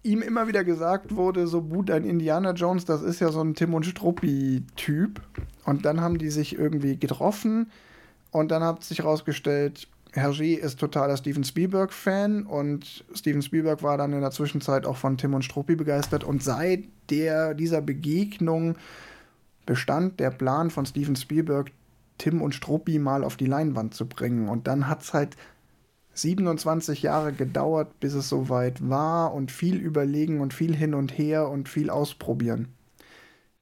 ihm 0.02 0.22
immer 0.22 0.48
wieder 0.48 0.64
gesagt 0.64 1.14
wurde, 1.14 1.46
so 1.46 1.62
gut 1.62 1.90
ein 1.90 2.04
Indiana 2.04 2.52
Jones, 2.52 2.84
das 2.84 3.02
ist 3.02 3.20
ja 3.20 3.30
so 3.30 3.42
ein 3.42 3.54
Tim 3.54 3.74
und 3.74 3.84
Struppi-Typ. 3.84 5.20
Und 5.64 5.84
dann 5.84 6.00
haben 6.00 6.18
die 6.18 6.30
sich 6.30 6.56
irgendwie 6.56 6.96
getroffen 6.96 7.70
und 8.30 8.50
dann 8.50 8.62
hat 8.62 8.84
sich 8.84 8.98
herausgestellt, 8.98 9.88
Hergé 10.16 10.56
ist 10.56 10.80
totaler 10.80 11.16
Steven 11.16 11.44
Spielberg-Fan 11.44 12.44
und 12.44 13.04
Steven 13.14 13.42
Spielberg 13.42 13.82
war 13.82 13.98
dann 13.98 14.12
in 14.12 14.20
der 14.20 14.30
Zwischenzeit 14.30 14.86
auch 14.86 14.96
von 14.96 15.18
Tim 15.18 15.34
und 15.34 15.44
Struppi 15.44 15.76
begeistert 15.76 16.24
und 16.24 16.42
seit 16.42 16.84
der, 17.10 17.54
dieser 17.54 17.82
Begegnung 17.82 18.76
bestand 19.66 20.20
der 20.20 20.30
Plan 20.30 20.70
von 20.70 20.86
Steven 20.86 21.16
Spielberg, 21.16 21.70
Tim 22.18 22.40
und 22.40 22.54
Struppi 22.54 22.98
mal 22.98 23.24
auf 23.24 23.36
die 23.36 23.46
Leinwand 23.46 23.94
zu 23.94 24.06
bringen. 24.06 24.48
Und 24.48 24.66
dann 24.66 24.88
hat 24.88 25.02
es 25.02 25.12
halt 25.12 25.36
27 26.14 27.02
Jahre 27.02 27.32
gedauert, 27.32 28.00
bis 28.00 28.14
es 28.14 28.28
soweit 28.28 28.88
war 28.88 29.34
und 29.34 29.50
viel 29.50 29.76
überlegen 29.76 30.40
und 30.40 30.54
viel 30.54 30.74
hin 30.74 30.94
und 30.94 31.18
her 31.18 31.48
und 31.48 31.68
viel 31.68 31.90
ausprobieren. 31.90 32.68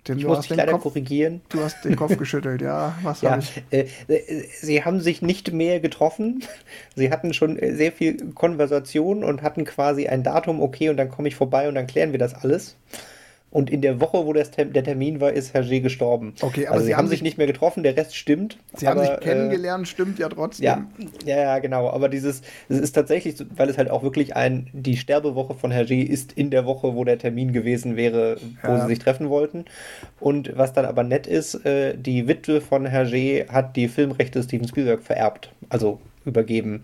Denn 0.06 0.18
ich 0.18 0.26
muss 0.26 0.40
dich 0.40 0.56
leider 0.56 0.72
Kopf, 0.72 0.82
korrigieren. 0.82 1.40
Du 1.48 1.60
hast 1.60 1.84
den 1.84 1.96
Kopf 1.96 2.18
geschüttelt, 2.18 2.60
ja. 2.60 2.94
Was 3.02 3.22
ja, 3.22 3.38
ich? 3.38 3.62
Äh, 3.70 3.86
äh, 4.08 4.44
sie 4.60 4.84
haben 4.84 5.00
sich 5.00 5.22
nicht 5.22 5.52
mehr 5.52 5.80
getroffen. 5.80 6.44
Sie 6.94 7.10
hatten 7.10 7.32
schon 7.32 7.58
äh, 7.58 7.74
sehr 7.74 7.90
viel 7.90 8.32
Konversation 8.32 9.24
und 9.24 9.42
hatten 9.42 9.64
quasi 9.64 10.06
ein 10.06 10.22
Datum, 10.22 10.60
okay, 10.60 10.90
und 10.90 10.98
dann 10.98 11.10
komme 11.10 11.28
ich 11.28 11.36
vorbei 11.36 11.68
und 11.68 11.74
dann 11.74 11.86
klären 11.86 12.12
wir 12.12 12.18
das 12.18 12.34
alles. 12.34 12.76
Und 13.54 13.70
in 13.70 13.82
der 13.82 14.00
Woche, 14.00 14.26
wo 14.26 14.32
das 14.32 14.50
der 14.50 14.82
Termin 14.82 15.20
war, 15.20 15.32
ist 15.32 15.54
Hergé 15.54 15.80
gestorben. 15.80 16.34
Okay, 16.40 16.66
aber 16.66 16.74
also 16.74 16.86
sie 16.86 16.96
haben 16.96 17.06
sich 17.06 17.22
nicht 17.22 17.38
mehr 17.38 17.46
getroffen, 17.46 17.84
der 17.84 17.96
Rest 17.96 18.16
stimmt. 18.16 18.58
Sie 18.74 18.88
aber, 18.88 19.02
haben 19.02 19.06
sich 19.06 19.20
kennengelernt, 19.20 19.84
äh, 19.84 19.86
stimmt 19.88 20.18
ja 20.18 20.28
trotzdem. 20.28 20.64
Ja, 20.64 20.88
ja, 21.24 21.36
ja, 21.36 21.58
genau. 21.60 21.88
Aber 21.88 22.08
dieses, 22.08 22.42
es 22.68 22.80
ist 22.80 22.94
tatsächlich, 22.94 23.36
weil 23.54 23.70
es 23.70 23.78
halt 23.78 23.92
auch 23.92 24.02
wirklich 24.02 24.34
ein, 24.34 24.66
die 24.72 24.96
Sterbewoche 24.96 25.54
von 25.54 25.72
Hergé 25.72 26.04
ist 26.04 26.32
in 26.32 26.50
der 26.50 26.66
Woche, 26.66 26.96
wo 26.96 27.04
der 27.04 27.16
Termin 27.16 27.52
gewesen 27.52 27.94
wäre, 27.94 28.38
wo 28.62 28.72
ja. 28.72 28.80
sie 28.80 28.88
sich 28.88 28.98
treffen 28.98 29.30
wollten. 29.30 29.66
Und 30.18 30.58
was 30.58 30.72
dann 30.72 30.84
aber 30.84 31.04
nett 31.04 31.28
ist, 31.28 31.64
äh, 31.64 31.96
die 31.96 32.26
Witwe 32.26 32.60
von 32.60 32.88
Hergé 32.88 33.46
hat 33.48 33.76
die 33.76 33.86
Filmrechte 33.86 34.42
Steven 34.42 34.66
Spielberg 34.66 35.00
vererbt, 35.00 35.52
also 35.68 36.00
übergeben 36.24 36.82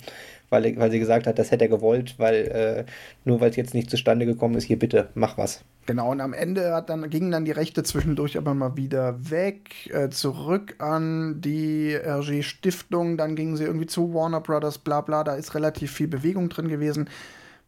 weil, 0.51 0.77
weil 0.77 0.91
sie 0.91 0.99
gesagt 0.99 1.27
hat, 1.27 1.39
das 1.39 1.51
hätte 1.51 1.65
er 1.65 1.71
gewollt, 1.71 2.19
weil 2.19 2.35
äh, 2.35 2.85
nur 3.25 3.41
weil 3.41 3.51
es 3.51 3.57
jetzt 3.57 3.75
nicht 3.75 3.89
zustande 3.89 4.27
gekommen 4.27 4.57
ist, 4.57 4.65
hier 4.65 4.79
bitte, 4.79 5.09
mach 5.15 5.39
was. 5.39 5.65
Genau, 5.87 6.11
und 6.11 6.21
am 6.21 6.33
Ende 6.33 6.75
hat 6.75 6.91
dann, 6.91 7.09
gingen 7.09 7.31
dann 7.31 7.45
die 7.45 7.53
Rechte 7.53 7.83
zwischendurch 7.83 8.37
aber 8.37 8.53
mal 8.55 8.77
wieder 8.77 9.31
weg, 9.31 9.91
äh, 9.93 10.11
zurück 10.11 10.75
an 10.79 11.41
die 11.41 11.95
RG 11.95 12.43
Stiftung, 12.43 13.17
dann 13.17 13.37
gingen 13.37 13.57
sie 13.57 13.65
irgendwie 13.65 13.87
zu 13.87 14.13
Warner 14.13 14.41
Brothers, 14.41 14.79
bla 14.79 15.01
bla, 15.01 15.25
da 15.25 15.35
ist 15.35 15.55
relativ 15.55 15.93
viel 15.93 16.09
Bewegung 16.09 16.49
drin 16.49 16.69
gewesen. 16.69 17.09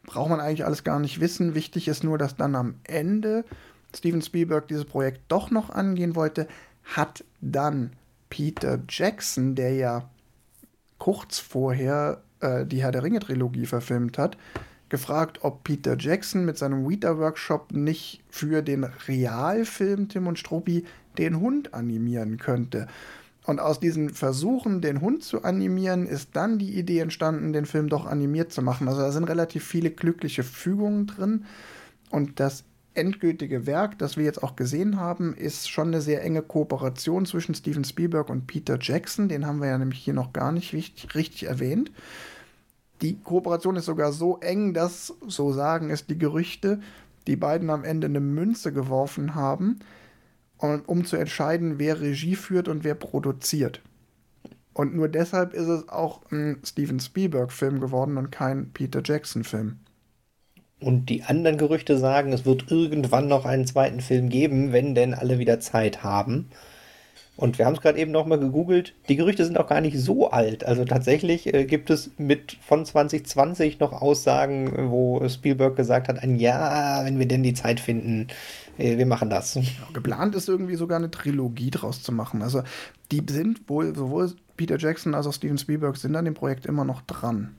Braucht 0.05 0.31
man 0.31 0.41
eigentlich 0.41 0.65
alles 0.67 0.83
gar 0.83 0.99
nicht 0.99 1.21
wissen. 1.21 1.55
Wichtig 1.55 1.87
ist 1.87 2.03
nur, 2.03 2.19
dass 2.19 2.35
dann 2.35 2.57
am 2.57 2.75
Ende 2.83 3.45
Steven 3.95 4.21
Spielberg 4.21 4.67
dieses 4.69 4.85
Projekt 4.85 5.21
doch 5.29 5.51
noch 5.51 5.71
angehen 5.71 6.17
wollte, 6.17 6.49
hat 6.83 7.25
dann 7.41 7.93
Peter 8.31 8.81
Jackson, 8.89 9.55
der 9.55 9.75
ja 9.75 10.11
kurz 10.99 11.39
vorher 11.39 12.23
äh, 12.43 12.67
die 12.67 12.83
Herr 12.83 12.93
der 12.93 13.03
Ringe-Trilogie 13.03 13.67
verfilmt 13.67 14.19
hat, 14.19 14.37
gefragt, 14.89 15.39
ob 15.43 15.65
Peter 15.65 15.97
Jackson 15.99 16.45
mit 16.45 16.59
seinem 16.59 16.89
Weta-Workshop 16.89 17.73
nicht 17.73 18.23
für 18.29 18.63
den 18.63 18.85
Realfilm 18.85 20.09
Tim 20.09 20.27
und 20.27 20.39
Struppi 20.39 20.85
den 21.19 21.41
Hund 21.41 21.73
animieren 21.75 22.37
könnte. 22.37 22.89
Und 23.45 23.59
aus 23.59 23.81
diesen 23.81 24.11
Versuchen, 24.11 24.81
den 24.81 25.01
Hund 25.01 25.25
zu 25.25 25.43
animieren, 25.43 26.07
ist 26.07 26.31
dann 26.35 26.59
die 26.59 26.79
Idee 26.79 27.01
entstanden, 27.01 27.53
den 27.53 27.67
Film 27.67 27.89
doch 27.89 28.07
animiert 28.07 28.53
zu 28.53 28.63
machen. 28.63 28.87
Also 28.87 29.01
da 29.01 29.11
sind 29.11 29.25
relativ 29.25 29.65
viele 29.65 29.91
glückliche 29.91 30.45
Fügungen 30.45 31.07
drin. 31.07 31.45
Und 32.11 32.39
das 32.39 32.65
endgültige 32.95 33.67
Werk, 33.67 33.99
das 33.99 34.17
wir 34.17 34.25
jetzt 34.25 34.43
auch 34.43 34.55
gesehen 34.55 35.01
haben, 35.01 35.35
ist 35.35 35.71
schon 35.71 35.89
eine 35.89 36.01
sehr 36.01 36.23
enge 36.23 36.43
Kooperation 36.43 37.27
zwischen 37.27 37.55
Steven 37.55 37.85
Spielberg 37.85 38.29
und 38.29 38.47
Peter 38.47 38.79
Jackson. 38.81 39.29
Den 39.29 39.47
haben 39.47 39.61
wir 39.61 39.69
ja 39.69 39.79
nämlich 39.79 39.99
hier 39.99 40.15
noch 40.15 40.33
gar 40.33 40.53
nicht 40.53 40.73
richtig, 40.73 41.15
richtig 41.15 41.45
erwähnt. 41.45 41.91
Die 43.03 43.19
Kooperation 43.21 43.77
ist 43.77 43.87
sogar 43.87 44.13
so 44.13 44.39
eng, 44.39 44.75
dass, 44.75 45.15
so 45.27 45.53
sagen 45.53 45.91
es 45.91 46.07
die 46.07 46.19
Gerüchte, 46.19 46.81
die 47.27 47.37
beiden 47.37 47.69
am 47.71 47.85
Ende 47.85 48.07
eine 48.07 48.21
Münze 48.21 48.73
geworfen 48.73 49.35
haben, 49.35 49.81
um 50.59 51.05
zu 51.05 51.17
entscheiden, 51.17 51.79
wer 51.79 52.01
Regie 52.01 52.37
führt 52.37 52.69
und 52.69 52.85
wer 52.85 52.95
produziert. 52.95 53.83
Und 54.73 54.95
nur 54.95 55.09
deshalb 55.09 55.53
ist 55.53 55.67
es 55.67 55.89
auch 55.89 56.23
ein 56.31 56.61
Steven 56.65 57.01
Spielberg-Film 57.01 57.81
geworden 57.81 58.17
und 58.17 58.31
kein 58.31 58.71
Peter 58.71 59.03
Jackson-Film. 59.05 59.79
Und 60.81 61.07
die 61.11 61.23
anderen 61.23 61.59
Gerüchte 61.59 61.99
sagen, 61.99 62.33
es 62.33 62.45
wird 62.45 62.71
irgendwann 62.71 63.29
noch 63.29 63.45
einen 63.45 63.67
zweiten 63.67 64.01
Film 64.01 64.29
geben, 64.29 64.73
wenn 64.73 64.95
denn 64.95 65.15
alle 65.15 65.39
wieder 65.39 65.61
Zeit 65.61 66.03
haben. 66.03 66.49
Und 67.35 67.59
wir 67.59 67.65
haben 67.65 67.75
es 67.75 67.81
gerade 67.81 67.99
eben 67.99 68.13
nochmal 68.13 68.39
gegoogelt. 68.39 68.95
Die 69.09 69.17
Gerüchte 69.17 69.45
sind 69.45 69.59
auch 69.59 69.67
gar 69.67 69.81
nicht 69.81 69.99
so 69.99 70.31
alt. 70.31 70.65
Also 70.65 70.85
tatsächlich 70.85 71.53
äh, 71.53 71.65
gibt 71.65 71.89
es 71.89 72.11
mit 72.19 72.59
von 72.61 72.85
2020 72.85 73.81
noch 73.81 73.93
Aussagen, 73.93 74.91
wo 74.91 75.27
Spielberg 75.29 75.75
gesagt 75.75 76.09
hat, 76.09 76.19
ein 76.19 76.37
Jahr, 76.37 77.05
wenn 77.07 77.19
wir 77.19 77.27
denn 77.27 77.43
die 77.43 77.55
Zeit 77.55 77.81
finden, 77.81 78.29
äh, 78.77 78.99
wir 78.99 79.07
machen 79.07 79.31
das. 79.31 79.55
Ja, 79.55 79.63
geplant 79.95 80.35
ist 80.35 80.49
irgendwie 80.49 80.77
sogar 80.77 80.99
eine 80.99 81.11
Trilogie 81.11 81.71
draus 81.71 82.03
zu 82.03 82.13
machen. 82.13 82.43
Also 82.43 82.63
die 83.11 83.23
sind 83.29 83.69
wohl, 83.69 83.97
sowohl 83.97 84.33
Peter 84.57 84.79
Jackson 84.79 85.15
als 85.15 85.27
auch 85.27 85.33
Steven 85.33 85.59
Spielberg 85.59 85.97
sind 85.97 86.15
an 86.15 86.27
dem 86.27 86.35
Projekt 86.35 86.67
immer 86.67 86.85
noch 86.85 87.01
dran. 87.01 87.55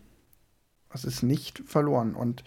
Das 0.91 1.03
ist 1.03 1.24
nicht 1.24 1.63
verloren. 1.65 2.13
Und 2.13 2.43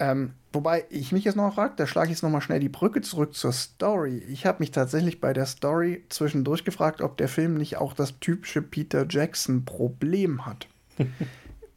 ähm, 0.00 0.32
wobei 0.50 0.86
ich 0.88 1.12
mich 1.12 1.24
jetzt 1.24 1.36
noch 1.36 1.54
frage, 1.54 1.74
da 1.76 1.86
schlage 1.86 2.06
ich 2.06 2.12
jetzt 2.12 2.22
noch 2.22 2.30
mal 2.30 2.40
schnell 2.40 2.58
die 2.58 2.70
Brücke 2.70 3.02
zurück 3.02 3.34
zur 3.34 3.52
Story. 3.52 4.24
Ich 4.28 4.46
habe 4.46 4.60
mich 4.60 4.70
tatsächlich 4.70 5.20
bei 5.20 5.34
der 5.34 5.44
Story 5.44 6.04
zwischendurch 6.08 6.64
gefragt, 6.64 7.02
ob 7.02 7.18
der 7.18 7.28
Film 7.28 7.54
nicht 7.58 7.76
auch 7.76 7.92
das 7.92 8.18
typische 8.18 8.62
Peter 8.62 9.06
Jackson-Problem 9.06 10.46
hat. 10.46 10.68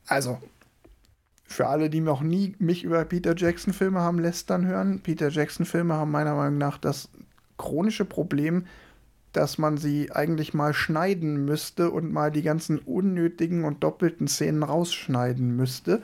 also, 0.07 0.39
für 1.45 1.67
alle, 1.67 1.89
die 1.89 1.99
noch 1.99 2.21
nie 2.21 2.55
mich 2.59 2.85
über 2.85 3.03
Peter 3.03 3.35
Jackson-Filme 3.35 3.99
haben 3.99 4.19
lästern 4.19 4.65
hören, 4.65 5.01
Peter 5.01 5.27
Jackson-Filme 5.27 5.93
haben 5.93 6.11
meiner 6.11 6.33
Meinung 6.33 6.57
nach 6.57 6.77
das 6.77 7.09
chronische 7.57 8.05
Problem, 8.05 8.65
dass 9.33 9.57
man 9.57 9.77
sie 9.77 10.13
eigentlich 10.13 10.53
mal 10.53 10.73
schneiden 10.73 11.43
müsste 11.43 11.91
und 11.91 12.13
mal 12.13 12.31
die 12.31 12.41
ganzen 12.41 12.79
unnötigen 12.79 13.65
und 13.65 13.83
doppelten 13.83 14.29
Szenen 14.29 14.63
rausschneiden 14.63 15.57
müsste, 15.57 16.01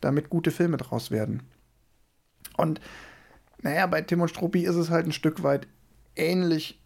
damit 0.00 0.30
gute 0.30 0.50
Filme 0.50 0.76
draus 0.76 1.12
werden. 1.12 1.42
Und 2.56 2.80
naja, 3.62 3.86
bei 3.86 4.02
Tim 4.02 4.20
und 4.20 4.28
Struppi 4.28 4.64
ist 4.64 4.76
es 4.76 4.90
halt 4.90 5.06
ein 5.06 5.12
Stück 5.12 5.42
weit 5.42 5.66
ähnlich. 6.16 6.80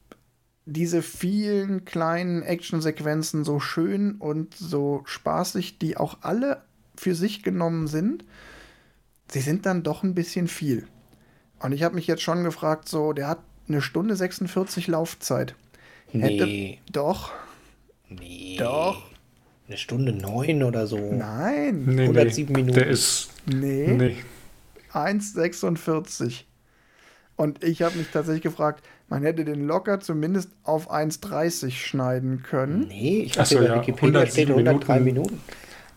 Diese 0.67 1.03
vielen 1.03 1.85
kleinen 1.85 2.43
Actionsequenzen, 2.43 3.45
so 3.45 3.61
schön 3.61 4.17
und 4.17 4.55
so 4.55 5.03
spaßig, 5.05 5.79
die 5.79 5.97
auch 5.97 6.19
alle 6.23 6.63
für 6.97 7.15
sich 7.15 7.43
genommen 7.43 7.87
sind, 7.87 8.25
sie 9.29 9.41
sind 9.41 9.67
dann 9.67 9.83
doch 9.83 10.03
ein 10.03 10.15
bisschen 10.15 10.49
viel. 10.49 10.87
Und 11.61 11.73
ich 11.73 11.83
habe 11.83 11.95
mich 11.95 12.07
jetzt 12.07 12.23
schon 12.23 12.45
gefragt, 12.45 12.89
so, 12.89 13.13
der 13.13 13.29
hat 13.29 13.41
eine 13.69 13.83
Stunde 13.83 14.17
46 14.17 14.87
Laufzeit. 14.89 15.55
Nee. 16.13 16.23
Hätte, 16.23 16.93
doch. 16.93 17.33
Nee. 18.09 18.57
Doch. 18.59 19.11
Eine 19.67 19.79
Stunde 19.79 20.13
neun 20.13 20.63
oder 20.63 20.87
so. 20.87 20.99
Nein. 20.99 21.85
Nee, 21.87 22.03
107 22.03 22.53
nee. 22.53 22.61
Minuten. 22.61 22.79
Der 22.79 22.87
ist. 22.87 23.31
Nee. 23.47 23.89
Nee. 23.89 24.17
1,46. 24.95 26.45
Und 27.37 27.65
ich 27.65 27.83
habe 27.83 27.97
mich 27.99 28.09
tatsächlich 28.13 28.43
gefragt, 28.43 28.85
man 29.09 29.23
hätte 29.23 29.45
den 29.45 29.67
locker 29.67 30.01
zumindest 30.01 30.51
auf 30.63 30.91
1,30 30.91 31.73
schneiden 31.73 32.43
können. 32.43 32.87
Nee, 32.89 33.23
ich 33.27 33.39
Ach 33.41 33.45
so, 33.47 33.57
dachte, 33.57 33.69
bei 33.69 33.75
ja, 33.75 33.81
Wikipedia 33.83 34.27
steht 34.27 34.51
103 34.51 35.01
Minuten. 35.01 35.41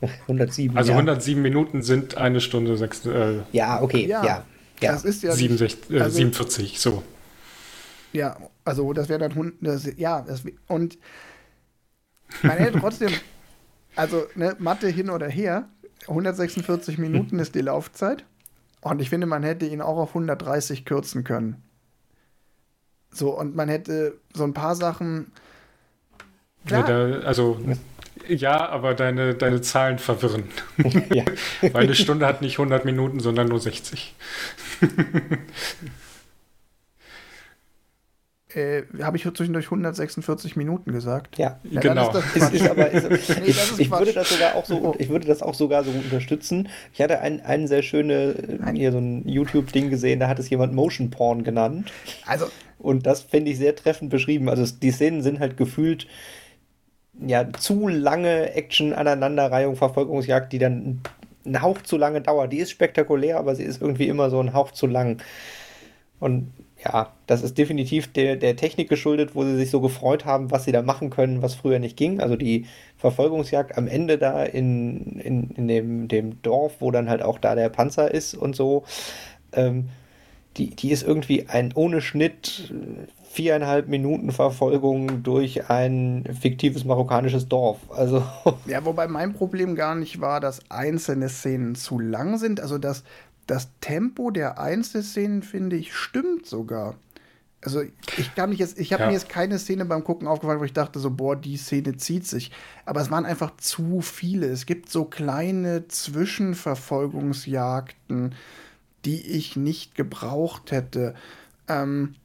Minuten. 0.02 0.14
107. 0.28 0.78
Also 0.78 0.92
ja. 0.92 0.98
107 0.98 1.42
Minuten 1.42 1.82
sind 1.82 2.18
eine 2.18 2.42
Stunde 2.42 2.78
sechs, 2.78 3.06
äh, 3.06 3.40
Ja, 3.52 3.82
okay, 3.82 4.06
Ja. 4.08 4.24
ja. 4.26 4.46
Ja, 4.80 4.92
Das 4.92 5.06
ist 5.06 5.24
ja 5.24 5.30
nicht- 5.32 5.40
67, 5.40 5.90
äh, 5.92 6.00
also- 6.02 6.18
47, 6.18 6.80
so. 6.80 7.04
Ja, 8.14 8.38
also 8.64 8.94
das 8.94 9.10
wäre 9.10 9.20
dann 9.20 9.34
hund- 9.36 9.56
das, 9.62 9.88
ja, 9.98 10.22
das, 10.22 10.44
und 10.68 10.98
man 12.44 12.58
hätte 12.58 12.80
trotzdem, 12.80 13.10
also 13.96 14.28
ne, 14.36 14.56
Mathe 14.60 14.88
hin 14.88 15.10
oder 15.10 15.28
her, 15.28 15.68
146 16.08 16.98
Minuten 17.00 17.40
ist 17.40 17.56
die 17.56 17.62
Laufzeit 17.62 18.24
und 18.92 19.02
ich 19.02 19.10
finde, 19.10 19.28
man 19.28 19.44
hätte 19.44 19.66
ihn 19.66 19.82
auch 19.82 19.98
auf 19.98 20.10
130 20.10 20.86
kürzen 20.86 21.24
können. 21.24 21.64
So, 23.12 23.38
und 23.38 23.56
man 23.56 23.70
hätte 23.70 24.20
so 24.34 24.44
ein 24.44 24.54
paar 24.54 24.76
Sachen. 24.76 25.32
Ja, 26.70 26.84
Klar, 26.84 27.08
da, 27.08 27.20
also, 27.20 27.60
ja, 28.28 28.68
aber 28.70 28.94
deine, 28.94 29.34
deine 29.34 29.62
Zahlen 29.62 30.00
verwirren. 30.00 30.44
ja. 31.14 31.24
Weil 31.62 31.86
eine 31.86 31.96
Stunde 31.96 32.26
hat 32.26 32.42
nicht 32.42 32.60
100 32.60 32.86
Minuten, 32.86 33.20
sondern 33.20 33.48
nur 33.48 33.60
60. 33.60 34.16
äh, 38.58 38.84
habe 39.02 39.18
ich 39.18 39.24
zwischendurch 39.24 39.66
146 39.66 40.56
Minuten 40.56 40.92
gesagt. 40.92 41.38
ja. 41.38 41.60
Ja, 41.64 41.82
genau. 41.82 42.08
ist 42.08 42.16
das 42.16 42.26
Ist, 42.26 42.42
Quatsch. 42.42 42.54
ist 42.54 42.70
aber, 42.70 42.92
ist, 42.92 43.30
Nee, 43.40 43.54
ich, 43.78 43.92
würde 43.92 44.14
das 44.14 44.30
sogar 44.30 44.56
auch 44.56 44.66
so, 44.66 44.96
ich 44.98 45.10
würde 45.10 45.28
das 45.28 45.42
auch 45.42 45.54
sogar 45.54 45.84
so 45.84 45.92
unterstützen. 45.92 46.70
Ich 46.94 47.02
hatte 47.02 47.20
ein, 47.20 47.42
ein 47.42 47.68
sehr 47.68 47.84
schöne, 47.84 48.36
Nein. 48.60 48.76
hier 48.76 48.92
so 48.92 48.98
ein 48.98 49.28
YouTube-Ding 49.28 49.90
gesehen, 49.90 50.20
da 50.20 50.28
hat 50.28 50.40
es 50.40 50.50
jemand 50.50 50.74
Motion 50.74 51.12
Porn 51.12 51.44
genannt. 51.44 51.92
Also, 52.26 52.48
Und 52.80 53.06
das 53.06 53.22
finde 53.22 53.52
ich 53.52 53.58
sehr 53.58 53.76
treffend 53.76 54.10
beschrieben. 54.10 54.50
Also 54.50 54.66
die 54.82 54.92
Szenen 54.92 55.22
sind 55.22 55.40
halt 55.40 55.58
gefühlt 55.58 56.08
ja 57.20 57.52
zu 57.54 57.88
lange 57.88 58.54
Action-Aneinanderreihung, 58.54 59.76
Verfolgungsjagd, 59.76 60.52
die 60.52 60.60
dann 60.60 61.02
einen 61.46 61.62
Hauch 61.62 61.82
zu 61.82 61.98
lange 61.98 62.22
dauert. 62.22 62.52
Die 62.52 62.60
ist 62.60 62.72
spektakulär, 62.72 63.38
aber 63.38 63.56
sie 63.56 63.64
ist 63.64 63.82
irgendwie 63.82 64.08
immer 64.08 64.30
so 64.30 64.40
ein 64.40 64.54
Hauch 64.54 64.72
zu 64.72 64.88
lang. 64.88 65.22
Und 66.20 66.52
ja, 66.88 67.12
das 67.26 67.44
ist 67.44 67.58
definitiv 67.58 68.12
der, 68.14 68.38
der 68.38 68.56
Technik 68.56 68.88
geschuldet, 68.88 69.36
wo 69.36 69.44
sie 69.44 69.58
sich 69.58 69.70
so 69.70 69.82
gefreut 69.82 70.24
haben, 70.24 70.52
was 70.52 70.64
sie 70.64 70.72
da 70.72 70.82
machen 70.82 71.10
können, 71.10 71.42
was 71.42 71.56
früher 71.56 71.80
nicht 71.80 71.98
ging. 71.98 72.22
Also 72.22 72.36
die 72.38 72.66
Verfolgungsjagd 72.98 73.78
am 73.78 73.88
Ende 73.88 74.18
da 74.18 74.44
in, 74.44 75.20
in, 75.20 75.50
in 75.52 75.68
dem, 75.68 76.08
dem 76.08 76.42
Dorf, 76.42 76.76
wo 76.80 76.92
dann 76.92 77.10
halt 77.10 77.22
auch 77.22 77.40
da 77.40 77.56
der 77.56 77.70
Panzer 77.70 78.10
ist 78.14 78.36
und 78.36 78.56
so. 78.56 78.86
Ähm, 79.52 79.90
die, 80.56 80.70
die 80.76 80.92
ist 80.92 81.04
irgendwie 81.04 81.48
ein 81.48 81.74
ohne 81.76 82.02
Schnitt 82.02 82.74
viereinhalb 83.30 83.88
Minuten 83.88 84.32
Verfolgung 84.32 85.22
durch 85.22 85.70
ein 85.70 86.24
fiktives 86.42 86.86
marokkanisches 86.86 87.48
Dorf. 87.48 87.78
Also 87.92 88.24
Ja, 88.66 88.84
wobei 88.86 89.08
mein 89.08 89.34
Problem 89.34 89.76
gar 89.76 89.94
nicht 89.94 90.22
war, 90.22 90.40
dass 90.40 90.62
einzelne 90.70 91.30
Szenen 91.30 91.76
zu 91.76 92.00
lang 92.00 92.38
sind. 92.38 92.60
Also 92.62 92.80
das, 92.80 93.04
das 93.48 93.70
Tempo 93.82 94.30
der 94.32 94.60
Einzelszenen, 94.60 95.42
finde 95.42 95.78
ich, 95.78 95.96
stimmt 95.96 96.46
sogar. 96.46 96.96
Also 97.62 97.82
ich 98.18 98.36
kann 98.36 98.52
mich 98.52 98.60
jetzt, 98.60 98.78
ich 98.80 98.94
habe 98.94 99.04
Ja. 99.04 99.08
mir 99.10 99.16
jetzt 99.16 99.30
keine 99.30 99.58
Szene 99.58 99.84
beim 99.86 100.04
Gucken 100.04 100.28
aufgefallen, 100.28 100.60
wo 100.60 100.64
ich 100.64 100.74
dachte 100.74 101.00
so, 101.00 101.10
boah, 101.10 101.36
die 101.36 101.58
Szene 101.58 101.98
zieht 101.98 102.28
sich. 102.28 102.52
Aber 102.86 103.02
es 103.02 103.10
waren 103.10 103.26
einfach 103.26 103.58
zu 103.58 104.02
viele. 104.02 104.46
Es 104.48 104.68
gibt 104.68 104.90
so 104.90 105.06
kleine 105.06 105.88
Zwischenverfolgungsjagden, 105.88 108.36
die 109.06 109.22
ich 109.26 109.56
nicht 109.56 109.96
gebraucht 109.96 110.72
hätte. 110.72 111.16
Ähm, 111.68 112.16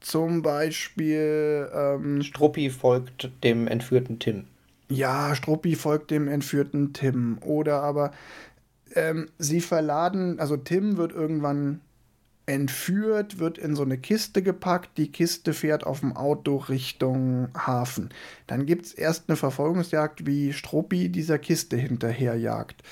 zum 0.00 0.42
Beispiel, 0.42 1.68
ähm, 1.74 2.22
Struppi 2.22 2.70
folgt 2.70 3.30
dem 3.44 3.66
entführten 3.66 4.18
Tim. 4.18 4.44
ja, 4.88 5.34
Struppi 5.34 5.76
folgt 5.76 6.10
dem 6.10 6.28
entführten 6.28 6.92
Tim. 6.92 7.38
Oder 7.42 7.82
aber 7.82 8.12
ähm, 8.94 9.28
sie 9.38 9.60
verladen, 9.60 10.38
also 10.40 10.56
Tim 10.56 10.96
wird 10.96 11.12
irgendwann 11.12 11.80
entführt, 12.46 13.38
wird 13.38 13.58
in 13.58 13.76
so 13.76 13.82
eine 13.82 13.96
Kiste 13.96 14.42
gepackt, 14.42 14.98
die 14.98 15.12
Kiste 15.12 15.52
fährt 15.52 15.84
auf 15.84 16.00
dem 16.00 16.16
Auto 16.16 16.56
Richtung 16.56 17.48
Hafen. 17.56 18.10
Dann 18.48 18.66
gibt 18.66 18.86
es 18.86 18.92
erst 18.92 19.28
eine 19.28 19.36
Verfolgungsjagd, 19.36 20.26
wie 20.26 20.52
Struppi 20.52 21.10
dieser 21.10 21.38
Kiste 21.38 21.76
hinterherjagt. 21.76 22.82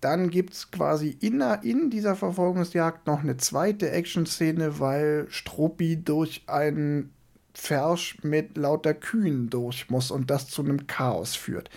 Dann 0.00 0.30
gibt 0.30 0.52
es 0.52 0.70
quasi 0.70 1.16
in, 1.20 1.40
in 1.62 1.90
dieser 1.90 2.16
Verfolgungsjagd 2.16 3.06
noch 3.06 3.20
eine 3.20 3.36
zweite 3.36 3.90
Action-Szene, 3.90 4.78
weil 4.78 5.26
Struppi 5.30 5.96
durch 5.96 6.42
einen 6.46 7.10
Fersch 7.54 8.18
mit 8.22 8.56
lauter 8.56 8.94
Kühen 8.94 9.50
durch 9.50 9.90
muss 9.90 10.10
und 10.10 10.30
das 10.30 10.48
zu 10.48 10.62
einem 10.62 10.86
Chaos 10.86 11.34
führt. 11.34 11.70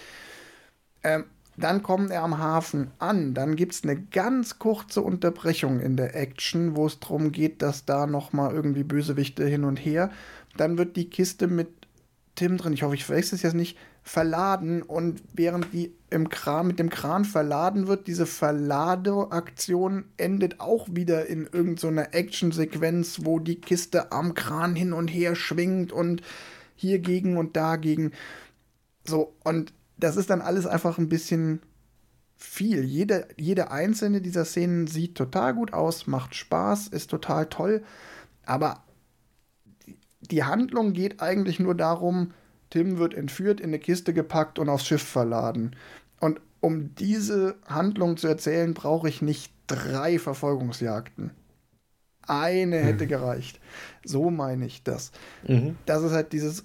Ähm, 1.04 1.26
dann 1.58 1.84
kommt 1.84 2.12
er 2.12 2.24
am 2.24 2.38
Hafen 2.38 2.92
an. 3.00 3.34
Dann 3.34 3.56
gibt 3.56 3.74
es 3.74 3.84
eine 3.84 4.02
ganz 4.02 4.58
kurze 4.58 5.02
Unterbrechung 5.02 5.80
in 5.80 5.98
der 5.98 6.16
Action, 6.16 6.76
wo 6.76 6.86
es 6.88 7.00
darum 7.00 7.32
geht, 7.32 7.62
dass 7.62 7.86
da 7.86 8.08
nochmal 8.08 8.54
irgendwie 8.54 8.84
Bösewichte 8.84 9.46
hin 9.46 9.64
und 9.64 9.78
her. 9.78 10.12
Dann 10.58 10.78
wird 10.78 10.96
die 10.96 11.10
Kiste 11.10 11.48
mit 11.48 11.70
Tim 12.36 12.58
drin, 12.58 12.74
ich 12.74 12.84
hoffe, 12.84 12.96
ich 12.96 13.06
verwechsel 13.06 13.36
es 13.36 13.42
jetzt 13.42 13.56
nicht, 13.56 13.78
verladen 14.04 14.82
und 14.82 15.22
während 15.34 15.74
die 15.74 15.94
im 16.10 16.30
Kran, 16.30 16.68
mit 16.68 16.80
dem 16.80 16.90
Kran 16.90 17.24
verladen 17.24 17.88
wird, 17.88 18.08
diese 18.08 18.26
Verladeaktion 18.26 20.06
endet 20.18 20.60
auch 20.60 20.88
wieder 20.92 21.28
in 21.28 21.46
irgendeiner 21.46 22.06
so 22.06 22.18
Actionsequenz, 22.18 23.20
wo 23.24 23.40
die 23.40 23.62
Kiste 23.62 24.12
am 24.12 24.34
Kran 24.34 24.76
hin 24.76 24.94
und 24.94 25.08
her 25.08 25.36
schwingt 25.36 25.92
und 25.92 26.22
hier 26.76 27.00
gegen 27.00 27.38
und 27.38 27.56
dagegen. 27.56 28.12
So, 29.06 29.36
und 29.44 29.74
das 30.02 30.18
ist 30.18 30.30
dann 30.30 30.42
alles 30.42 30.68
einfach 30.68 30.98
ein 30.98 31.10
bisschen 31.10 31.62
viel. 32.36 32.84
Jede, 32.84 33.28
jede 33.38 33.72
einzelne 33.72 34.20
dieser 34.20 34.46
Szenen 34.46 34.88
sieht 34.88 35.16
total 35.16 35.54
gut 35.54 35.74
aus, 35.74 36.08
macht 36.08 36.36
Spaß, 36.36 36.88
ist 36.88 37.10
total 37.10 37.46
toll, 37.48 37.84
aber 38.46 38.84
die 40.20 40.44
Handlung 40.44 40.94
geht 40.94 41.22
eigentlich 41.22 41.60
nur 41.60 41.76
darum, 41.76 42.34
Tim 42.70 42.98
wird 42.98 43.14
entführt, 43.14 43.60
in 43.60 43.68
eine 43.68 43.80
Kiste 43.80 44.14
gepackt 44.14 44.58
und 44.58 44.70
aufs 44.70 44.86
Schiff 44.86 45.04
verladen. 45.04 45.76
Und 46.20 46.40
um 46.62 46.96
diese 46.96 47.56
Handlung 47.66 48.18
zu 48.18 48.28
erzählen, 48.28 48.74
brauche 48.74 49.10
ich 49.10 49.22
nicht 49.22 49.54
drei 49.68 50.20
Verfolgungsjagden. 50.20 51.32
Eine 52.28 52.80
mhm. 52.80 52.84
hätte 52.84 53.08
gereicht. 53.08 53.60
So 54.06 54.30
meine 54.30 54.66
ich 54.66 54.84
das. 54.84 55.12
Mhm. 55.48 55.76
Das 55.86 56.04
ist 56.04 56.12
halt 56.12 56.34
dieses, 56.34 56.64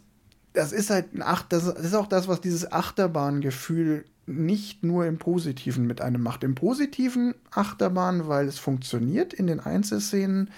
das 0.57 0.73
ist 0.73 0.91
halt 0.91 1.15
ein 1.15 1.23
Acht, 1.23 1.53
das 1.53 1.67
ist 1.67 1.95
auch 1.95 2.07
das, 2.07 2.29
was 2.29 2.41
dieses 2.41 2.73
Achterbahngefühl 2.73 4.07
nicht 4.27 4.83
nur 4.83 5.07
im 5.07 5.19
Positiven 5.19 5.87
mit 5.87 6.01
einem 6.01 6.23
macht. 6.23 6.43
Im 6.43 6.55
Positiven 6.55 7.35
Achterbahn, 7.51 8.27
weil 8.27 8.49
es 8.49 8.59
funktioniert 8.59 9.35
in 9.35 9.47
den 9.47 9.61
Einzelszenen, 9.61 10.51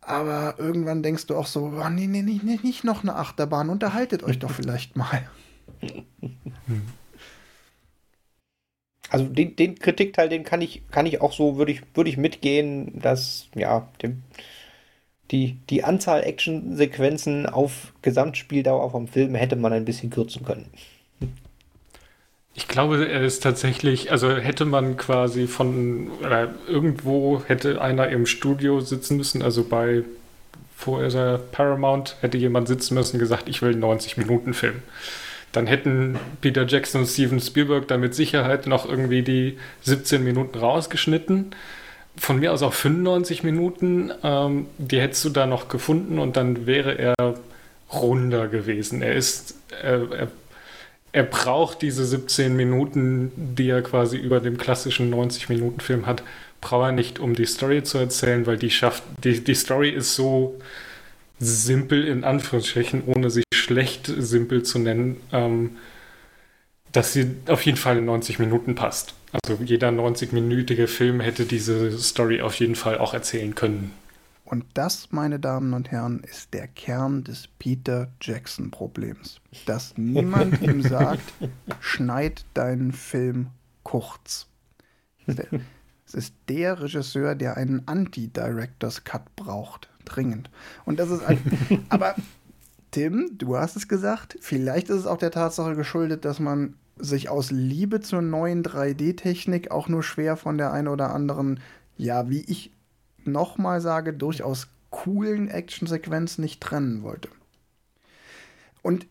aber 0.00 0.54
irgendwann 0.58 1.02
denkst 1.02 1.26
du 1.26 1.36
auch 1.36 1.46
so, 1.46 1.72
oh, 1.82 1.88
nee, 1.88 2.06
nee, 2.06 2.22
nee, 2.22 2.40
nicht 2.62 2.84
noch 2.84 3.02
eine 3.02 3.16
Achterbahn, 3.16 3.70
unterhaltet 3.70 4.22
euch 4.22 4.38
doch 4.38 4.50
vielleicht 4.50 4.96
mal. 4.96 5.28
Also 9.10 9.24
den, 9.24 9.56
den 9.56 9.78
Kritikteil, 9.78 10.28
den 10.28 10.44
kann 10.44 10.60
ich, 10.60 10.82
kann 10.90 11.06
ich 11.06 11.22
auch 11.22 11.32
so, 11.32 11.56
würde 11.56 11.72
ich, 11.72 11.80
würde 11.94 12.10
ich 12.10 12.18
mitgehen, 12.18 13.00
dass, 13.00 13.48
ja, 13.54 13.88
dem, 14.02 14.22
die, 15.30 15.56
die 15.70 15.84
Anzahl 15.84 16.22
Actionsequenzen 16.24 17.46
auf 17.46 17.92
Gesamtspieldauer 18.02 18.90
vom 18.90 19.08
Film 19.08 19.34
hätte 19.34 19.56
man 19.56 19.72
ein 19.72 19.84
bisschen 19.84 20.10
kürzen 20.10 20.44
können. 20.44 20.66
Ich 22.54 22.66
glaube, 22.66 23.06
er 23.08 23.22
ist 23.22 23.42
tatsächlich, 23.42 24.10
also 24.10 24.34
hätte 24.36 24.64
man 24.64 24.96
quasi 24.96 25.46
von, 25.46 26.10
oder 26.20 26.48
irgendwo 26.66 27.42
hätte 27.46 27.80
einer 27.80 28.08
im 28.08 28.26
Studio 28.26 28.80
sitzen 28.80 29.16
müssen, 29.16 29.42
also 29.42 29.62
bei 29.62 30.02
vorher 30.76 31.38
Paramount 31.38 32.16
hätte 32.20 32.36
jemand 32.36 32.68
sitzen 32.68 32.94
müssen 32.94 33.16
und 33.16 33.20
gesagt, 33.20 33.48
ich 33.48 33.62
will 33.62 33.72
einen 33.72 33.84
90-Minuten-Film. 33.84 34.82
Dann 35.52 35.66
hätten 35.66 36.18
Peter 36.40 36.66
Jackson 36.66 37.02
und 37.02 37.06
Steven 37.06 37.40
Spielberg 37.40 37.88
da 37.88 37.96
mit 37.96 38.14
Sicherheit 38.14 38.66
noch 38.66 38.88
irgendwie 38.88 39.22
die 39.22 39.58
17 39.82 40.22
Minuten 40.22 40.58
rausgeschnitten. 40.58 41.54
Von 42.18 42.40
mir 42.40 42.52
aus 42.52 42.62
auch 42.62 42.72
95 42.72 43.44
Minuten. 43.44 44.12
Ähm, 44.22 44.66
die 44.78 45.00
hättest 45.00 45.24
du 45.24 45.30
da 45.30 45.46
noch 45.46 45.68
gefunden 45.68 46.18
und 46.18 46.36
dann 46.36 46.66
wäre 46.66 46.98
er 46.98 47.14
runder 47.92 48.48
gewesen. 48.48 49.02
Er 49.02 49.14
ist, 49.14 49.54
er, 49.82 50.10
er 50.12 50.28
er 51.12 51.22
braucht 51.22 51.82
diese 51.82 52.04
17 52.04 52.54
Minuten, 52.54 53.32
die 53.34 53.68
er 53.70 53.82
quasi 53.82 54.16
über 54.16 54.40
dem 54.40 54.58
klassischen 54.58 55.12
90-Minuten-Film 55.12 56.06
hat, 56.06 56.22
braucht 56.60 56.88
er 56.88 56.92
nicht, 56.92 57.18
um 57.18 57.34
die 57.34 57.46
Story 57.46 57.82
zu 57.82 57.98
erzählen, 57.98 58.46
weil 58.46 58.58
die 58.58 58.70
schafft, 58.70 59.02
die, 59.24 59.42
die 59.42 59.54
Story 59.54 59.90
ist 59.90 60.14
so 60.14 60.60
simpel 61.38 62.06
in 62.06 62.24
Anführungsstrichen, 62.24 63.04
ohne 63.06 63.30
sich 63.30 63.44
schlecht 63.54 64.06
simpel 64.06 64.64
zu 64.64 64.78
nennen, 64.78 65.20
ähm, 65.32 65.76
dass 66.92 67.12
sie 67.12 67.30
auf 67.46 67.62
jeden 67.62 67.78
Fall 67.78 67.98
in 67.98 68.04
90 68.04 68.38
Minuten 68.38 68.74
passt. 68.74 69.14
Also 69.32 69.62
jeder 69.62 69.88
90-minütige 69.90 70.86
Film 70.86 71.20
hätte 71.20 71.44
diese 71.44 71.98
Story 71.98 72.40
auf 72.40 72.54
jeden 72.54 72.74
Fall 72.74 72.98
auch 72.98 73.14
erzählen 73.14 73.54
können. 73.54 73.92
Und 74.44 74.64
das, 74.72 75.12
meine 75.12 75.38
Damen 75.38 75.74
und 75.74 75.90
Herren, 75.90 76.20
ist 76.20 76.54
der 76.54 76.68
Kern 76.68 77.22
des 77.22 77.48
Peter 77.58 78.08
Jackson-Problems. 78.22 79.40
Dass 79.66 79.98
niemand 79.98 80.62
ihm 80.62 80.80
sagt, 80.80 81.34
schneid 81.80 82.46
deinen 82.54 82.92
Film 82.92 83.48
kurz. 83.82 84.46
Es 86.06 86.14
ist 86.14 86.34
der 86.48 86.80
Regisseur, 86.80 87.34
der 87.34 87.58
einen 87.58 87.86
Anti-Directors 87.86 89.04
Cut 89.04 89.36
braucht. 89.36 89.90
Dringend. 90.06 90.48
Und 90.86 90.98
das 90.98 91.10
ist 91.10 91.22
ein. 91.22 91.84
aber 91.90 92.14
Tim, 92.90 93.32
du 93.36 93.58
hast 93.58 93.76
es 93.76 93.88
gesagt, 93.88 94.38
vielleicht 94.40 94.88
ist 94.88 95.00
es 95.00 95.06
auch 95.06 95.18
der 95.18 95.30
Tatsache 95.30 95.74
geschuldet, 95.74 96.24
dass 96.24 96.40
man 96.40 96.74
sich 96.98 97.28
aus 97.28 97.50
Liebe 97.50 98.00
zur 98.00 98.22
neuen 98.22 98.62
3D-Technik 98.62 99.70
auch 99.70 99.88
nur 99.88 100.02
schwer 100.02 100.36
von 100.36 100.58
der 100.58 100.72
einen 100.72 100.88
oder 100.88 101.14
anderen, 101.14 101.60
ja, 101.96 102.28
wie 102.30 102.42
ich 102.42 102.72
nochmal 103.24 103.80
sage, 103.80 104.12
durchaus 104.12 104.68
coolen 104.90 105.48
Actionsequenzen 105.48 106.42
nicht 106.42 106.60
trennen 106.60 107.02
wollte. 107.02 107.28
Und 108.82 109.06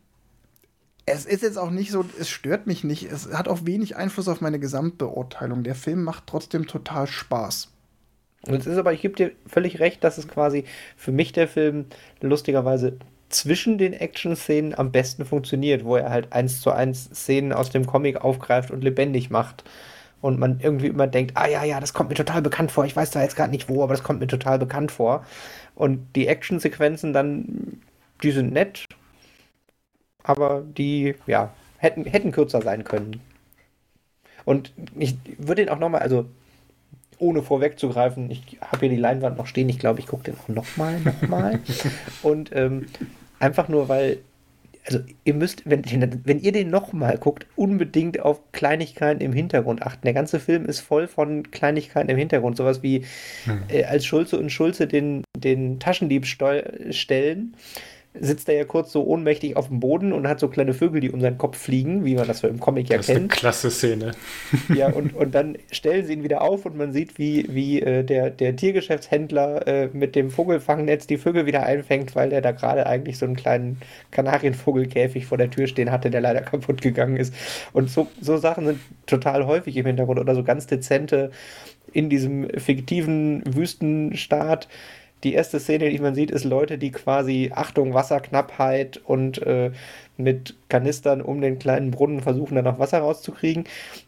es 1.06 1.26
ist 1.26 1.42
jetzt 1.42 1.58
auch 1.58 1.72
nicht 1.72 1.92
so, 1.92 2.06
es 2.20 2.30
stört 2.30 2.68
mich 2.68 2.84
nicht, 2.84 3.10
es 3.10 3.32
hat 3.32 3.48
auch 3.48 3.66
wenig 3.66 3.96
Einfluss 3.96 4.28
auf 4.28 4.42
meine 4.42 4.60
Gesamtbeurteilung. 4.60 5.64
Der 5.64 5.76
Film 5.76 6.04
macht 6.04 6.28
trotzdem 6.28 6.68
total 6.68 7.08
Spaß. 7.08 7.72
Und 8.46 8.56
es 8.56 8.68
ist 8.68 8.78
aber, 8.78 8.94
ich 8.94 9.02
gebe 9.02 9.16
dir 9.16 9.32
völlig 9.46 9.80
recht, 9.80 10.04
dass 10.04 10.18
es 10.18 10.28
quasi 10.28 10.66
für 10.96 11.12
mich 11.12 11.32
der 11.32 11.48
Film 11.48 11.86
lustigerweise 12.22 12.98
zwischen 13.30 13.78
den 13.78 13.94
Action-Szenen 13.94 14.78
am 14.78 14.92
besten 14.92 15.26
funktioniert, 15.26 15.84
wo 15.84 15.96
er 15.96 16.10
halt 16.10 16.32
eins 16.32 16.62
zu 16.62 16.72
eins 16.72 17.06
Szenen 17.14 17.54
aus 17.54 17.70
dem 17.70 17.86
Comic 17.86 18.18
aufgreift 18.18 18.72
und 18.72 18.84
lebendig 18.84 19.30
macht 19.30 19.64
und 20.22 20.40
man 20.40 20.60
irgendwie 20.60 20.88
immer 20.88 21.08
denkt, 21.08 21.34
ah 21.36 21.48
ja, 21.48 21.64
ja, 21.64 21.80
das 21.80 21.94
kommt 21.94 22.10
mir 22.10 22.16
total 22.16 22.42
bekannt 22.42 22.72
vor. 22.72 22.86
Ich 22.86 22.96
weiß 22.96 23.12
da 23.12 23.22
jetzt 23.22 23.36
gerade 23.36 23.52
nicht 23.52 23.70
wo, 23.70 23.84
aber 23.84 23.94
das 23.94 24.04
kommt 24.04 24.20
mir 24.20 24.28
total 24.28 24.60
bekannt 24.60 24.92
vor. 24.92 25.26
Und 25.76 26.16
die 26.16 26.28
Actionsequenzen 26.28 27.14
dann, 27.14 27.82
die 28.24 28.32
sind 28.32 28.52
nett, 28.52 28.86
aber 30.24 30.64
die, 30.66 31.16
ja, 31.28 31.54
hätten, 31.78 32.06
hätten 32.06 32.32
kürzer 32.32 32.62
sein 32.62 32.84
können. 32.84 33.22
Und 34.46 34.72
ich 34.98 35.18
würde 35.38 35.66
den 35.66 35.70
auch 35.70 35.80
nochmal, 35.80 36.02
also 36.02 36.26
ohne 37.20 37.42
vorwegzugreifen, 37.42 38.30
ich 38.32 38.58
habe 38.62 38.82
hier 38.82 38.90
die 38.90 38.96
Leinwand 38.96 39.38
noch 39.38 39.48
stehen, 39.48 39.70
ich 39.70 39.80
glaube, 39.80 40.00
ich 40.00 40.08
gucke 40.08 40.24
den 40.24 40.36
auch 40.40 40.48
nochmal, 40.48 41.00
nochmal. 41.02 41.60
und 42.24 42.52
ähm, 42.54 42.88
einfach 43.40 43.68
nur, 43.70 43.90
weil 43.90 44.20
also 44.88 45.00
ihr 45.26 45.34
müsst, 45.34 45.70
wenn, 45.70 45.84
wenn 46.24 46.40
ihr 46.40 46.52
den 46.54 46.70
nochmal 46.70 47.18
guckt, 47.18 47.46
unbedingt 47.56 48.22
auf 48.22 48.40
Kleinigkeiten 48.54 49.22
im 49.22 49.34
Hintergrund 49.34 49.82
achten. 49.82 50.04
Der 50.04 50.14
ganze 50.14 50.40
Film 50.40 50.66
ist 50.66 50.80
voll 50.80 51.08
von 51.08 51.52
Kleinigkeiten 51.52 52.10
im 52.10 52.18
Hintergrund. 52.18 52.56
Sowas 52.56 52.84
wie, 52.84 53.04
hm. 53.44 53.64
äh, 53.68 53.84
als 53.84 54.06
Schulze 54.06 54.40
und 54.40 54.50
Schulze 54.50 54.88
den, 54.88 55.24
den 55.38 55.80
Taschendieb 55.80 56.26
stellen, 56.26 57.56
sitzt 58.22 58.50
er 58.50 58.56
ja 58.56 58.64
kurz 58.66 58.92
so 58.92 59.04
ohnmächtig 59.06 59.56
auf 59.56 59.68
dem 59.68 59.80
Boden 59.80 60.14
und 60.14 60.28
hat 60.28 60.40
so 60.40 60.48
kleine 60.48 60.74
Vögel, 60.74 61.02
die 61.02 61.12
um 61.12 61.22
seinen 61.22 61.38
Kopf 61.38 61.58
fliegen, 61.58 62.06
wie 62.06 62.16
man 62.16 62.28
das 62.28 62.40
so 62.40 62.48
im 62.48 62.60
Comic 62.60 62.90
ja 62.90 62.98
kennt. 62.98 63.00
Das 63.00 63.10
ist 63.10 63.16
eine 63.16 63.28
klasse 63.28 63.72
Szene. 63.72 64.12
Ja, 64.74 64.88
und, 64.94 65.16
und 65.16 65.34
dann 65.36 65.58
stellen 65.72 66.06
sie 66.06 66.14
ihn 66.14 66.24
wieder 66.24 66.42
auf 66.42 66.66
und 66.66 66.78
man 66.78 66.94
sieht, 66.94 67.18
wie, 67.18 67.46
wie 67.50 67.82
äh, 67.82 68.04
der, 68.04 68.30
der 68.30 68.56
Tiergeschäftshändler 68.56 69.68
äh, 69.68 69.90
mit 69.94 70.16
dem 70.16 70.30
Vogelfangnetz 70.30 71.08
die 71.08 71.18
Vögel 71.18 71.46
wieder 71.46 71.64
einfängt, 71.64 72.16
weil 72.16 72.30
der 72.30 72.42
da 72.42 72.52
gerade 72.52 72.88
eigentlich 72.88 73.18
so 73.18 73.26
einen 73.26 73.36
kleinen 73.36 73.78
Kanarienvogelkäfig 74.12 75.26
vor 75.26 75.38
der 75.38 75.50
Tür 75.50 75.68
stehen 75.68 75.92
hatte, 75.92 76.10
der 76.10 76.22
leider 76.22 76.42
kaputt 76.42 76.82
gegangen 76.82 77.18
ist. 77.18 77.34
Und 77.74 77.90
so, 77.90 78.08
so 78.22 78.38
Sachen 78.38 78.66
sind 78.66 78.80
total 79.06 79.46
häufig 79.46 79.78
im 79.78 79.86
Hintergrund 79.86 80.20
oder 80.20 80.36
so 80.36 80.44
ganz 80.44 80.68
dezente 80.68 81.32
in 81.94 82.10
diesem 82.10 82.50
fiktiven 82.58 83.44
Wüstenstaat 83.46 84.68
die 85.24 85.34
erste 85.34 85.60
Szene, 85.60 85.90
die 85.90 86.00
man 86.00 86.16
sieht, 86.16 86.32
ist 86.32 86.44
Leute, 86.44 86.78
die 86.78 86.92
quasi 86.92 87.52
Achtung, 87.54 87.94
Wasserknappheit 87.94 89.02
und 89.04 89.42
äh, 89.42 89.72
mit 90.16 90.56
Kanistern 90.70 91.22
um 91.22 91.42
den 91.42 91.60
kleinen 91.60 91.92
Brunnen 91.92 92.22
versuchen, 92.22 92.56
da 92.56 92.62
noch 92.62 92.80
Wasser 92.80 93.00
rauszukriegen. 93.00 93.64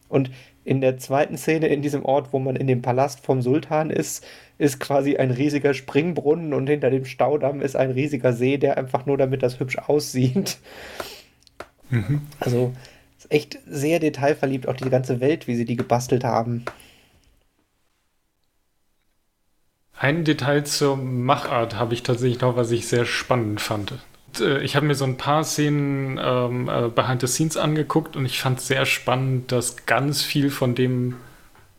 Und 0.07 0.31
in 0.65 0.81
der 0.81 0.97
zweiten 0.97 1.37
Szene 1.37 1.67
in 1.67 1.81
diesem 1.81 2.05
Ort, 2.05 2.31
wo 2.31 2.39
man 2.39 2.55
in 2.55 2.67
dem 2.67 2.81
Palast 2.81 3.25
vom 3.25 3.41
Sultan 3.41 3.89
ist, 3.89 4.25
ist 4.59 4.79
quasi 4.79 5.17
ein 5.17 5.31
riesiger 5.31 5.73
Springbrunnen 5.73 6.53
und 6.53 6.67
hinter 6.67 6.91
dem 6.91 7.05
Staudamm 7.05 7.61
ist 7.61 7.75
ein 7.75 7.91
riesiger 7.91 8.33
See, 8.33 8.57
der 8.57 8.77
einfach 8.77 9.05
nur 9.05 9.17
damit 9.17 9.41
das 9.41 9.59
hübsch 9.59 9.77
aussieht. 9.77 10.59
Mhm. 11.89 12.21
Also 12.39 12.73
ist 13.17 13.31
echt 13.31 13.59
sehr 13.67 13.99
detailverliebt, 13.99 14.67
auch 14.67 14.75
die 14.75 14.89
ganze 14.89 15.19
Welt, 15.21 15.47
wie 15.47 15.55
sie 15.55 15.65
die 15.65 15.75
gebastelt 15.75 16.23
haben. 16.23 16.65
Ein 19.99 20.23
Detail 20.23 20.63
zur 20.63 20.95
Machart 20.95 21.75
habe 21.75 21.93
ich 21.93 22.03
tatsächlich 22.03 22.39
noch, 22.39 22.55
was 22.55 22.71
ich 22.71 22.87
sehr 22.87 23.05
spannend 23.05 23.59
fand. 23.59 23.95
Äh, 24.39 24.63
ich 24.63 24.77
habe 24.77 24.85
mir 24.85 24.95
so 24.95 25.03
ein 25.03 25.17
paar 25.17 25.43
Szenen 25.43 26.17
ähm, 26.23 26.69
äh, 26.69 26.87
behind 26.87 27.19
the 27.19 27.27
scenes 27.27 27.57
angeguckt 27.57 28.15
und 28.15 28.25
ich 28.25 28.39
fand 28.39 28.61
sehr 28.61 28.85
spannend, 28.85 29.51
dass 29.51 29.85
ganz 29.85 30.23
viel 30.23 30.51
von 30.51 30.73
dem, 30.73 31.15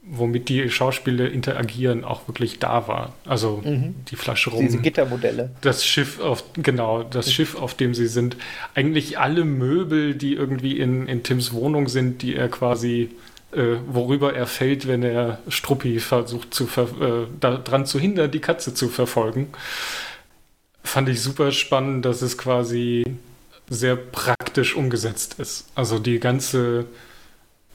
womit 0.02 0.50
die 0.50 0.68
Schauspieler 0.68 1.30
interagieren, 1.30 2.04
auch 2.04 2.28
wirklich 2.28 2.58
da 2.58 2.86
war. 2.88 3.14
Also 3.24 3.62
mhm. 3.64 3.94
die 4.10 4.16
Flasche 4.16 4.50
rum. 4.50 4.66
Diese 4.66 4.78
Gittermodelle. 4.78 5.52
Das 5.62 5.86
Schiff, 5.86 6.20
auf, 6.20 6.44
genau, 6.54 7.02
das 7.02 7.26
mhm. 7.28 7.30
Schiff, 7.30 7.54
auf 7.54 7.72
dem 7.72 7.94
sie 7.94 8.06
sind. 8.06 8.36
Eigentlich 8.74 9.18
alle 9.18 9.46
Möbel, 9.46 10.14
die 10.14 10.34
irgendwie 10.34 10.78
in, 10.78 11.08
in 11.08 11.22
Tims 11.22 11.54
Wohnung 11.54 11.88
sind, 11.88 12.20
die 12.20 12.36
er 12.36 12.50
quasi 12.50 13.08
äh, 13.52 13.76
worüber 13.86 14.34
er 14.34 14.46
fällt, 14.46 14.86
wenn 14.86 15.02
er 15.02 15.38
Struppi 15.48 16.00
versucht, 16.00 16.54
zu 16.54 16.64
äh, 16.64 17.26
daran 17.40 17.86
zu 17.86 17.98
hindern, 17.98 18.30
die 18.30 18.40
Katze 18.40 18.74
zu 18.74 18.88
verfolgen 18.88 19.48
fand 20.82 21.08
ich 21.08 21.20
super 21.20 21.52
spannend, 21.52 22.04
dass 22.04 22.22
es 22.22 22.38
quasi 22.38 23.04
sehr 23.68 23.96
praktisch 23.96 24.74
umgesetzt 24.74 25.36
ist. 25.38 25.68
Also 25.74 25.98
die 25.98 26.18
ganze 26.18 26.86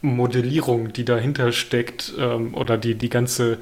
Modellierung, 0.02 0.92
die 0.92 1.06
dahinter 1.06 1.52
steckt, 1.52 2.14
ähm, 2.20 2.54
oder 2.54 2.78
die, 2.78 2.96
die 2.96 3.10
ganze, 3.10 3.58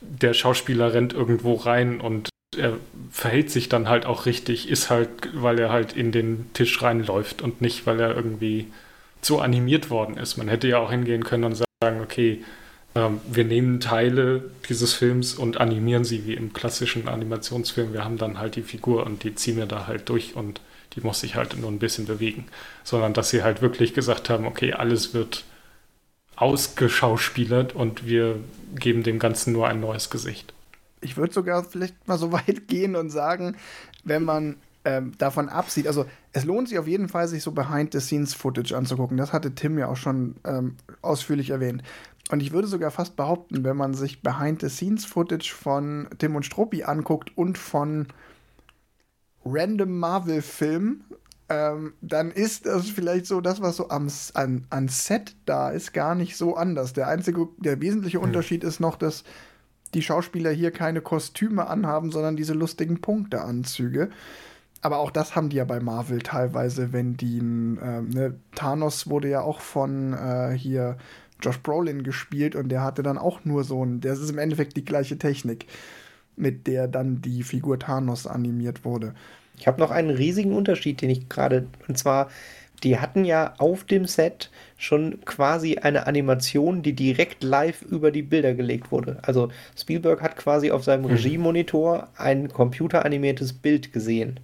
der 0.00 0.34
Schauspieler 0.34 0.94
rennt 0.94 1.12
irgendwo 1.12 1.54
rein 1.54 2.00
und 2.00 2.30
er 2.56 2.78
verhält 3.10 3.50
sich 3.50 3.68
dann 3.68 3.88
halt 3.88 4.06
auch 4.06 4.26
richtig, 4.26 4.68
ist 4.68 4.88
halt, 4.88 5.08
weil 5.34 5.58
er 5.58 5.70
halt 5.70 5.92
in 5.92 6.12
den 6.12 6.46
Tisch 6.54 6.80
reinläuft 6.82 7.42
und 7.42 7.60
nicht, 7.60 7.86
weil 7.86 8.00
er 8.00 8.14
irgendwie 8.14 8.68
so 9.24 9.40
animiert 9.40 9.90
worden 9.90 10.16
ist. 10.16 10.36
Man 10.36 10.48
hätte 10.48 10.68
ja 10.68 10.78
auch 10.78 10.90
hingehen 10.90 11.24
können 11.24 11.44
und 11.44 11.56
sagen, 11.56 12.00
okay, 12.00 12.42
ähm, 12.94 13.20
wir 13.30 13.44
nehmen 13.44 13.80
Teile 13.80 14.50
dieses 14.68 14.92
Films 14.94 15.34
und 15.34 15.58
animieren 15.60 16.04
sie 16.04 16.26
wie 16.26 16.34
im 16.34 16.52
klassischen 16.52 17.08
Animationsfilm. 17.08 17.92
Wir 17.92 18.04
haben 18.04 18.18
dann 18.18 18.38
halt 18.38 18.56
die 18.56 18.62
Figur 18.62 19.04
und 19.04 19.24
die 19.24 19.34
ziehen 19.34 19.56
wir 19.56 19.66
da 19.66 19.86
halt 19.86 20.08
durch 20.08 20.36
und 20.36 20.60
die 20.94 21.00
muss 21.00 21.20
sich 21.20 21.34
halt 21.34 21.58
nur 21.58 21.70
ein 21.70 21.78
bisschen 21.78 22.06
bewegen. 22.06 22.46
Sondern 22.84 23.12
dass 23.12 23.30
sie 23.30 23.42
halt 23.42 23.62
wirklich 23.62 23.94
gesagt 23.94 24.30
haben, 24.30 24.46
okay, 24.46 24.72
alles 24.72 25.12
wird 25.14 25.44
ausgeschauspielert 26.36 27.74
und 27.74 28.06
wir 28.06 28.38
geben 28.76 29.02
dem 29.02 29.18
Ganzen 29.18 29.52
nur 29.52 29.68
ein 29.68 29.80
neues 29.80 30.10
Gesicht. 30.10 30.52
Ich 31.00 31.16
würde 31.16 31.32
sogar 31.32 31.64
vielleicht 31.64 32.06
mal 32.08 32.18
so 32.18 32.32
weit 32.32 32.68
gehen 32.68 32.96
und 32.96 33.10
sagen, 33.10 33.56
wenn 34.04 34.24
man 34.24 34.56
ähm, 34.84 35.12
davon 35.18 35.48
absieht, 35.48 35.86
also 35.86 36.06
es 36.34 36.44
lohnt 36.44 36.68
sich 36.68 36.78
auf 36.78 36.88
jeden 36.88 37.08
Fall, 37.08 37.28
sich 37.28 37.42
so 37.42 37.52
Behind-the-Scenes-Footage 37.52 38.76
anzugucken. 38.76 39.16
Das 39.16 39.32
hatte 39.32 39.54
Tim 39.54 39.78
ja 39.78 39.88
auch 39.88 39.96
schon 39.96 40.34
ähm, 40.44 40.76
ausführlich 41.00 41.50
erwähnt. 41.50 41.82
Und 42.30 42.42
ich 42.42 42.52
würde 42.52 42.66
sogar 42.66 42.90
fast 42.90 43.14
behaupten, 43.14 43.62
wenn 43.62 43.76
man 43.76 43.94
sich 43.94 44.20
Behind-the-Scenes-Footage 44.20 45.54
von 45.54 46.08
Tim 46.18 46.34
und 46.34 46.44
Struppi 46.44 46.82
anguckt 46.82 47.36
und 47.38 47.56
von 47.56 48.08
random 49.44 49.96
Marvel-Filmen, 49.98 51.04
ähm, 51.50 51.92
dann 52.00 52.32
ist 52.32 52.66
das 52.66 52.88
vielleicht 52.88 53.26
so, 53.26 53.40
das, 53.40 53.60
was 53.60 53.76
so 53.76 53.90
am, 53.90 54.08
an, 54.34 54.66
an 54.70 54.88
Set 54.88 55.36
da 55.46 55.70
ist, 55.70 55.92
gar 55.92 56.16
nicht 56.16 56.36
so 56.36 56.56
anders. 56.56 56.94
Der 56.94 57.06
einzige, 57.06 57.46
der 57.58 57.80
wesentliche 57.80 58.18
mhm. 58.18 58.24
Unterschied 58.24 58.64
ist 58.64 58.80
noch, 58.80 58.96
dass 58.96 59.22
die 59.94 60.02
Schauspieler 60.02 60.50
hier 60.50 60.72
keine 60.72 61.00
Kostüme 61.00 61.68
anhaben, 61.68 62.10
sondern 62.10 62.34
diese 62.34 62.54
lustigen 62.54 63.00
Punkteanzüge. 63.00 64.10
Aber 64.84 64.98
auch 64.98 65.10
das 65.10 65.34
haben 65.34 65.48
die 65.48 65.56
ja 65.56 65.64
bei 65.64 65.80
Marvel 65.80 66.18
teilweise, 66.20 66.92
wenn 66.92 67.16
die. 67.16 67.38
Äh, 67.38 68.02
ne, 68.02 68.34
Thanos 68.54 69.08
wurde 69.08 69.30
ja 69.30 69.40
auch 69.40 69.60
von 69.60 70.12
äh, 70.12 70.52
hier 70.58 70.98
Josh 71.40 71.58
Brolin 71.60 72.02
gespielt 72.02 72.54
und 72.54 72.68
der 72.68 72.82
hatte 72.82 73.02
dann 73.02 73.16
auch 73.16 73.46
nur 73.46 73.64
so 73.64 73.82
ein, 73.82 74.02
das 74.02 74.18
ist 74.18 74.28
im 74.28 74.36
Endeffekt 74.36 74.76
die 74.76 74.84
gleiche 74.84 75.16
Technik, 75.16 75.64
mit 76.36 76.66
der 76.66 76.86
dann 76.86 77.22
die 77.22 77.44
Figur 77.44 77.78
Thanos 77.78 78.26
animiert 78.26 78.84
wurde. 78.84 79.14
Ich 79.56 79.66
habe 79.66 79.80
noch 79.80 79.90
einen 79.90 80.10
riesigen 80.10 80.54
Unterschied, 80.54 81.00
den 81.00 81.08
ich 81.08 81.30
gerade, 81.30 81.66
und 81.88 81.96
zwar, 81.96 82.28
die 82.82 82.98
hatten 82.98 83.24
ja 83.24 83.54
auf 83.56 83.84
dem 83.84 84.04
Set 84.04 84.50
schon 84.76 85.24
quasi 85.24 85.78
eine 85.78 86.06
Animation, 86.06 86.82
die 86.82 86.92
direkt 86.92 87.42
live 87.42 87.80
über 87.80 88.10
die 88.10 88.22
Bilder 88.22 88.52
gelegt 88.52 88.92
wurde. 88.92 89.18
Also 89.22 89.48
Spielberg 89.78 90.20
hat 90.20 90.36
quasi 90.36 90.70
auf 90.70 90.84
seinem 90.84 91.04
mhm. 91.04 91.12
Regiemonitor 91.12 92.08
ein 92.18 92.48
computeranimiertes 92.48 93.54
Bild 93.54 93.94
gesehen. 93.94 94.40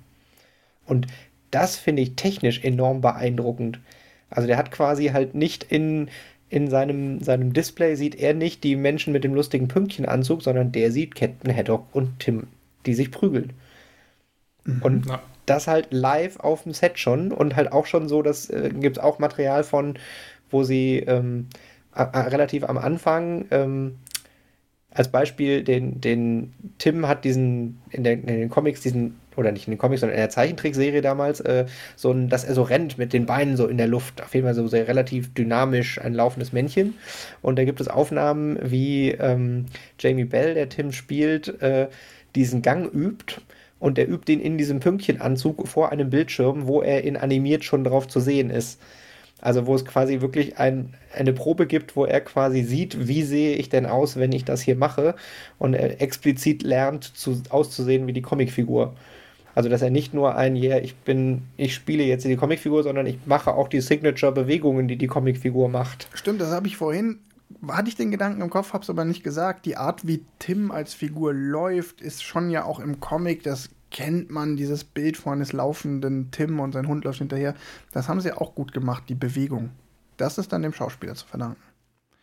Und 0.91 1.07
das 1.51 1.77
finde 1.77 2.03
ich 2.03 2.17
technisch 2.17 2.63
enorm 2.63 3.01
beeindruckend. 3.01 3.81
Also 4.29 4.47
der 4.47 4.57
hat 4.57 4.71
quasi 4.71 5.09
halt 5.09 5.35
nicht 5.35 5.65
in 5.65 6.09
in 6.51 6.69
seinem, 6.69 7.21
seinem 7.23 7.53
Display 7.53 7.95
sieht 7.95 8.17
er 8.17 8.35
nicht 8.35 8.65
die 8.65 8.75
Menschen 8.75 9.13
mit 9.13 9.23
dem 9.23 9.35
lustigen 9.35 9.69
Pünktchenanzug, 9.69 10.43
sondern 10.43 10.73
der 10.73 10.91
sieht 10.91 11.15
Captain 11.15 11.57
Haddock 11.57 11.87
und 11.93 12.19
Tim, 12.19 12.49
die 12.87 12.95
sich 12.95 13.13
prügeln. 13.13 13.53
Mhm, 14.65 14.83
und 14.83 15.07
ja. 15.07 15.23
das 15.47 15.69
halt 15.69 15.93
live 15.93 16.41
auf 16.41 16.65
dem 16.65 16.75
Set 16.75 16.99
schon 16.99 17.31
und 17.31 17.55
halt 17.55 17.71
auch 17.71 17.87
schon 17.87 18.09
so, 18.09 18.21
das 18.21 18.51
äh, 18.51 18.71
gibt 18.75 18.99
es 18.99 19.03
auch 19.03 19.21
Material 19.21 19.63
von, 19.63 19.97
wo 20.51 20.65
sie 20.65 20.99
ähm, 21.07 21.47
relativ 21.95 22.65
am 22.65 22.79
Anfang 22.79 23.45
ähm, 23.53 23.99
als 24.93 25.09
Beispiel, 25.09 25.63
den, 25.63 26.01
den 26.01 26.53
Tim 26.79 27.07
hat 27.07 27.25
diesen, 27.25 27.81
in, 27.91 28.03
der, 28.03 28.15
in 28.15 28.27
den 28.27 28.51
Comics 28.51 28.81
diesen 28.81 29.21
oder 29.41 29.53
nicht 29.53 29.67
in 29.67 29.73
den 29.73 29.79
Comics, 29.79 30.01
sondern 30.01 30.17
in 30.17 30.23
der 30.23 30.31
Zeichentrickserie 30.31 31.01
damals, 31.01 31.41
äh, 31.41 31.67
so 31.97 32.13
ein, 32.13 32.29
dass 32.29 32.45
er 32.45 32.55
so 32.55 32.63
rennt 32.63 32.99
mit 32.99 33.13
den 33.13 33.27
Beinen 33.27 33.57
so 33.57 33.67
in 33.67 33.79
der 33.79 33.89
Luft. 33.89 34.23
Auf 34.23 34.35
jeden 34.35 34.47
Fall 34.47 34.55
so 34.55 34.69
sehr 34.69 34.87
relativ 34.87 35.35
dynamisch 35.35 36.01
ein 36.01 36.15
laufendes 36.15 36.53
Männchen. 36.53 36.95
Und 37.43 37.59
da 37.59 37.65
gibt 37.65 37.81
es 37.81 37.89
Aufnahmen, 37.89 38.59
wie 38.63 39.11
ähm, 39.11 39.67
Jamie 39.99 40.25
Bell, 40.25 40.55
der 40.55 40.69
Tim 40.69 40.93
spielt, 40.93 41.61
äh, 41.61 41.89
diesen 42.37 42.63
Gang 42.63 42.93
übt. 42.93 43.41
Und 43.81 43.97
der 43.97 44.09
übt 44.11 44.31
ihn 44.31 44.41
in 44.41 44.59
diesem 44.59 44.79
Pünktchenanzug 44.79 45.67
vor 45.67 45.91
einem 45.91 46.11
Bildschirm, 46.11 46.67
wo 46.67 46.83
er 46.83 47.03
in 47.03 47.17
animiert 47.17 47.65
schon 47.65 47.83
drauf 47.83 48.07
zu 48.07 48.21
sehen 48.21 48.51
ist. 48.51 48.79
Also 49.41 49.67
wo 49.67 49.75
es 49.75 49.87
quasi 49.87 50.21
wirklich 50.21 50.59
ein, 50.59 50.95
eine 51.15 51.33
Probe 51.33 51.67
gibt, 51.67 51.97
wo 51.97 52.05
er 52.05 52.21
quasi 52.21 52.63
sieht, 52.63 53.09
wie 53.09 53.23
sehe 53.23 53.57
ich 53.57 53.71
denn 53.71 53.87
aus, 53.87 54.17
wenn 54.17 54.33
ich 54.33 54.45
das 54.45 54.61
hier 54.61 54.77
mache 54.77 55.15
und 55.59 55.75
er 55.75 56.01
explizit 56.03 56.63
lernt 56.63 57.05
zu, 57.05 57.43
auszusehen 57.49 58.07
wie 58.07 58.13
die 58.13 58.23
Comicfigur. 58.23 58.95
Also, 59.55 59.69
dass 59.69 59.83
er 59.83 59.91
nicht 59.91 60.15
nur 60.15 60.37
ein, 60.37 60.57
yeah, 60.57 60.79
ich 60.79 60.97
bin, 60.97 61.43
ich 61.57 61.75
spiele 61.75 62.05
jetzt 62.05 62.25
die 62.25 62.37
Comicfigur, 62.37 62.83
sondern 62.83 63.07
ich 63.07 63.19
mache 63.27 63.53
auch 63.53 63.69
die 63.69 63.81
Signature-Bewegungen, 63.81 64.89
die 64.89 64.97
die 64.97 65.07
Comicfigur 65.07 65.69
macht. 65.69 66.09
Stimmt, 66.15 66.41
das 66.41 66.51
habe 66.51 66.67
ich 66.67 66.77
vorhin, 66.77 67.19
hatte 67.69 67.89
ich 67.89 67.97
den 67.97 68.11
Gedanken 68.11 68.43
im 68.43 68.51
Kopf, 68.51 68.73
habe 68.73 68.83
es 68.83 68.91
aber 68.91 69.05
nicht 69.05 69.23
gesagt. 69.23 69.67
Die 69.67 69.77
Art, 69.77 70.07
wie 70.07 70.25
Tim 70.39 70.71
als 70.71 70.95
Figur 70.95 71.33
läuft, 71.35 72.01
ist 72.01 72.23
schon 72.23 72.51
ja 72.51 72.65
auch 72.65 72.81
im 72.81 73.01
Comic, 73.01 73.43
das 73.43 73.71
kennt 73.91 74.31
man, 74.31 74.57
dieses 74.57 74.85
Bild 74.85 75.17
von 75.17 75.35
eines 75.35 75.53
laufenden 75.53 76.31
Tim 76.31 76.61
und 76.61 76.73
sein 76.73 76.87
Hund 76.87 77.05
läuft 77.05 77.19
hinterher. 77.19 77.55
Das 77.93 78.09
haben 78.09 78.21
sie 78.21 78.33
auch 78.33 78.55
gut 78.55 78.73
gemacht, 78.73 79.05
die 79.09 79.15
Bewegung. 79.15 79.71
Das 80.17 80.39
ist 80.39 80.53
dann 80.53 80.63
dem 80.63 80.73
Schauspieler 80.73 81.15
zu 81.15 81.27
verdanken. 81.27 81.61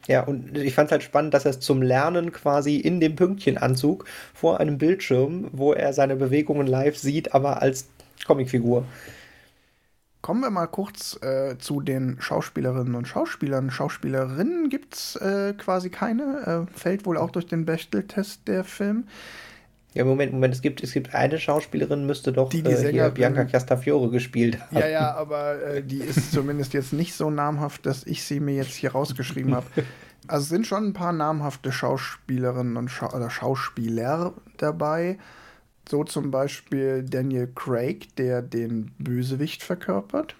Ja, 0.05 0.23
und 0.23 0.57
ich 0.57 0.73
fand 0.73 0.87
es 0.87 0.91
halt 0.91 1.03
spannend, 1.03 1.33
dass 1.33 1.45
er 1.45 1.51
es 1.51 1.59
zum 1.59 1.81
Lernen 1.81 2.31
quasi 2.31 2.77
in 2.77 2.99
dem 2.99 3.15
Pünktchenanzug 3.15 4.05
vor 4.33 4.59
einem 4.59 4.77
Bildschirm, 4.77 5.49
wo 5.51 5.73
er 5.73 5.91
seine 5.91 6.15
Bewegungen 6.15 6.67
live 6.67 6.97
sieht, 6.97 7.33
aber 7.33 7.61
als 7.61 7.89
Comicfigur. 8.25 8.85
Kommen 10.21 10.41
wir 10.41 10.49
mal 10.49 10.67
kurz 10.67 11.17
äh, 11.21 11.57
zu 11.57 11.79
den 11.79 12.17
Schauspielerinnen 12.19 12.95
und 12.95 13.07
Schauspielern. 13.07 13.71
Schauspielerinnen 13.71 14.69
gibt 14.69 14.95
es 14.95 15.15
äh, 15.17 15.53
quasi 15.57 15.89
keine. 15.89 16.67
Äh, 16.69 16.77
fällt 16.77 17.05
wohl 17.05 17.17
auch 17.17 17.29
durch 17.29 17.45
den 17.45 17.65
Bechtel-Test 17.65 18.47
der 18.47 18.63
Film. 18.63 19.07
Ja, 19.97 20.05
Moment, 20.05 20.31
Moment, 20.31 20.53
es 20.53 20.61
gibt, 20.61 20.83
es 20.83 20.91
gibt 20.93 21.15
eine 21.15 21.39
Schauspielerin, 21.39 22.05
müsste 22.05 22.31
doch 22.31 22.49
die, 22.49 22.61
die 22.61 22.69
äh, 22.69 22.91
hier 22.91 23.09
Bianca 23.09 23.45
Castafiore 23.45 24.11
gespielt 24.11 24.61
haben. 24.61 24.77
Ja, 24.77 24.87
ja, 24.87 25.15
aber 25.15 25.59
äh, 25.59 25.81
die 25.81 25.97
ist 25.97 26.31
zumindest 26.33 26.73
jetzt 26.73 26.93
nicht 26.93 27.15
so 27.15 27.31
namhaft, 27.31 27.87
dass 27.87 28.05
ich 28.05 28.23
sie 28.23 28.39
mir 28.39 28.53
jetzt 28.53 28.75
hier 28.75 28.91
rausgeschrieben 28.91 29.55
habe. 29.55 29.65
Also 30.29 30.43
es 30.43 30.49
sind 30.49 30.67
schon 30.67 30.87
ein 30.87 30.93
paar 30.93 31.13
namhafte 31.13 31.71
Schauspielerinnen 31.71 32.75
und 32.75 32.89
Scha 32.89 33.15
oder 33.15 33.29
Schauspieler 33.29 34.33
dabei. 34.57 35.19
So 35.87 36.03
zum 36.03 36.31
Beispiel 36.31 37.03
Daniel 37.03 37.47
Craig, 37.55 38.13
der 38.17 38.41
den 38.41 38.91
Bösewicht 38.97 39.63
verkörpert. 39.63 40.35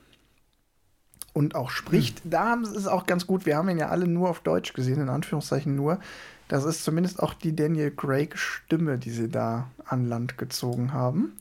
und 1.32 1.56
auch 1.56 1.70
spricht. 1.70 2.26
Mhm. 2.26 2.30
Da 2.32 2.54
ist 2.62 2.76
es 2.76 2.88
auch 2.88 3.06
ganz 3.06 3.28
gut. 3.28 3.46
Wir 3.46 3.56
haben 3.56 3.70
ihn 3.70 3.78
ja 3.78 3.88
alle 3.88 4.08
nur 4.08 4.30
auf 4.30 4.42
Deutsch 4.42 4.74
gesehen, 4.74 5.00
in 5.00 5.08
Anführungszeichen 5.08 5.74
nur. 5.74 6.00
Das 6.48 6.64
ist 6.64 6.84
zumindest 6.84 7.22
auch 7.22 7.34
die 7.34 7.56
Daniel 7.56 7.92
Craig 7.92 8.38
Stimme, 8.38 8.98
die 8.98 9.12
sie 9.12 9.30
da 9.30 9.70
an 9.86 10.08
Land 10.08 10.38
gezogen 10.38 10.94
haben. 10.94 11.38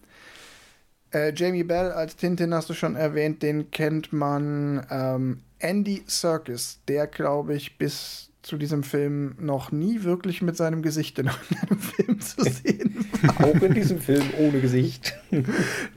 Äh, 1.12 1.32
Jamie 1.34 1.64
Bell 1.64 1.92
als 1.92 2.16
Tintin 2.16 2.52
hast 2.52 2.68
du 2.68 2.74
schon 2.74 2.96
erwähnt, 2.96 3.42
den 3.42 3.70
kennt 3.70 4.12
man. 4.12 4.86
Ähm, 4.90 5.40
Andy 5.58 6.02
Serkis, 6.06 6.80
der 6.86 7.06
glaube 7.06 7.54
ich 7.54 7.78
bis 7.78 8.30
zu 8.42 8.58
diesem 8.58 8.84
Film 8.84 9.34
noch 9.40 9.72
nie 9.72 10.04
wirklich 10.04 10.40
mit 10.40 10.56
seinem 10.56 10.82
Gesicht 10.82 11.18
in 11.18 11.28
einem 11.28 11.78
Film 11.78 12.20
zu 12.20 12.44
sehen 12.44 13.06
war. 13.22 13.48
Auch 13.48 13.62
in 13.62 13.74
diesem 13.74 14.00
Film 14.00 14.22
ohne 14.38 14.60
Gesicht. 14.60 15.16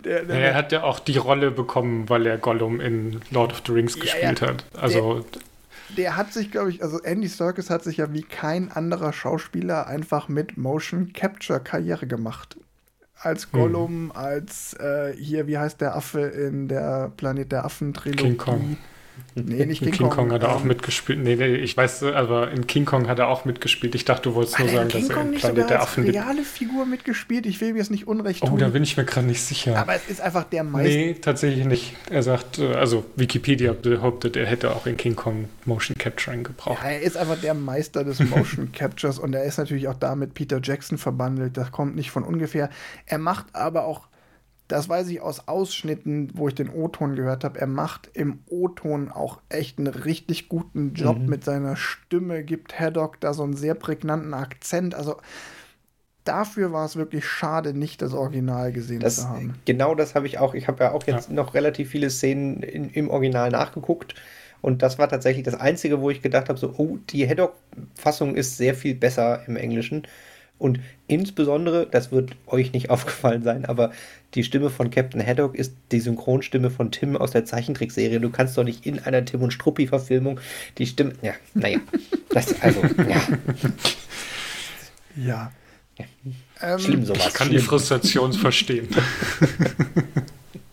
Der, 0.04 0.24
der, 0.24 0.40
er 0.40 0.56
hat 0.56 0.72
ja 0.72 0.84
auch 0.84 1.00
die 1.00 1.18
Rolle 1.18 1.52
bekommen, 1.52 2.10
weil 2.10 2.26
er 2.26 2.38
Gollum 2.38 2.80
in 2.80 3.22
Lord 3.32 3.52
of 3.52 3.62
the 3.66 3.74
Rings 3.74 3.96
ja, 3.96 4.02
gespielt 4.02 4.42
ja, 4.42 4.48
hat. 4.48 4.66
Also 4.76 5.26
der, 5.98 6.16
hat 6.16 6.34
sich, 6.34 6.52
glaube 6.52 6.70
ich, 6.70 6.84
also 6.84 7.00
Andy 7.02 7.28
Serkis 7.28 7.70
hat 7.70 7.84
sich 7.84 7.98
ja 7.98 8.14
wie 8.14 8.24
kein 8.24 8.72
anderer 8.72 9.14
Schauspieler 9.14 9.88
einfach 9.88 10.28
mit 10.28 10.58
Motion 10.58 11.14
Capture 11.14 11.60
Karriere 11.60 12.08
gemacht 12.08 12.58
als 13.22 13.52
Gollum, 13.52 14.10
hm. 14.10 14.12
als 14.14 14.74
äh, 14.76 15.14
hier, 15.14 15.48
wie 15.48 15.58
heißt 15.58 15.82
der 15.82 15.96
Affe 15.96 16.22
in 16.22 16.68
der 16.68 17.12
Planet 17.18 17.52
der 17.52 17.66
Affen-Trilogie? 17.66 18.24
King 18.24 18.38
Kong. 18.38 18.78
Nee, 19.36 19.66
nicht 19.66 19.82
King, 19.82 19.92
King 19.92 20.10
Kong. 20.10 20.18
Kong 20.18 20.32
hat 20.34 20.44
er 20.44 20.56
auch 20.56 20.62
ähm, 20.62 20.68
mitgespielt. 20.68 21.20
Nee, 21.20 21.36
nee, 21.36 21.56
ich 21.56 21.76
weiß, 21.76 22.04
aber 22.04 22.52
in 22.52 22.68
King 22.68 22.86
Kong 22.86 23.08
hat 23.08 23.20
er 23.20 23.28
auch 23.28 23.46
mitgespielt. 23.46 23.96
Ich 23.96 24.06
dachte, 24.06 24.30
du 24.30 24.36
wolltest 24.36 24.60
nur 24.60 24.70
sagen, 24.70 24.90
dass 24.90 25.10
er 25.10 25.22
in 25.22 25.32
Planet 25.36 25.70
der 25.70 25.82
Affen. 25.82 26.04
reale 26.04 26.44
Figur 26.44 26.86
mitgespielt. 26.86 27.46
Ich 27.46 27.62
will 27.62 27.74
mir 27.74 27.80
jetzt 27.80 27.92
nicht 27.92 28.08
unrecht 28.08 28.42
tun. 28.42 28.52
Oh, 28.54 28.58
da 28.58 28.70
bin 28.70 28.84
ich 28.84 28.98
mir 28.98 29.06
gerade 29.06 29.28
nicht 29.28 29.42
sicher. 29.42 29.78
Aber 29.78 29.96
es 29.96 30.08
ist 30.08 30.22
einfach 30.22 30.44
der 30.44 30.64
Meister. 30.64 30.90
Nee, 30.90 31.14
tatsächlich 31.16 31.66
nicht. 31.66 31.96
Er 32.10 32.24
sagt, 32.24 32.60
äh, 32.60 32.74
also 32.74 33.06
Wikipedia 33.16 33.74
behauptet, 33.74 34.36
er 34.36 34.46
hätte 34.46 34.72
auch 34.72 34.86
in 34.86 34.98
King 34.98 35.16
Kong 35.16 35.50
Motion 35.66 35.96
Capturing 35.98 36.44
gebraucht. 36.44 36.80
Ja, 36.84 36.90
er 36.90 37.02
ist 37.02 37.18
einfach 37.18 37.40
der 37.40 37.54
Meister 37.54 38.04
des 38.04 38.20
Motion 38.20 38.72
Captures 38.74 39.20
und 39.20 39.34
er 39.34 39.44
ist 39.44 39.58
natürlich 39.58 39.88
auch 39.88 39.96
da 39.96 40.16
mit 40.16 40.34
Peter 40.34 40.60
Jackson 40.62 40.98
verbandelt. 40.98 41.58
Das 41.58 41.72
kommt 41.72 41.96
nicht 41.96 42.12
von 42.12 42.24
ungefähr. 42.24 42.70
Er 43.06 43.18
macht 43.18 43.46
aber 43.54 43.86
auch 43.86 44.10
das 44.70 44.88
weiß 44.88 45.10
ich 45.10 45.20
aus 45.20 45.48
Ausschnitten, 45.48 46.30
wo 46.36 46.48
ich 46.48 46.54
den 46.54 46.70
O-Ton 46.70 47.16
gehört 47.16 47.44
habe. 47.44 47.60
Er 47.60 47.68
macht 47.68 48.10
im 48.14 48.40
O-Ton 48.48 49.10
auch 49.10 49.42
echt 49.50 49.80
einen 49.80 49.88
richtig 49.88 50.48
guten 50.48 50.94
Job 50.94 51.18
mhm. 51.18 51.26
mit 51.26 51.44
seiner 51.44 51.76
Stimme, 51.76 52.44
gibt 52.44 52.80
Haddock 52.80 53.20
da 53.20 53.34
so 53.34 53.44
einen 53.44 53.56
sehr 53.56 53.74
prägnanten 53.74 54.36
Akzent. 54.36 54.94
Also 54.94 55.18
dafür 56.24 56.72
war 56.72 56.86
es 56.86 56.96
wirklich 56.96 57.26
schade, 57.26 57.74
nicht 57.74 58.04
das 58.04 58.14
Original 58.14 58.72
gesehen 58.72 59.00
das, 59.00 59.18
zu 59.18 59.30
haben. 59.30 59.56
Genau 59.66 59.96
das 59.96 60.14
habe 60.14 60.28
ich 60.28 60.38
auch. 60.38 60.54
Ich 60.54 60.68
habe 60.68 60.84
ja 60.84 60.92
auch 60.92 61.04
jetzt 61.08 61.30
ja. 61.30 61.36
noch 61.36 61.56
relativ 61.56 61.90
viele 61.90 62.12
Szenen 62.12 62.62
in, 62.62 62.92
im 62.92 63.10
Original 63.10 63.50
nachgeguckt. 63.50 64.14
Und 64.62 64.84
das 64.84 65.00
war 65.00 65.10
tatsächlich 65.10 65.46
das 65.46 65.56
Einzige, 65.56 66.00
wo 66.00 66.12
ich 66.12 66.22
gedacht 66.22 66.48
habe, 66.48 66.60
so, 66.60 66.76
oh, 66.78 67.00
die 67.10 67.28
Haddock-Fassung 67.28 68.36
ist 68.36 68.58
sehr 68.58 68.76
viel 68.76 68.94
besser 68.94 69.42
im 69.48 69.56
Englischen. 69.56 70.04
Und 70.60 70.80
insbesondere, 71.08 71.88
das 71.90 72.12
wird 72.12 72.36
euch 72.46 72.74
nicht 72.74 72.90
aufgefallen 72.92 73.44
sein, 73.44 73.66
aber 73.66 73.92
die 74.36 74.44
Stimme 74.44 74.70
von 74.70 74.92
Captain 74.92 75.26
Haddock 75.26 75.56
ist 75.56 75.74
die 75.92 76.00
Synchronstimme 76.00 76.70
von 76.70 76.92
Tim 76.92 77.18
aus 77.18 77.32
der 77.32 77.46
Zeichentrickserie. 77.46 78.20
Du 78.20 78.30
kannst 78.30 78.56
doch 78.58 78.64
nicht 78.64 78.86
in 78.86 79.00
einer 79.00 79.26
Tim 79.26 79.42
und 79.42 79.52
Struppi-Verfilmung 79.52 80.40
die 80.78 80.86
Stimme. 80.86 81.14
Ja, 81.24 81.34
naja. 81.56 81.80
Das, 82.32 82.62
also, 82.62 82.80
ja. 83.10 83.24
Ja. 85.16 85.52
ja. 85.98 86.06
Ähm, 86.62 86.78
Schlimm 86.78 87.04
sowas. 87.04 87.26
Ich 87.28 87.34
kann 87.34 87.48
Schlimm. 87.48 87.60
die 87.60 87.66
Frustration 87.66 88.34
verstehen. 88.34 88.88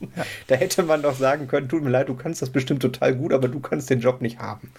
ja. 0.01 0.27
Da 0.49 0.55
hätte 0.55 0.83
man 0.83 1.01
doch 1.01 1.17
sagen 1.17 1.49
können: 1.49 1.71
Tut 1.71 1.83
mir 1.83 1.89
leid, 1.89 2.11
du 2.11 2.15
kannst 2.15 2.43
das 2.43 2.51
bestimmt 2.51 2.83
total 2.83 3.15
gut, 3.15 3.33
aber 3.33 3.49
du 3.49 3.59
kannst 3.61 3.89
den 3.89 4.01
Job 4.01 4.21
nicht 4.21 4.39
haben. 4.39 4.71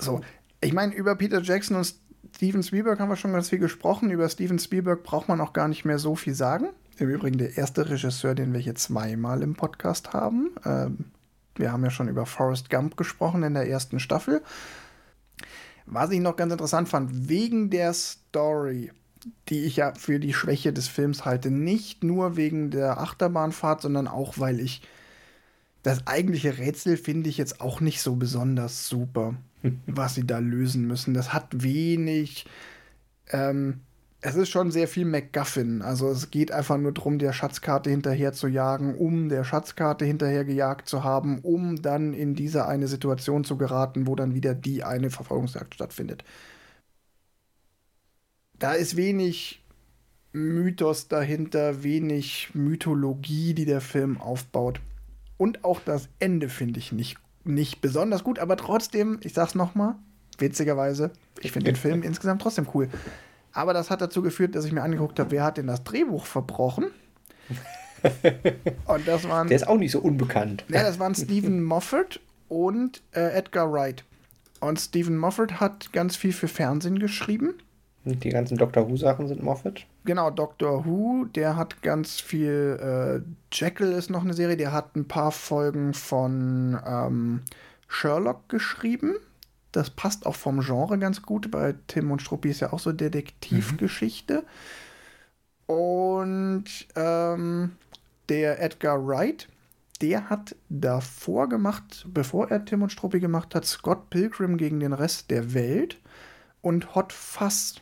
So, 0.00 0.22
ich 0.62 0.72
meine, 0.72 0.94
über 0.94 1.14
Peter 1.16 1.42
Jackson 1.42 1.76
und 1.76 1.94
Steven 2.34 2.62
Spielberg 2.62 2.98
haben 2.98 3.08
wir 3.08 3.16
schon 3.16 3.32
ganz 3.32 3.50
viel 3.50 3.58
gesprochen. 3.58 4.10
Über 4.10 4.28
Steven 4.28 4.58
Spielberg 4.58 5.02
braucht 5.02 5.28
man 5.28 5.40
auch 5.40 5.52
gar 5.52 5.68
nicht 5.68 5.84
mehr 5.84 5.98
so 5.98 6.14
viel 6.16 6.34
sagen. 6.34 6.68
Im 6.98 7.08
Übrigen 7.08 7.38
der 7.38 7.56
erste 7.56 7.88
Regisseur, 7.88 8.34
den 8.34 8.52
wir 8.52 8.60
hier 8.60 8.74
zweimal 8.74 9.42
im 9.42 9.54
Podcast 9.54 10.12
haben. 10.12 10.50
Ähm, 10.64 11.04
wir 11.54 11.72
haben 11.72 11.84
ja 11.84 11.90
schon 11.90 12.08
über 12.08 12.26
Forrest 12.26 12.70
Gump 12.70 12.96
gesprochen 12.96 13.42
in 13.42 13.54
der 13.54 13.68
ersten 13.68 14.00
Staffel. 14.00 14.42
Was 15.86 16.10
ich 16.10 16.20
noch 16.20 16.36
ganz 16.36 16.52
interessant 16.52 16.88
fand, 16.88 17.28
wegen 17.28 17.70
der 17.70 17.92
Story, 17.92 18.90
die 19.48 19.64
ich 19.64 19.76
ja 19.76 19.94
für 19.94 20.18
die 20.18 20.32
Schwäche 20.32 20.72
des 20.72 20.88
Films 20.88 21.24
halte, 21.24 21.50
nicht 21.50 22.02
nur 22.04 22.36
wegen 22.36 22.70
der 22.70 23.00
Achterbahnfahrt, 23.00 23.82
sondern 23.82 24.08
auch, 24.08 24.38
weil 24.38 24.60
ich 24.60 24.82
das 25.82 26.06
eigentliche 26.06 26.58
Rätsel 26.58 26.96
finde 26.96 27.28
ich 27.28 27.38
jetzt 27.38 27.60
auch 27.60 27.80
nicht 27.80 28.00
so 28.00 28.16
besonders 28.16 28.88
super. 28.88 29.34
Was 29.86 30.14
sie 30.14 30.26
da 30.26 30.38
lösen 30.38 30.86
müssen. 30.86 31.14
Das 31.14 31.32
hat 31.32 31.62
wenig. 31.62 32.46
Ähm, 33.28 33.80
es 34.24 34.36
ist 34.36 34.50
schon 34.50 34.70
sehr 34.70 34.86
viel 34.86 35.04
MacGuffin. 35.04 35.82
Also 35.82 36.08
es 36.08 36.30
geht 36.30 36.52
einfach 36.52 36.78
nur 36.78 36.92
darum, 36.92 37.18
der 37.18 37.32
Schatzkarte 37.32 37.90
hinterher 37.90 38.32
zu 38.32 38.46
jagen, 38.46 38.94
um 38.94 39.28
der 39.28 39.42
Schatzkarte 39.42 40.04
hinterher 40.04 40.44
gejagt 40.44 40.88
zu 40.88 41.02
haben, 41.02 41.40
um 41.40 41.82
dann 41.82 42.14
in 42.14 42.36
diese 42.36 42.66
eine 42.66 42.86
Situation 42.86 43.42
zu 43.42 43.56
geraten, 43.56 44.06
wo 44.06 44.14
dann 44.14 44.34
wieder 44.34 44.54
die 44.54 44.84
eine 44.84 45.10
Verfolgungsjagd 45.10 45.74
stattfindet. 45.74 46.22
Da 48.60 48.74
ist 48.74 48.96
wenig 48.96 49.60
Mythos 50.32 51.08
dahinter, 51.08 51.82
wenig 51.82 52.50
Mythologie, 52.54 53.54
die 53.54 53.64
der 53.64 53.80
Film 53.80 54.20
aufbaut. 54.20 54.80
Und 55.36 55.64
auch 55.64 55.80
das 55.80 56.08
Ende 56.20 56.48
finde 56.48 56.78
ich 56.78 56.92
nicht 56.92 57.18
nicht 57.44 57.80
besonders 57.80 58.24
gut, 58.24 58.38
aber 58.38 58.56
trotzdem, 58.56 59.18
ich 59.22 59.34
sag's 59.34 59.54
nochmal, 59.54 59.94
witzigerweise, 60.38 61.10
ich 61.40 61.52
finde 61.52 61.72
den 61.72 61.76
Film 61.76 62.02
insgesamt 62.02 62.42
trotzdem 62.42 62.66
cool. 62.74 62.88
Aber 63.52 63.74
das 63.74 63.90
hat 63.90 64.00
dazu 64.00 64.22
geführt, 64.22 64.54
dass 64.54 64.64
ich 64.64 64.72
mir 64.72 64.82
angeguckt 64.82 65.18
habe, 65.18 65.30
wer 65.30 65.44
hat 65.44 65.58
denn 65.58 65.66
das 65.66 65.84
Drehbuch 65.84 66.24
verbrochen? 66.24 66.86
und 68.86 69.06
das 69.06 69.28
waren. 69.28 69.48
Der 69.48 69.56
ist 69.56 69.68
auch 69.68 69.76
nicht 69.76 69.92
so 69.92 70.00
unbekannt. 70.00 70.64
Ja, 70.68 70.82
das 70.82 70.98
waren 70.98 71.14
Stephen 71.14 71.62
Moffat 71.62 72.20
und 72.48 73.02
äh, 73.12 73.32
Edgar 73.32 73.72
Wright. 73.72 74.04
Und 74.60 74.80
Stephen 74.80 75.18
Moffat 75.18 75.60
hat 75.60 75.92
ganz 75.92 76.16
viel 76.16 76.32
für 76.32 76.48
Fernsehen 76.48 76.98
geschrieben. 76.98 77.54
Die 78.04 78.30
ganzen 78.30 78.56
Doctor 78.58 78.88
Who-Sachen 78.88 79.28
sind 79.28 79.42
Moffat. 79.42 79.86
Genau, 80.04 80.30
Doctor 80.30 80.84
Who, 80.84 81.26
der 81.36 81.56
hat 81.56 81.82
ganz 81.82 82.20
viel. 82.20 82.78
Äh, 82.80 83.20
Jekyll 83.52 83.92
ist 83.92 84.10
noch 84.10 84.22
eine 84.22 84.34
Serie, 84.34 84.56
der 84.56 84.72
hat 84.72 84.96
ein 84.96 85.06
paar 85.06 85.30
Folgen 85.30 85.94
von 85.94 86.78
ähm, 86.84 87.42
Sherlock 87.86 88.48
geschrieben. 88.48 89.14
Das 89.70 89.90
passt 89.90 90.26
auch 90.26 90.34
vom 90.34 90.60
Genre 90.60 90.98
ganz 90.98 91.22
gut. 91.22 91.50
Bei 91.50 91.74
Tim 91.86 92.10
und 92.10 92.20
Struppi 92.20 92.50
ist 92.50 92.60
ja 92.60 92.72
auch 92.72 92.80
so 92.80 92.92
Detektivgeschichte. 92.92 94.44
Mhm. 95.68 95.74
Und 95.74 96.64
ähm, 96.96 97.72
der 98.28 98.60
Edgar 98.60 99.06
Wright, 99.06 99.48
der 100.00 100.28
hat 100.28 100.56
davor 100.68 101.48
gemacht, 101.48 102.06
bevor 102.12 102.50
er 102.50 102.64
Tim 102.64 102.82
und 102.82 102.90
Struppi 102.90 103.20
gemacht 103.20 103.54
hat, 103.54 103.64
Scott 103.64 104.10
Pilgrim 104.10 104.56
gegen 104.56 104.80
den 104.80 104.92
Rest 104.92 105.30
der 105.30 105.54
Welt 105.54 105.98
und 106.60 106.94
Hot 106.94 107.12
Fuzz 107.12 107.81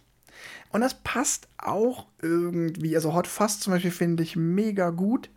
und 0.72 0.80
das 0.80 0.94
passt 1.02 1.48
auch 1.58 2.06
irgendwie. 2.22 2.94
Also 2.94 3.14
Hot 3.14 3.26
Fuzz 3.26 3.60
zum 3.60 3.72
Beispiel 3.72 3.90
finde 3.90 4.22
ich 4.22 4.36
mega 4.36 4.90
gut. 4.90 5.30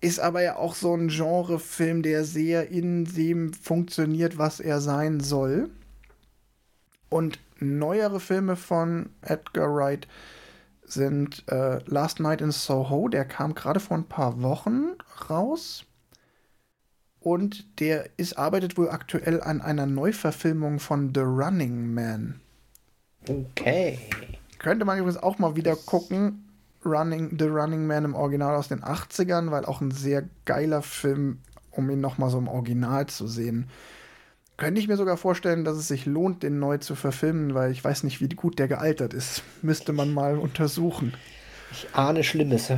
Ist 0.00 0.18
aber 0.18 0.42
ja 0.42 0.56
auch 0.56 0.74
so 0.74 0.94
ein 0.94 1.08
Genrefilm, 1.08 2.02
der 2.02 2.24
sehr 2.24 2.68
in 2.68 3.04
dem 3.04 3.52
funktioniert, 3.52 4.36
was 4.36 4.58
er 4.58 4.80
sein 4.80 5.20
soll. 5.20 5.70
Und 7.08 7.38
neuere 7.60 8.18
Filme 8.18 8.56
von 8.56 9.10
Edgar 9.20 9.72
Wright 9.72 10.08
sind 10.84 11.44
äh, 11.48 11.78
Last 11.84 12.18
Night 12.20 12.40
in 12.40 12.50
Soho, 12.50 13.08
der 13.08 13.24
kam 13.24 13.54
gerade 13.54 13.80
vor 13.80 13.96
ein 13.96 14.08
paar 14.08 14.42
Wochen 14.42 14.96
raus. 15.30 15.84
Und 17.20 17.78
der 17.78 18.10
ist, 18.18 18.36
arbeitet 18.36 18.76
wohl 18.76 18.90
aktuell 18.90 19.40
an 19.40 19.60
einer 19.60 19.86
Neuverfilmung 19.86 20.80
von 20.80 21.12
The 21.14 21.20
Running 21.20 21.94
Man. 21.94 22.41
Okay. 23.28 23.98
Könnte 24.58 24.84
man 24.84 24.98
übrigens 24.98 25.22
auch 25.22 25.38
mal 25.38 25.56
wieder 25.56 25.76
gucken. 25.76 26.48
Running, 26.84 27.36
The 27.38 27.46
Running 27.46 27.86
Man 27.86 28.04
im 28.04 28.14
Original 28.14 28.56
aus 28.56 28.68
den 28.68 28.82
80ern, 28.82 29.50
weil 29.50 29.64
auch 29.64 29.80
ein 29.80 29.92
sehr 29.92 30.24
geiler 30.44 30.82
Film, 30.82 31.38
um 31.70 31.88
ihn 31.90 32.00
nochmal 32.00 32.30
so 32.30 32.38
im 32.38 32.48
Original 32.48 33.06
zu 33.06 33.28
sehen. 33.28 33.68
Könnte 34.56 34.80
ich 34.80 34.88
mir 34.88 34.96
sogar 34.96 35.16
vorstellen, 35.16 35.64
dass 35.64 35.76
es 35.76 35.88
sich 35.88 36.06
lohnt, 36.06 36.42
den 36.42 36.58
neu 36.58 36.78
zu 36.78 36.94
verfilmen, 36.94 37.54
weil 37.54 37.72
ich 37.72 37.82
weiß 37.82 38.04
nicht, 38.04 38.20
wie 38.20 38.28
gut 38.28 38.58
der 38.58 38.68
gealtert 38.68 39.14
ist. 39.14 39.42
Müsste 39.62 39.92
man 39.92 40.12
mal 40.12 40.38
untersuchen. 40.38 41.14
Ich 41.72 41.88
ahne 41.94 42.22
Schlimmes. 42.22 42.70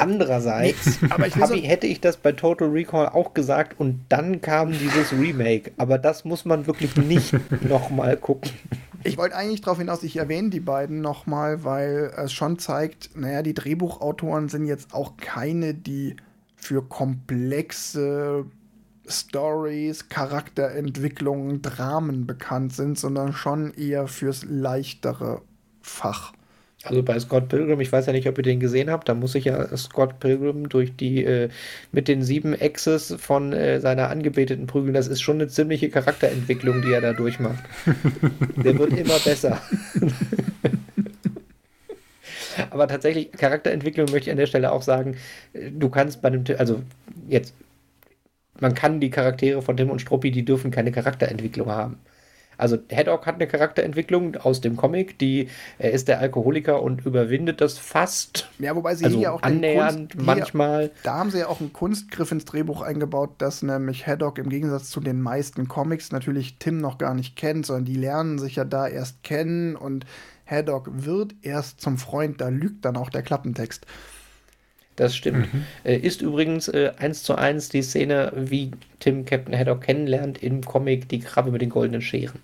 Andererseits 0.00 1.00
nee, 1.02 1.08
aber 1.10 1.26
ich 1.26 1.36
ich, 1.36 1.68
hätte 1.68 1.86
ich 1.86 2.00
das 2.00 2.16
bei 2.16 2.32
Total 2.32 2.68
Recall 2.68 3.08
auch 3.08 3.34
gesagt 3.34 3.78
und 3.78 4.04
dann 4.08 4.40
kam 4.40 4.72
dieses 4.72 5.12
Remake. 5.12 5.72
Aber 5.76 5.98
das 5.98 6.24
muss 6.24 6.44
man 6.44 6.66
wirklich 6.66 6.96
nicht 6.96 7.34
nochmal 7.68 8.16
gucken. 8.16 8.50
Ich 9.02 9.16
wollte 9.16 9.36
eigentlich 9.36 9.62
darauf 9.62 9.78
hinaus, 9.78 10.02
ich 10.02 10.16
erwähne 10.16 10.50
die 10.50 10.60
beiden 10.60 11.00
nochmal, 11.00 11.64
weil 11.64 12.12
es 12.16 12.32
schon 12.32 12.58
zeigt, 12.58 13.16
naja, 13.16 13.42
die 13.42 13.54
Drehbuchautoren 13.54 14.48
sind 14.48 14.66
jetzt 14.66 14.92
auch 14.92 15.16
keine, 15.16 15.72
die 15.72 16.16
für 16.56 16.82
komplexe 16.82 18.44
Stories, 19.08 20.08
Charakterentwicklungen, 20.08 21.62
Dramen 21.62 22.26
bekannt 22.26 22.74
sind, 22.74 22.98
sondern 22.98 23.32
schon 23.32 23.72
eher 23.74 24.06
fürs 24.06 24.44
leichtere 24.44 25.42
Fach. 25.80 26.32
Also 26.84 27.02
bei 27.02 27.18
Scott 27.20 27.48
Pilgrim, 27.48 27.78
ich 27.80 27.92
weiß 27.92 28.06
ja 28.06 28.14
nicht, 28.14 28.26
ob 28.26 28.38
ihr 28.38 28.42
den 28.42 28.58
gesehen 28.58 28.88
habt, 28.90 29.08
da 29.08 29.14
muss 29.14 29.32
sich 29.32 29.44
ja 29.44 29.76
Scott 29.76 30.18
Pilgrim 30.18 30.70
durch 30.70 30.96
die 30.96 31.24
äh, 31.24 31.50
mit 31.92 32.08
den 32.08 32.22
sieben 32.22 32.54
Exes 32.54 33.14
von 33.18 33.52
äh, 33.52 33.80
seiner 33.80 34.08
Angebeteten 34.08 34.66
prügeln. 34.66 34.94
Das 34.94 35.06
ist 35.06 35.20
schon 35.20 35.36
eine 35.36 35.48
ziemliche 35.48 35.90
Charakterentwicklung, 35.90 36.80
die 36.80 36.92
er 36.92 37.02
da 37.02 37.12
durchmacht. 37.12 37.62
Der 38.56 38.78
wird 38.78 38.94
immer 38.94 39.18
besser. 39.18 39.60
Aber 42.70 42.88
tatsächlich, 42.88 43.32
Charakterentwicklung 43.32 44.10
möchte 44.10 44.28
ich 44.28 44.32
an 44.32 44.38
der 44.38 44.46
Stelle 44.46 44.72
auch 44.72 44.82
sagen, 44.82 45.16
du 45.52 45.88
kannst 45.90 46.22
bei 46.22 46.28
einem, 46.28 46.44
also 46.58 46.82
jetzt, 47.28 47.54
man 48.58 48.74
kann 48.74 49.00
die 49.00 49.10
Charaktere 49.10 49.62
von 49.62 49.76
Tim 49.76 49.90
und 49.90 50.00
Struppi, 50.00 50.30
die 50.30 50.44
dürfen 50.44 50.70
keine 50.70 50.92
Charakterentwicklung 50.92 51.68
haben. 51.70 51.98
Also 52.60 52.78
Haddock 52.92 53.26
hat 53.26 53.36
eine 53.36 53.46
Charakterentwicklung 53.46 54.36
aus 54.36 54.60
dem 54.60 54.76
Comic, 54.76 55.18
die 55.18 55.48
er 55.78 55.92
ist 55.92 56.08
der 56.08 56.20
Alkoholiker 56.20 56.82
und 56.82 57.06
überwindet 57.06 57.60
das 57.60 57.78
fast. 57.78 58.48
Ja, 58.58 58.76
wobei 58.76 58.94
sie 58.94 59.06
also 59.06 59.18
hier 59.18 59.32
auch 59.32 59.42
annähernd 59.42 60.12
Kunst, 60.12 60.26
manchmal. 60.26 60.82
Hier, 60.82 60.90
da 61.02 61.14
haben 61.14 61.30
sie 61.30 61.38
ja 61.38 61.48
auch 61.48 61.60
einen 61.60 61.72
Kunstgriff 61.72 62.30
ins 62.32 62.44
Drehbuch 62.44 62.82
eingebaut, 62.82 63.30
dass 63.38 63.62
nämlich 63.62 64.06
Haddock 64.06 64.38
im 64.38 64.50
Gegensatz 64.50 64.90
zu 64.90 65.00
den 65.00 65.20
meisten 65.20 65.68
Comics 65.68 66.12
natürlich 66.12 66.56
Tim 66.58 66.78
noch 66.78 66.98
gar 66.98 67.14
nicht 67.14 67.36
kennt, 67.36 67.66
sondern 67.66 67.86
die 67.86 67.96
lernen 67.96 68.38
sich 68.38 68.56
ja 68.56 68.64
da 68.64 68.86
erst 68.86 69.22
kennen 69.22 69.76
und 69.76 70.04
Haddock 70.44 70.90
wird 70.92 71.34
erst 71.42 71.80
zum 71.80 71.96
Freund, 71.96 72.40
da 72.40 72.48
lügt 72.48 72.84
dann 72.84 72.96
auch 72.96 73.08
der 73.08 73.22
Klappentext. 73.22 73.86
Das 74.96 75.16
stimmt. 75.16 75.54
Mhm. 75.54 75.64
Äh, 75.84 75.96
ist 75.96 76.20
übrigens 76.20 76.68
äh, 76.68 76.92
eins 76.98 77.22
zu 77.22 77.34
eins 77.34 77.70
die 77.70 77.80
Szene, 77.80 78.32
wie 78.36 78.72
Tim 78.98 79.24
Captain 79.24 79.56
Haddock 79.56 79.82
kennenlernt 79.82 80.42
im 80.42 80.62
Comic 80.62 81.08
Die 81.08 81.20
Krabbe 81.20 81.50
mit 81.50 81.62
den 81.62 81.70
goldenen 81.70 82.02
Scheren. 82.02 82.40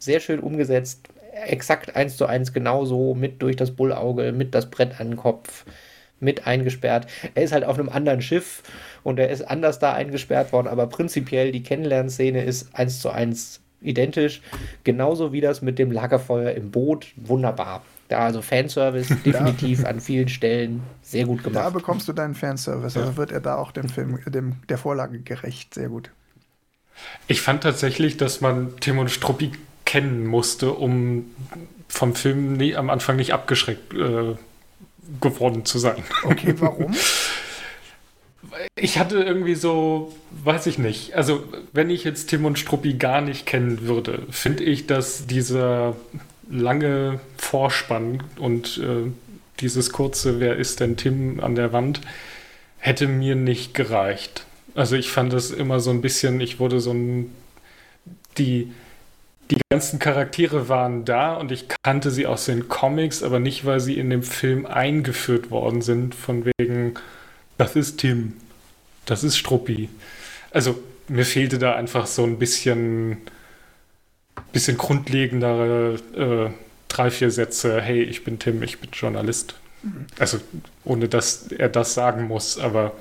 Sehr 0.00 0.18
schön 0.18 0.40
umgesetzt, 0.40 1.08
exakt 1.32 1.94
eins 1.94 2.16
zu 2.16 2.26
eins 2.26 2.52
genauso, 2.52 3.14
mit 3.14 3.40
durch 3.42 3.54
das 3.54 3.70
Bullauge, 3.70 4.32
mit 4.32 4.54
das 4.54 4.70
Brett 4.70 4.98
an 4.98 5.10
den 5.10 5.16
Kopf, 5.16 5.64
mit 6.18 6.46
eingesperrt. 6.46 7.06
Er 7.34 7.44
ist 7.44 7.52
halt 7.52 7.64
auf 7.64 7.78
einem 7.78 7.88
anderen 7.88 8.22
Schiff 8.22 8.62
und 9.02 9.18
er 9.18 9.30
ist 9.30 9.42
anders 9.42 9.78
da 9.78 9.92
eingesperrt 9.92 10.52
worden, 10.52 10.68
aber 10.68 10.88
prinzipiell 10.88 11.52
die 11.52 11.62
Kennenlernszene 11.62 12.42
ist 12.42 12.74
eins 12.74 13.00
zu 13.00 13.10
eins 13.10 13.60
identisch. 13.82 14.42
Genauso 14.84 15.32
wie 15.32 15.40
das 15.40 15.62
mit 15.62 15.78
dem 15.78 15.90
Lagerfeuer 15.90 16.52
im 16.52 16.70
Boot. 16.70 17.12
Wunderbar. 17.16 17.82
Da 18.08 18.24
also 18.24 18.42
Fanservice 18.42 19.08
definitiv 19.24 19.84
an 19.84 20.00
vielen 20.00 20.28
Stellen 20.28 20.82
sehr 21.02 21.26
gut 21.26 21.44
gemacht. 21.44 21.64
Da 21.64 21.70
bekommst 21.70 22.08
du 22.08 22.12
deinen 22.12 22.34
Fanservice. 22.34 22.98
Also 22.98 23.16
wird 23.16 23.32
er 23.32 23.40
da 23.40 23.56
auch 23.56 23.72
dem 23.72 23.88
Film, 23.88 24.18
dem, 24.26 24.56
der 24.68 24.78
Vorlage 24.78 25.20
gerecht. 25.20 25.74
Sehr 25.74 25.88
gut. 25.88 26.10
Ich 27.28 27.40
fand 27.40 27.62
tatsächlich, 27.62 28.16
dass 28.16 28.40
man 28.40 28.76
Tim 28.80 28.98
und 28.98 29.10
Struppi 29.10 29.52
kennen 29.90 30.24
musste, 30.24 30.70
um 30.70 31.34
vom 31.88 32.14
Film 32.14 32.52
nie, 32.52 32.76
am 32.76 32.90
Anfang 32.90 33.16
nicht 33.16 33.32
abgeschreckt 33.32 33.92
äh, 33.92 34.36
geworden 35.20 35.64
zu 35.64 35.80
sein. 35.80 36.04
Okay, 36.22 36.54
warum? 36.58 36.94
ich 38.76 39.00
hatte 39.00 39.20
irgendwie 39.20 39.56
so, 39.56 40.14
weiß 40.44 40.68
ich 40.68 40.78
nicht. 40.78 41.14
Also, 41.14 41.42
wenn 41.72 41.90
ich 41.90 42.04
jetzt 42.04 42.28
Tim 42.28 42.44
und 42.44 42.56
Struppi 42.56 42.94
gar 42.94 43.20
nicht 43.20 43.46
kennen 43.46 43.88
würde, 43.88 44.22
finde 44.30 44.62
ich, 44.62 44.86
dass 44.86 45.26
dieser 45.26 45.96
lange 46.48 47.18
Vorspann 47.36 48.22
und 48.38 48.78
äh, 48.78 49.10
dieses 49.58 49.90
kurze 49.90 50.38
Wer 50.38 50.54
ist 50.54 50.78
denn 50.78 50.96
Tim 50.96 51.40
an 51.40 51.56
der 51.56 51.72
Wand 51.72 52.00
hätte 52.78 53.08
mir 53.08 53.34
nicht 53.34 53.74
gereicht. 53.74 54.44
Also 54.76 54.94
ich 54.94 55.10
fand 55.10 55.32
es 55.32 55.50
immer 55.50 55.80
so 55.80 55.90
ein 55.90 56.00
bisschen, 56.00 56.40
ich 56.40 56.60
wurde 56.60 56.78
so 56.78 56.92
ein 56.92 57.34
die 58.38 58.72
die 59.50 59.60
ganzen 59.70 59.98
Charaktere 59.98 60.68
waren 60.68 61.04
da 61.04 61.34
und 61.34 61.50
ich 61.52 61.66
kannte 61.82 62.10
sie 62.10 62.26
aus 62.26 62.46
den 62.46 62.68
Comics, 62.68 63.22
aber 63.22 63.40
nicht, 63.40 63.64
weil 63.64 63.80
sie 63.80 63.98
in 63.98 64.10
dem 64.10 64.22
Film 64.22 64.66
eingeführt 64.66 65.50
worden 65.50 65.82
sind, 65.82 66.14
von 66.14 66.44
wegen, 66.44 66.94
das 67.58 67.76
ist 67.76 67.98
Tim, 67.98 68.34
das 69.06 69.24
ist 69.24 69.36
Struppi. 69.36 69.88
Also 70.50 70.78
mir 71.08 71.24
fehlte 71.24 71.58
da 71.58 71.74
einfach 71.74 72.06
so 72.06 72.24
ein 72.24 72.38
bisschen 72.38 73.18
bisschen 74.52 74.78
grundlegendere 74.78 75.98
äh, 76.16 76.50
drei, 76.88 77.10
vier 77.10 77.30
Sätze, 77.30 77.80
hey, 77.80 78.02
ich 78.02 78.24
bin 78.24 78.38
Tim, 78.38 78.62
ich 78.62 78.78
bin 78.80 78.90
Journalist. 78.92 79.54
Mhm. 79.82 80.06
Also 80.18 80.38
ohne 80.84 81.08
dass 81.08 81.48
er 81.48 81.68
das 81.68 81.94
sagen 81.94 82.24
muss, 82.24 82.58
aber 82.58 82.92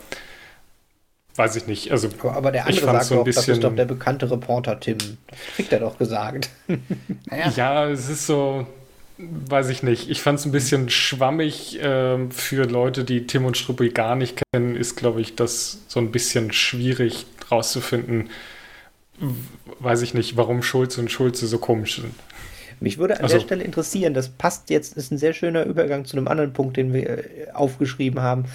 weiß 1.36 1.56
ich 1.56 1.68
nicht. 1.68 1.92
Also, 1.92 2.10
aber, 2.20 2.36
aber 2.36 2.52
der 2.52 2.68
andere 2.68 2.86
sagt 2.86 3.06
so 3.06 3.16
doch, 3.16 3.24
bisschen, 3.24 3.46
das 3.46 3.58
ist 3.58 3.64
doch 3.64 3.76
der 3.76 3.86
bekannte 3.86 4.30
Reporter 4.30 4.80
Tim. 4.80 4.98
Das 4.98 5.40
kriegt 5.56 5.72
er 5.72 5.80
doch 5.80 5.98
gesagt. 5.98 6.50
naja. 7.30 7.54
Ja, 7.56 7.90
es 7.90 8.10
ist 8.10 8.28
so, 8.28 8.68
weiß 9.18 9.70
ich 9.70 9.84
nicht. 9.84 10.10
Ich 10.10 10.22
fand 10.22 10.40
es 10.40 10.46
ein 10.46 10.52
bisschen 10.52 10.90
schwammig 10.90 11.82
äh, 11.82 12.30
für 12.30 12.66
Leute, 12.66 13.04
die 13.04 13.28
Tim 13.28 13.46
und 13.46 13.58
Struppi 13.58 13.90
gar 13.90 14.16
nicht 14.16 14.42
kennen, 14.52 14.76
ist, 14.76 14.96
glaube 14.96 15.22
ich, 15.22 15.36
das 15.36 15.80
so 15.88 16.00
ein 16.00 16.12
bisschen 16.12 16.52
schwierig 16.52 17.26
rauszufinden, 17.52 18.30
weiß 19.80 20.02
ich 20.02 20.14
nicht, 20.14 20.38
warum 20.38 20.64
Schulze 20.64 21.02
und 21.02 21.12
Schulze 21.12 21.48
so 21.48 21.58
komisch 21.58 21.98
sind. 21.98 22.14
Mich 22.80 22.98
würde 22.98 23.18
an 23.18 23.24
also, 23.24 23.36
der 23.36 23.42
Stelle 23.42 23.64
interessieren, 23.64 24.14
das 24.14 24.30
passt 24.30 24.70
jetzt, 24.70 24.96
ist 24.96 25.12
ein 25.12 25.18
sehr 25.18 25.34
schöner 25.34 25.66
Übergang 25.66 26.06
zu 26.06 26.16
einem 26.16 26.28
anderen 26.28 26.54
Punkt, 26.54 26.78
den 26.78 26.94
wir 26.94 27.10
äh, 27.10 27.52
aufgeschrieben 27.54 28.22
haben. 28.22 28.46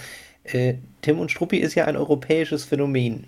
Äh, 0.45 0.74
Tim 1.03 1.18
und 1.18 1.30
Struppi 1.30 1.59
ist 1.59 1.74
ja 1.74 1.86
ein 1.86 1.97
europäisches 1.97 2.64
Phänomen. 2.64 3.24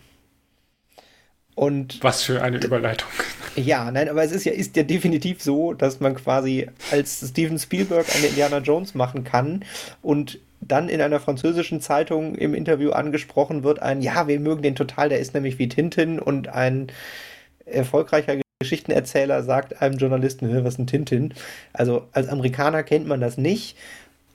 Und 1.55 2.03
Was 2.05 2.23
für 2.23 2.43
eine 2.43 2.59
Überleitung. 2.59 3.09
Ja, 3.57 3.91
nein, 3.91 4.11
aber 4.11 4.23
es 4.23 4.31
ist 4.31 4.45
ja, 4.45 4.53
ist 4.53 4.77
ja 4.77 4.83
definitiv 4.83 5.43
so, 5.43 5.73
dass 5.73 6.01
man 6.01 6.15
quasi 6.15 6.69
als 6.91 7.27
Steven 7.27 7.59
Spielberg 7.59 8.07
eine 8.15 8.27
Indiana 8.27 8.59
Jones 8.59 8.95
machen 8.95 9.25
kann 9.25 9.65
und 10.03 10.39
dann 10.61 10.91
in 10.91 11.01
einer 11.01 11.21
französischen 11.21 11.81
Zeitung 11.81 12.35
im 12.35 12.55
Interview 12.55 12.91
angesprochen 12.91 13.63
wird, 13.65 13.81
ein, 13.81 14.03
ja, 14.03 14.29
wir 14.29 14.39
mögen 14.39 14.63
den 14.63 14.75
total, 14.75 15.09
der 15.09 15.21
ist 15.21 15.33
nämlich 15.33 15.59
wie 15.59 15.69
Tintin 15.69 16.19
und 16.19 16.49
ein 16.49 16.89
erfolgreicher 17.65 18.39
Geschichtenerzähler 18.61 19.43
sagt 19.43 19.81
einem 19.81 19.97
Journalisten, 19.97 20.65
was 20.65 20.75
ist 20.75 20.79
ein 20.79 20.87
Tintin? 20.87 21.35
Also 21.73 22.09
als 22.13 22.29
Amerikaner 22.29 22.83
kennt 22.83 23.07
man 23.07 23.21
das 23.21 23.39
nicht 23.39 23.77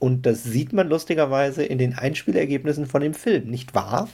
und 0.02 0.26
das 0.26 0.42
sieht 0.42 0.72
man 0.72 0.88
lustigerweise 0.88 1.62
in 1.62 1.78
den 1.78 1.94
Einspielergebnissen 1.94 2.86
von 2.86 3.02
dem 3.02 3.14
Film, 3.14 3.48
nicht 3.48 3.72
wahr? 3.72 4.08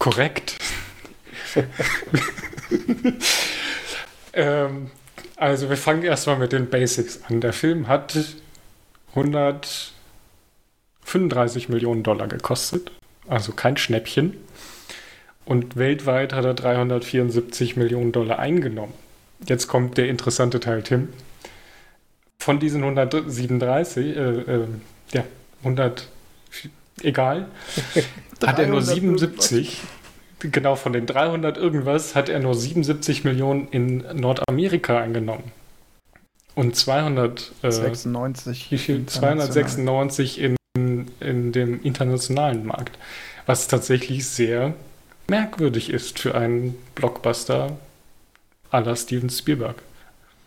Korrekt. 0.00 0.58
ähm, 4.32 4.90
also 5.36 5.70
wir 5.70 5.76
fangen 5.76 6.02
erstmal 6.02 6.38
mit 6.38 6.50
den 6.50 6.68
Basics 6.68 7.20
an. 7.28 7.40
Der 7.40 7.52
Film 7.52 7.86
hat 7.86 8.18
100 9.10 9.92
35 11.04 11.68
Millionen 11.68 12.02
Dollar 12.02 12.26
gekostet, 12.26 12.90
also 13.28 13.52
kein 13.52 13.76
Schnäppchen. 13.76 14.38
Und 15.44 15.76
weltweit 15.76 16.32
hat 16.32 16.44
er 16.44 16.54
374 16.54 17.76
Millionen 17.76 18.10
Dollar 18.10 18.40
eingenommen. 18.40 18.94
Jetzt 19.46 19.68
kommt 19.68 19.98
der 19.98 20.08
interessante 20.08 20.58
Teil, 20.58 20.82
Tim. 20.82 21.10
Von 22.42 22.58
diesen 22.58 22.82
137, 22.82 24.16
äh, 24.16 24.20
äh, 24.20 24.66
ja, 25.12 25.24
100, 25.60 26.08
egal, 27.02 27.46
hat 28.44 28.58
er 28.58 28.66
nur 28.66 28.82
77, 28.82 29.80
genau 30.40 30.74
von 30.74 30.92
den 30.92 31.06
300 31.06 31.56
irgendwas, 31.56 32.16
hat 32.16 32.28
er 32.28 32.40
nur 32.40 32.56
77 32.56 33.22
Millionen 33.22 33.68
in 33.68 33.98
Nordamerika 34.14 34.98
eingenommen. 34.98 35.52
Und 36.56 36.74
296, 36.74 38.66
äh, 38.66 38.70
wie 38.72 38.78
viel? 38.78 39.06
296 39.06 40.40
in 40.40 40.56
in 40.74 41.52
dem 41.52 41.82
internationalen 41.82 42.66
Markt, 42.66 42.98
was 43.46 43.68
tatsächlich 43.68 44.26
sehr 44.26 44.74
merkwürdig 45.28 45.90
ist 45.90 46.18
für 46.18 46.34
einen 46.34 46.74
Blockbuster 46.94 47.76
la 48.70 48.96
Steven 48.96 49.28
Spielberg. 49.28 49.76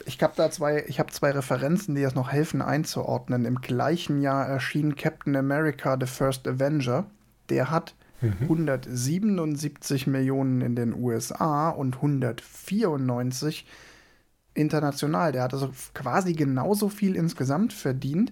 Ich 0.06 0.22
habe 0.22 0.34
da 0.36 0.51
zwei, 0.51 0.86
ich 0.88 0.99
habe 0.99 1.12
zwei 1.12 1.32
Referenzen, 1.32 1.95
die 1.95 2.03
das 2.03 2.16
noch 2.16 2.32
helfen 2.32 2.62
einzuordnen. 2.62 3.45
Im 3.45 3.62
gleichen 3.62 4.22
Jahr 4.22 4.47
erschien 4.47 4.95
Captain 4.95 5.36
America: 5.36 5.97
The 5.99 6.06
First 6.06 6.47
Avenger. 6.47 7.06
Der 7.49 7.72
hat 7.72 7.95
mhm. 8.22 8.36
177 8.41 10.08
Millionen 10.08 10.62
in 10.62 10.76
den 10.76 10.93
USA 10.93 11.70
und 11.70 11.95
194 11.95 13.66
international. 14.53 15.32
Der 15.32 15.43
hat 15.43 15.53
also 15.53 15.72
quasi 15.93 16.34
genauso 16.34 16.89
viel 16.89 17.16
insgesamt 17.16 17.74
verdient 17.74 18.32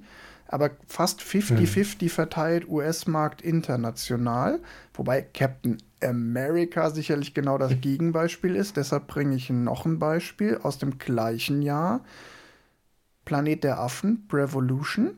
aber 0.53 0.69
fast 0.85 1.21
50-50 1.21 2.01
hm. 2.01 2.09
verteilt 2.09 2.69
US-Markt 2.69 3.41
international. 3.41 4.59
Wobei 4.93 5.23
Captain 5.23 5.77
America 6.03 6.89
sicherlich 6.89 7.33
genau 7.33 7.57
das 7.57 7.73
Gegenbeispiel 7.81 8.55
ist. 8.55 8.77
Deshalb 8.77 9.07
bringe 9.07 9.35
ich 9.35 9.49
noch 9.49 9.85
ein 9.85 9.99
Beispiel 9.99 10.59
aus 10.61 10.77
dem 10.77 10.97
gleichen 10.97 11.61
Jahr. 11.61 12.01
Planet 13.25 13.63
der 13.63 13.79
Affen, 13.79 14.27
Revolution. 14.31 15.17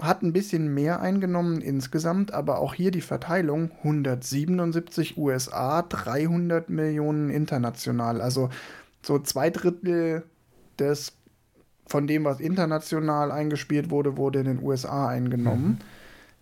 hat 0.00 0.22
ein 0.22 0.32
bisschen 0.32 0.74
mehr 0.74 1.00
eingenommen 1.00 1.60
insgesamt, 1.60 2.34
aber 2.34 2.58
auch 2.58 2.74
hier 2.74 2.90
die 2.90 3.00
Verteilung 3.00 3.70
177 3.78 5.16
USA, 5.16 5.82
300 5.82 6.68
Millionen 6.68 7.30
international. 7.30 8.20
Also 8.20 8.50
so 9.02 9.18
zwei 9.20 9.50
Drittel 9.50 10.24
des 10.78 11.12
von 11.86 12.06
dem, 12.06 12.24
was 12.24 12.40
international 12.40 13.30
eingespielt 13.30 13.90
wurde, 13.90 14.16
wurde 14.16 14.40
in 14.40 14.46
den 14.46 14.62
USA 14.62 15.08
eingenommen. 15.08 15.66
Mhm. 15.66 15.78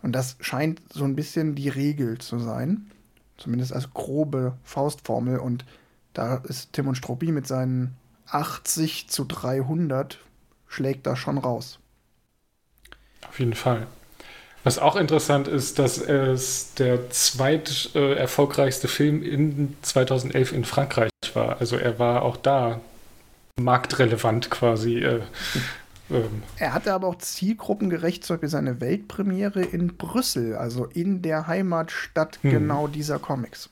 Und 0.03 0.13
das 0.13 0.37
scheint 0.41 0.81
so 0.93 1.05
ein 1.05 1.17
bisschen 1.17 1.55
die 1.55 1.69
Regel 1.69 2.19
zu 2.19 2.39
sein. 2.39 2.91
Zumindest 3.37 3.73
als 3.73 3.93
grobe 3.93 4.57
Faustformel. 4.65 5.39
Und 5.39 5.65
da 6.13 6.37
ist 6.37 6.73
Tim 6.73 6.89
und 6.89 6.97
Struppi 6.97 7.33
mit 7.33 7.47
seinen 7.47 7.97
80 8.29 9.09
zu 9.09 9.25
300 9.25 10.19
schlägt 10.69 11.07
da 11.07 11.17
schon 11.17 11.39
raus. 11.39 11.79
Auf 13.29 13.39
jeden 13.39 13.55
Fall. 13.55 13.87
Was 14.63 14.79
auch 14.79 14.97
interessant 14.97 15.49
ist, 15.49 15.79
dass 15.79 15.99
es 15.99 16.75
der 16.75 17.11
zweit 17.11 17.91
äh, 17.95 18.15
erfolgreichste 18.15 18.89
Film 18.89 19.23
in 19.23 19.77
2011 19.83 20.53
in 20.53 20.65
Frankreich 20.65 21.11
war. 21.33 21.61
Also 21.61 21.77
er 21.77 21.99
war 21.99 22.23
auch 22.23 22.37
da 22.37 22.81
marktrelevant 23.59 24.51
quasi. 24.51 24.99
Äh, 24.99 25.23
ähm. 26.11 26.43
Er 26.59 26.75
hatte 26.75 26.93
aber 26.93 27.09
auch 27.09 27.19
zielgruppengerecht 27.19 28.25
zum 28.25 28.37
Beispiel 28.37 28.49
seine 28.49 28.81
Weltpremiere 28.81 29.63
in 29.63 29.97
Brüssel, 29.97 30.57
also 30.57 30.87
in 30.87 31.23
der 31.23 31.47
Heimatstadt 31.47 32.39
hm. 32.43 32.51
genau 32.51 32.87
dieser 32.87 33.19
Comics. 33.19 33.71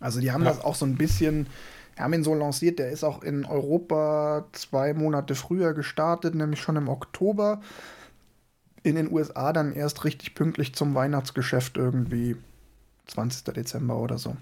Also 0.00 0.20
die 0.20 0.32
haben 0.32 0.44
ja. 0.44 0.50
das 0.50 0.64
auch 0.64 0.74
so 0.74 0.86
ein 0.86 0.96
bisschen, 0.96 1.48
haben 1.98 2.12
ihn 2.12 2.24
so 2.24 2.34
lanciert, 2.34 2.78
der 2.78 2.90
ist 2.90 3.04
auch 3.04 3.22
in 3.22 3.44
Europa 3.44 4.46
zwei 4.52 4.94
Monate 4.94 5.34
früher 5.34 5.74
gestartet, 5.74 6.34
nämlich 6.34 6.60
schon 6.60 6.76
im 6.76 6.88
Oktober. 6.88 7.60
In 8.84 8.94
den 8.94 9.12
USA 9.12 9.52
dann 9.52 9.72
erst 9.72 10.04
richtig 10.04 10.34
pünktlich 10.34 10.74
zum 10.74 10.94
Weihnachtsgeschäft 10.94 11.76
irgendwie 11.76 12.36
20. 13.06 13.54
Dezember 13.54 13.96
oder 13.98 14.18
so. 14.18 14.36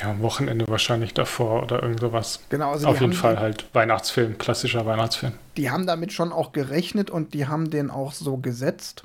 Ja, 0.00 0.10
am 0.10 0.22
Wochenende 0.22 0.66
wahrscheinlich 0.68 1.12
davor 1.12 1.62
oder 1.62 1.82
irgend 1.82 2.00
sowas. 2.00 2.40
Genau, 2.48 2.72
also 2.72 2.88
auf 2.88 3.00
jeden 3.00 3.12
Fall 3.12 3.36
die, 3.36 3.40
halt 3.40 3.74
Weihnachtsfilm, 3.74 4.38
klassischer 4.38 4.86
Weihnachtsfilm. 4.86 5.34
Die 5.58 5.70
haben 5.70 5.86
damit 5.86 6.12
schon 6.12 6.32
auch 6.32 6.52
gerechnet 6.52 7.10
und 7.10 7.34
die 7.34 7.46
haben 7.46 7.70
den 7.70 7.90
auch 7.90 8.12
so 8.12 8.38
gesetzt. 8.38 9.04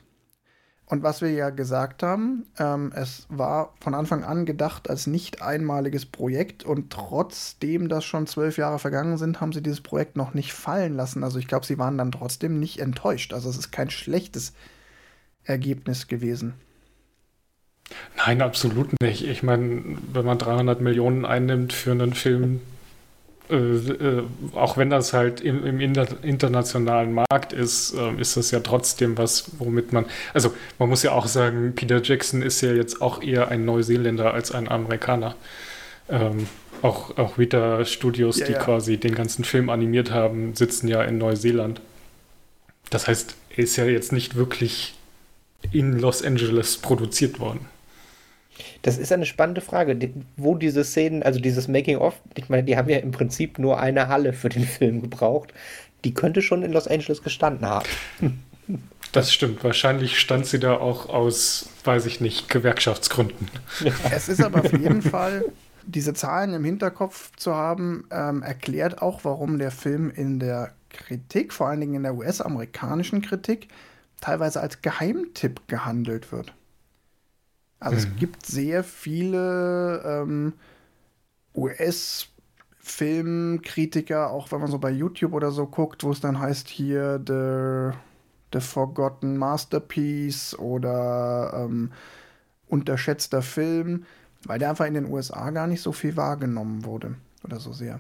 Und 0.88 1.02
was 1.02 1.22
wir 1.22 1.32
ja 1.32 1.50
gesagt 1.50 2.04
haben, 2.04 2.46
ähm, 2.60 2.93
es 2.96 3.26
war 3.30 3.74
von 3.82 3.96
Anfang 3.96 4.24
an 4.24 4.46
gedacht 4.46 4.89
als 4.89 5.08
nicht 5.08 5.41
einmaliges 5.41 6.06
Projekt 6.06 6.64
und 6.64 6.91
trotzdem, 6.91 7.89
dass 7.89 8.06
schon 8.06 8.28
zwölf 8.28 8.58
Jahre 8.58 8.78
vergangen 8.78 9.18
sind, 9.18 9.41
haben 9.41 9.52
sie 9.52 9.64
dieses 9.64 9.82
Projekt 9.82 10.16
noch 10.16 10.36
nicht 10.36 10.54
fallen 10.54 10.93
lassen. 10.93 11.24
Also 11.24 11.39
ich 11.39 11.48
glaube, 11.48 11.66
sie 11.66 11.80
waren 11.80 11.98
dann 11.98 12.12
trotzdem 12.12 12.60
nicht 12.60 12.80
enttäuscht. 12.80 13.34
Also 13.34 13.50
es 13.50 13.58
ist 13.58 13.72
kein 13.72 13.89
schlechtes 13.89 14.54
Ergebnis 15.43 16.08
gewesen. 16.08 16.54
Nein, 18.17 18.41
absolut 18.41 18.99
nicht. 19.01 19.27
Ich 19.27 19.43
meine, 19.43 19.97
wenn 20.11 20.25
man 20.25 20.38
300 20.38 20.81
Millionen 20.81 21.25
einnimmt 21.25 21.73
für 21.73 21.91
einen 21.91 22.13
Film, 22.13 22.61
äh, 23.49 23.55
äh, 23.55 24.23
auch 24.55 24.77
wenn 24.77 24.89
das 24.89 25.13
halt 25.13 25.41
im, 25.41 25.65
im 25.65 25.79
internationalen 25.79 27.13
Markt 27.13 27.53
ist, 27.53 27.93
äh, 27.93 28.19
ist 28.19 28.38
das 28.38 28.51
ja 28.51 28.59
trotzdem 28.61 29.17
was, 29.17 29.51
womit 29.59 29.93
man, 29.93 30.05
also 30.33 30.53
man 30.79 30.89
muss 30.89 31.03
ja 31.03 31.11
auch 31.11 31.27
sagen, 31.27 31.73
Peter 31.75 32.01
Jackson 32.01 32.41
ist 32.41 32.61
ja 32.61 32.73
jetzt 32.73 33.01
auch 33.01 33.21
eher 33.21 33.49
ein 33.49 33.65
Neuseeländer 33.65 34.33
als 34.33 34.51
ein 34.51 34.67
Amerikaner. 34.67 35.36
Ähm, 36.09 36.47
auch, 36.81 37.17
auch 37.17 37.38
Vita 37.38 37.86
Studios, 37.86 38.39
ja, 38.39 38.47
die 38.47 38.53
ja. 38.53 38.59
quasi 38.59 38.97
den 38.97 39.15
ganzen 39.15 39.43
Film 39.43 39.69
animiert 39.69 40.11
haben, 40.11 40.55
sitzen 40.55 40.88
ja 40.88 41.03
in 41.03 41.17
Neuseeland. 41.17 41.81
Das 42.89 43.07
heißt, 43.07 43.36
er 43.49 43.63
ist 43.63 43.75
ja 43.75 43.86
jetzt 43.86 44.11
nicht 44.11 44.36
wirklich 44.36 44.95
in 45.71 45.99
Los 45.99 46.23
Angeles 46.23 46.77
produziert 46.77 47.39
worden. 47.39 47.67
Das 48.86 48.99
ist 48.99 49.11
eine 49.11 49.25
spannende 49.25 49.61
Frage, 49.61 49.95
die, 49.95 50.13
wo 50.38 50.53
diese 50.53 50.83
Szenen, 50.83 51.23
also 51.23 51.39
dieses 51.39 51.67
Making-of, 51.67 52.21
ich 52.36 52.49
meine, 52.49 52.63
die 52.65 52.77
haben 52.77 52.88
ja 52.88 52.99
im 52.99 53.09
Prinzip 53.09 53.57
nur 53.57 53.79
eine 53.79 54.09
Halle 54.09 54.31
für 54.31 54.49
den 54.49 54.63
Film 54.63 55.01
gebraucht. 55.01 55.55
Die 56.03 56.13
könnte 56.13 56.43
schon 56.43 56.61
in 56.61 56.71
Los 56.71 56.88
Angeles 56.88 57.23
gestanden 57.23 57.67
haben. 57.67 57.89
Das 59.11 59.31
stimmt. 59.31 59.63
Wahrscheinlich 59.63 60.19
stand 60.19 60.45
sie 60.45 60.59
da 60.59 60.75
auch 60.75 61.07
aus, 61.07 61.69
weiß 61.86 62.05
ich 62.05 62.19
nicht, 62.19 62.49
Gewerkschaftsgründen. 62.49 63.49
Es 64.11 64.27
ist 64.27 64.43
aber 64.43 64.59
auf 64.59 64.73
jeden 64.73 65.01
Fall, 65.01 65.45
diese 65.86 66.13
Zahlen 66.13 66.53
im 66.53 66.65
Hinterkopf 66.65 67.31
zu 67.38 67.55
haben, 67.55 68.03
ähm, 68.11 68.41
erklärt 68.41 69.01
auch, 69.01 69.21
warum 69.23 69.57
der 69.57 69.71
Film 69.71 70.11
in 70.13 70.39
der 70.39 70.73
Kritik, 70.89 71.53
vor 71.53 71.69
allen 71.69 71.79
Dingen 71.79 71.93
in 71.93 72.03
der 72.03 72.15
US-amerikanischen 72.15 73.21
Kritik, 73.21 73.69
teilweise 74.19 74.59
als 74.59 74.81
Geheimtipp 74.81 75.61
gehandelt 75.67 76.33
wird. 76.33 76.51
Also 77.86 77.97
mhm. 77.97 78.03
es 78.03 78.15
gibt 78.19 78.45
sehr 78.47 78.83
viele 78.83 80.01
ähm, 80.03 80.53
US-Filmkritiker, 81.53 84.31
auch 84.31 84.51
wenn 84.51 84.59
man 84.59 84.71
so 84.71 84.79
bei 84.79 84.89
YouTube 84.89 85.33
oder 85.33 85.51
so 85.51 85.67
guckt, 85.67 86.03
wo 86.03 86.09
es 86.11 86.19
dann 86.19 86.39
heißt 86.39 86.67
hier 86.67 87.21
The, 87.25 87.95
The 88.53 88.59
Forgotten 88.59 89.38
Masterpiece 89.38 90.57
oder 90.57 91.51
ähm, 91.53 91.91
unterschätzter 92.67 93.43
Film, 93.43 94.07
weil 94.45 94.57
der 94.57 94.71
einfach 94.71 94.88
in 94.88 94.95
den 94.95 95.05
USA 95.05 95.51
gar 95.51 95.67
nicht 95.67 95.83
so 95.83 95.91
viel 95.91 96.17
wahrgenommen 96.17 96.86
wurde 96.86 97.13
oder 97.43 97.59
so 97.59 97.71
sehr. 97.71 97.99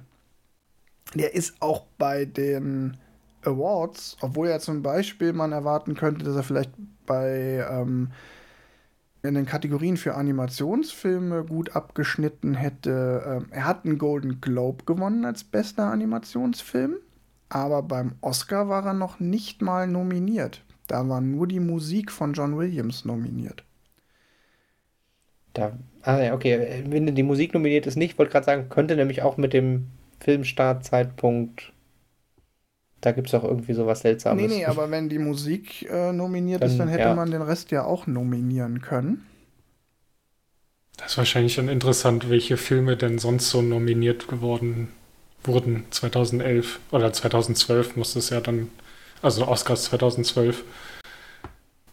Der 1.13 1.35
ist 1.35 1.61
auch 1.61 1.83
bei 1.99 2.25
den 2.25 2.97
Awards, 3.43 4.17
obwohl 4.19 4.49
ja 4.49 4.57
zum 4.57 4.81
Beispiel 4.81 5.31
man 5.31 5.51
erwarten 5.51 5.93
könnte, 5.93 6.25
dass 6.25 6.35
er 6.35 6.41
vielleicht 6.41 6.71
bei 7.05 7.63
ähm, 7.69 8.09
in 9.25 9.35
den 9.35 9.45
Kategorien 9.45 9.97
für 9.97 10.15
Animationsfilme 10.15 11.43
gut 11.43 11.75
abgeschnitten 11.75 12.55
hätte. 12.55 13.23
Ähm, 13.25 13.47
er 13.51 13.65
hat 13.65 13.85
einen 13.85 13.97
Golden 13.97 14.41
Globe 14.41 14.85
gewonnen 14.85 15.25
als 15.25 15.43
bester 15.43 15.91
Animationsfilm, 15.91 16.95
aber 17.49 17.83
beim 17.83 18.13
Oscar 18.21 18.69
war 18.69 18.85
er 18.85 18.93
noch 18.93 19.19
nicht 19.19 19.61
mal 19.61 19.87
nominiert. 19.87 20.63
Da 20.87 21.07
war 21.09 21.21
nur 21.21 21.47
die 21.47 21.59
Musik 21.59 22.11
von 22.11 22.33
John 22.33 22.57
Williams 22.57 23.05
nominiert. 23.05 23.63
Da, 25.53 25.77
ah 26.01 26.19
ja, 26.19 26.33
okay. 26.33 26.83
Wenn 26.87 27.13
die 27.15 27.23
Musik 27.23 27.53
nominiert 27.53 27.87
ist 27.87 27.95
nicht, 27.95 28.17
wollte 28.17 28.31
gerade 28.31 28.45
sagen, 28.45 28.69
könnte 28.69 28.95
nämlich 28.95 29.21
auch 29.21 29.37
mit 29.37 29.53
dem 29.53 29.87
Filmstartzeitpunkt 30.19 31.71
da 33.05 33.11
gibt 33.11 33.27
es 33.27 33.33
auch 33.35 33.43
irgendwie 33.43 33.73
sowas 33.73 34.01
Seltsames. 34.01 34.41
Nee, 34.41 34.47
nee, 34.47 34.65
aber 34.65 34.89
wenn 34.89 35.09
die 35.09 35.19
Musik 35.19 35.87
äh, 35.89 36.11
nominiert 36.11 36.63
dann, 36.63 36.69
ist, 36.71 36.79
dann 36.79 36.87
hätte 36.87 37.03
ja. 37.03 37.13
man 37.13 37.29
den 37.29 37.43
Rest 37.43 37.69
ja 37.71 37.83
auch 37.83 38.07
nominieren 38.07 38.81
können. 38.81 39.25
Das 40.97 41.11
ist 41.11 41.17
wahrscheinlich 41.17 41.55
dann 41.55 41.69
interessant, 41.69 42.29
welche 42.29 42.57
Filme 42.57 42.97
denn 42.97 43.19
sonst 43.19 43.49
so 43.49 43.61
nominiert 43.61 44.27
geworden 44.27 44.87
wurden 45.43 45.85
2011 45.91 46.79
oder 46.89 47.13
2012 47.13 47.95
muss 47.95 48.15
es 48.15 48.31
ja 48.31 48.41
dann, 48.41 48.71
also 49.21 49.47
Oscars 49.47 49.83
2012. 49.83 50.63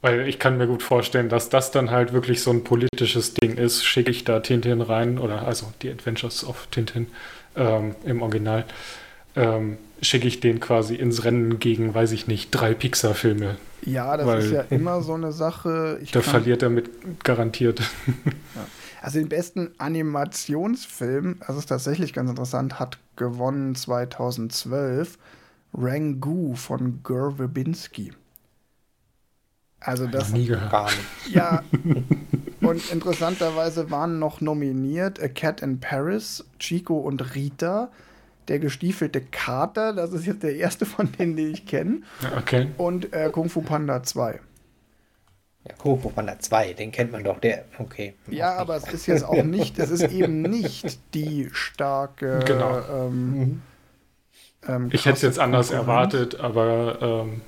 Weil 0.00 0.26
ich 0.26 0.38
kann 0.38 0.56
mir 0.56 0.66
gut 0.66 0.82
vorstellen, 0.82 1.28
dass 1.28 1.48
das 1.48 1.70
dann 1.70 1.90
halt 1.90 2.12
wirklich 2.12 2.42
so 2.42 2.50
ein 2.50 2.64
politisches 2.64 3.34
Ding 3.34 3.56
ist. 3.56 3.84
Schicke 3.84 4.10
ich 4.10 4.24
da 4.24 4.40
Tintin 4.40 4.80
rein 4.80 5.18
oder 5.18 5.46
also 5.46 5.72
die 5.82 5.90
Adventures 5.90 6.44
of 6.44 6.66
Tintin 6.70 7.08
ähm, 7.54 7.94
im 8.04 8.22
Original. 8.22 8.64
Ähm, 9.36 9.76
schicke 10.02 10.28
ich 10.28 10.40
den 10.40 10.60
quasi 10.60 10.96
ins 10.96 11.24
Rennen 11.24 11.58
gegen, 11.58 11.94
weiß 11.94 12.12
ich 12.12 12.26
nicht, 12.26 12.50
drei 12.50 12.74
Pixar-Filme. 12.74 13.56
Ja, 13.84 14.16
das 14.16 14.26
Weil, 14.26 14.38
ist 14.40 14.50
ja 14.50 14.62
immer 14.62 15.02
so 15.02 15.14
eine 15.14 15.32
Sache. 15.32 15.98
Ich 16.02 16.10
da 16.10 16.20
verliert 16.20 16.62
er 16.62 16.70
mit 16.70 17.24
garantiert. 17.24 17.80
Ja. 18.54 18.66
Also 19.00 19.18
den 19.18 19.28
besten 19.28 19.70
Animationsfilm, 19.78 21.40
das 21.44 21.56
ist 21.56 21.66
tatsächlich 21.66 22.12
ganz 22.12 22.30
interessant, 22.30 22.78
hat 22.78 22.98
gewonnen 23.16 23.74
2012 23.74 25.18
Rangoon 25.74 26.54
von 26.54 27.00
Gur 27.02 27.36
Verbinski. 27.36 28.12
Also 29.80 30.06
das 30.06 30.30
nie 30.30 30.46
gehört. 30.46 30.96
Ja. 31.32 31.64
und 32.60 32.92
interessanterweise 32.92 33.90
waren 33.90 34.20
noch 34.20 34.40
nominiert 34.40 35.20
A 35.20 35.26
Cat 35.26 35.62
in 35.62 35.80
Paris, 35.80 36.44
Chico 36.60 36.98
und 36.98 37.34
Rita 37.34 37.90
der 38.48 38.58
gestiefelte 38.58 39.20
Kater, 39.20 39.92
das 39.92 40.12
ist 40.12 40.26
jetzt 40.26 40.42
der 40.42 40.56
erste 40.56 40.86
von 40.86 41.10
denen, 41.12 41.36
die 41.36 41.48
ich 41.48 41.66
kenne. 41.66 42.02
Okay. 42.36 42.68
Und 42.76 43.12
äh, 43.12 43.30
Kung 43.30 43.48
Fu 43.48 43.62
Panda 43.62 44.02
2. 44.02 44.40
Ja, 45.68 45.74
Kung 45.78 46.00
Fu 46.00 46.10
Panda 46.10 46.38
2, 46.38 46.72
den 46.72 46.90
kennt 46.90 47.12
man 47.12 47.22
doch, 47.22 47.38
der, 47.38 47.64
okay. 47.78 48.14
Ja, 48.28 48.56
aber 48.56 48.76
es 48.76 48.92
ist 48.92 49.06
jetzt 49.06 49.24
auch 49.24 49.42
nicht, 49.44 49.78
es 49.78 49.90
ist 49.90 50.10
eben 50.10 50.42
nicht 50.42 50.98
die 51.14 51.50
starke. 51.52 52.40
Genau. 52.44 52.80
Ähm, 52.90 53.30
mhm. 53.30 53.62
ähm, 54.68 54.90
ich 54.92 55.06
hätte 55.06 55.16
es 55.16 55.22
jetzt 55.22 55.38
anders 55.38 55.70
erwartet, 55.70 56.40
aber 56.40 56.98
ähm, 57.00 57.42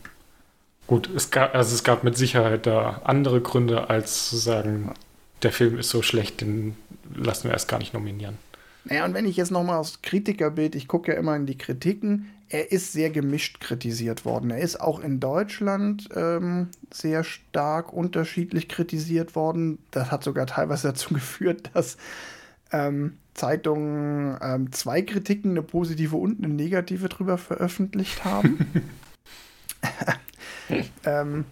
gut, 0.86 1.10
es 1.14 1.30
gab, 1.30 1.54
also 1.54 1.74
es 1.74 1.82
gab 1.82 2.04
mit 2.04 2.16
Sicherheit 2.16 2.66
da 2.66 3.00
andere 3.04 3.40
Gründe, 3.40 3.90
als 3.90 4.28
zu 4.28 4.36
sagen, 4.36 4.94
der 5.42 5.52
Film 5.52 5.78
ist 5.78 5.90
so 5.90 6.02
schlecht, 6.02 6.40
den 6.40 6.76
lassen 7.14 7.44
wir 7.44 7.52
erst 7.52 7.68
gar 7.68 7.78
nicht 7.78 7.94
nominieren. 7.94 8.38
Naja, 8.84 9.04
und 9.04 9.14
wenn 9.14 9.26
ich 9.26 9.36
jetzt 9.36 9.50
nochmal 9.50 9.78
aufs 9.78 10.02
Kritikerbild, 10.02 10.74
ich 10.74 10.88
gucke 10.88 11.12
ja 11.12 11.18
immer 11.18 11.34
in 11.36 11.46
die 11.46 11.58
Kritiken, 11.58 12.30
er 12.48 12.70
ist 12.70 12.92
sehr 12.92 13.10
gemischt 13.10 13.60
kritisiert 13.60 14.24
worden. 14.24 14.50
Er 14.50 14.58
ist 14.58 14.80
auch 14.80 15.00
in 15.00 15.18
Deutschland 15.18 16.08
ähm, 16.14 16.68
sehr 16.92 17.24
stark 17.24 17.92
unterschiedlich 17.92 18.68
kritisiert 18.68 19.34
worden. 19.34 19.78
Das 19.90 20.10
hat 20.10 20.22
sogar 20.22 20.46
teilweise 20.46 20.88
dazu 20.88 21.14
geführt, 21.14 21.70
dass 21.72 21.96
ähm, 22.72 23.18
Zeitungen 23.32 24.38
ähm, 24.42 24.72
zwei 24.72 25.02
Kritiken, 25.02 25.52
eine 25.52 25.62
positive 25.62 26.16
und 26.16 26.44
eine 26.44 26.52
negative 26.52 27.08
drüber 27.08 27.38
veröffentlicht 27.38 28.24
haben. 28.24 28.66
ähm, 31.04 31.44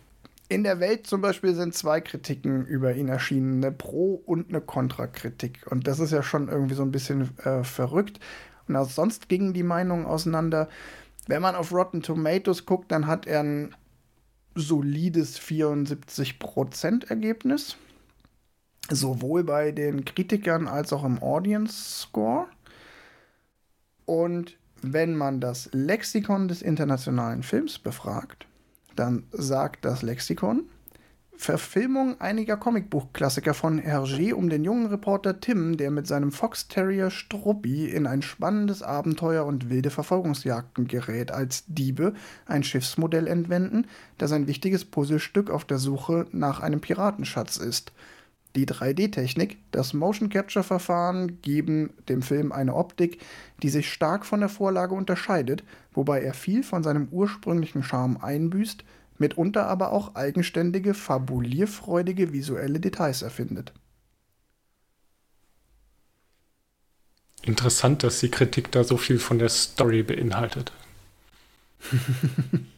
in 0.53 0.65
der 0.65 0.81
Welt 0.81 1.07
zum 1.07 1.23
Beispiel 1.23 1.55
sind 1.55 1.75
zwei 1.75 2.03
Kritiken 2.03 2.67
über 2.67 2.95
ihn 2.95 3.09
erschienen, 3.09 3.65
eine 3.65 3.73
Pro- 3.73 4.23
und 4.27 4.51
eine 4.51 4.61
Kontrakritik. 4.61 5.67
Und 5.71 5.87
das 5.87 5.99
ist 5.99 6.13
ja 6.13 6.23
schon 6.23 6.49
irgendwie 6.49 6.75
so 6.75 6.83
ein 6.83 6.93
bisschen 6.93 7.37
äh, 7.39 7.65
verrückt. 7.65 8.21
Und 8.69 8.77
auch 8.77 8.91
sonst 8.91 9.31
gingen 9.31 9.55
die 9.55 9.63
Meinungen 9.63 10.05
auseinander. 10.05 10.69
Wenn 11.27 11.41
man 11.41 11.55
auf 11.55 11.73
Rotten 11.73 12.03
Tomatoes 12.03 12.67
guckt, 12.67 12.93
dann 12.93 13.07
hat 13.07 13.27
er 13.27 13.41
ein 13.41 13.75
solides 14.55 15.41
74% 15.41 17.09
Ergebnis. 17.09 17.77
Sowohl 18.91 19.45
bei 19.45 19.73
den 19.73 20.05
Kritikern 20.05 20.69
als 20.69 20.93
auch 20.93 21.05
im 21.05 21.23
Audience 21.23 22.03
Score. 22.03 22.47
Und 24.05 24.59
wenn 24.83 25.17
man 25.17 25.41
das 25.41 25.71
Lexikon 25.73 26.49
des 26.49 26.61
internationalen 26.61 27.43
Films 27.43 27.79
befragt, 27.79 28.47
dann 29.03 29.25
sagt 29.33 29.85
das 29.85 30.03
Lexikon, 30.03 30.69
Verfilmung 31.37 32.21
einiger 32.21 32.57
Comicbuchklassiker 32.57 33.53
von 33.53 33.81
Hergé 33.81 34.33
um 34.33 34.49
den 34.49 34.63
jungen 34.63 34.87
Reporter 34.87 35.41
Tim, 35.41 35.77
der 35.77 35.91
mit 35.91 36.07
seinem 36.07 36.31
Fox 36.31 36.69
Terrier 36.69 37.11
Struppi 37.11 37.87
in 37.87 38.07
ein 38.07 38.23
spannendes 38.23 38.81
Abenteuer 38.81 39.45
und 39.45 39.71
wilde 39.71 39.91
Verfolgungsjagden 39.91 40.87
gerät, 40.87 41.33
als 41.33 41.65
Diebe 41.67 42.15
ein 42.47 42.63
Schiffsmodell 42.63 43.27
entwenden, 43.27 43.87
das 44.19 44.31
ein 44.31 44.47
wichtiges 44.47 44.85
Puzzlestück 44.85 45.51
auf 45.51 45.65
der 45.65 45.79
Suche 45.79 46.27
nach 46.31 46.61
einem 46.61 46.81
Piratenschatz 46.81 47.57
ist. 47.57 47.91
Die 48.55 48.67
3D-Technik, 48.67 49.57
das 49.71 49.95
Motion 49.95 50.29
Capture-Verfahren 50.29 51.41
geben 51.41 51.95
dem 52.09 52.21
Film 52.21 52.53
eine 52.53 52.75
Optik, 52.75 53.19
die 53.63 53.71
sich 53.71 53.91
stark 53.91 54.27
von 54.27 54.41
der 54.41 54.51
Vorlage 54.51 54.95
unterscheidet, 54.95 55.65
wobei 55.93 56.21
er 56.21 56.35
viel 56.35 56.63
von 56.63 56.83
seinem 56.83 57.09
ursprünglichen 57.11 57.83
Charme 57.83 58.19
einbüßt, 58.19 58.85
mitunter 59.17 59.67
aber 59.69 59.93
auch 59.93 60.17
eigenständige, 60.17 60.93
fabulierfreudige 60.93 62.33
visuelle 62.33 62.79
Details 62.79 63.23
erfindet. 63.23 63.73
Interessant, 67.43 68.03
dass 68.03 68.21
die 68.21 68.31
Kritik 68.31 68.71
da 68.71 68.85
so 68.85 68.97
viel 68.97 69.19
von 69.19 69.39
der 69.39 69.49
Story 69.49 70.03
beinhaltet. 70.03 70.73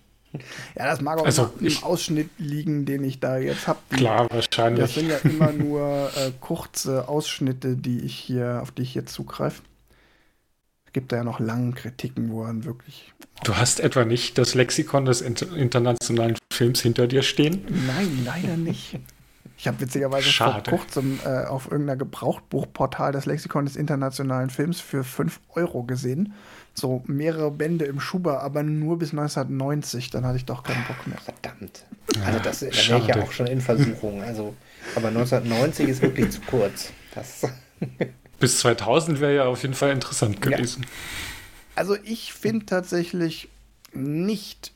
Ja, 0.76 0.86
das 0.86 1.00
mag 1.00 1.18
auch 1.18 1.24
also 1.24 1.52
im 1.60 1.76
Ausschnitt 1.82 2.30
liegen, 2.38 2.84
den 2.84 3.04
ich 3.04 3.20
da 3.20 3.38
jetzt 3.38 3.68
habe. 3.68 3.78
Klar, 3.90 4.28
wahrscheinlich. 4.30 4.80
Das 4.80 4.94
sind 4.94 5.08
ja 5.08 5.18
immer 5.18 5.52
nur 5.52 6.10
äh, 6.16 6.32
kurze 6.40 7.08
Ausschnitte, 7.08 7.76
die 7.76 8.00
ich 8.00 8.14
hier, 8.14 8.60
auf 8.62 8.70
die 8.70 8.82
ich 8.82 8.92
hier 8.92 9.06
zugreife. 9.06 9.62
Es 10.86 10.92
gibt 10.92 11.12
da 11.12 11.16
ja 11.16 11.24
noch 11.24 11.40
lange 11.40 11.72
Kritiken, 11.72 12.30
wo 12.30 12.44
man 12.44 12.64
wirklich. 12.64 13.12
Du 13.42 13.56
hast 13.56 13.80
etwa 13.80 14.04
nicht 14.04 14.38
das 14.38 14.54
Lexikon 14.54 15.04
des 15.04 15.20
internationalen 15.20 16.36
Films 16.52 16.80
hinter 16.80 17.06
dir 17.06 17.22
stehen? 17.22 17.64
Nein, 17.86 18.22
leider 18.24 18.56
nicht. 18.56 18.98
Ich 19.56 19.68
habe 19.68 19.80
witzigerweise 19.80 20.28
Schade. 20.28 20.68
vor 20.68 20.78
kurzem 20.78 21.20
äh, 21.24 21.44
auf 21.46 21.70
irgendeiner 21.70 21.96
Gebrauchtbuchportal 21.96 23.12
das 23.12 23.26
Lexikon 23.26 23.66
des 23.66 23.76
internationalen 23.76 24.50
Films 24.50 24.80
für 24.80 25.04
5 25.04 25.40
Euro 25.54 25.84
gesehen 25.84 26.34
so 26.74 27.02
mehrere 27.06 27.50
Bände 27.50 27.84
im 27.84 28.00
Schuber, 28.00 28.42
aber 28.42 28.62
nur 28.62 28.98
bis 28.98 29.12
1990. 29.12 30.10
Dann 30.10 30.26
hatte 30.26 30.36
ich 30.36 30.44
doch 30.44 30.62
keinen 30.62 30.84
Bock 30.86 31.06
mehr. 31.06 31.18
Verdammt. 31.18 31.84
Also 32.24 32.38
das 32.40 32.60
da 32.60 32.66
wäre 32.66 32.98
ich 32.98 33.06
ja 33.06 33.22
auch 33.22 33.32
schon 33.32 33.46
in 33.46 33.60
Versuchung. 33.60 34.22
Also, 34.22 34.54
aber 34.96 35.08
1990 35.08 35.88
ist 35.88 36.02
wirklich 36.02 36.30
zu 36.30 36.40
kurz. 36.40 36.92
Das 37.14 37.42
bis 38.40 38.58
2000 38.58 39.20
wäre 39.20 39.34
ja 39.34 39.44
auf 39.46 39.62
jeden 39.62 39.74
Fall 39.74 39.90
interessant 39.90 40.42
gewesen. 40.42 40.82
Ja. 40.82 40.88
Also 41.76 41.96
ich 42.02 42.32
finde 42.32 42.66
tatsächlich 42.66 43.48
nicht. 43.92 44.72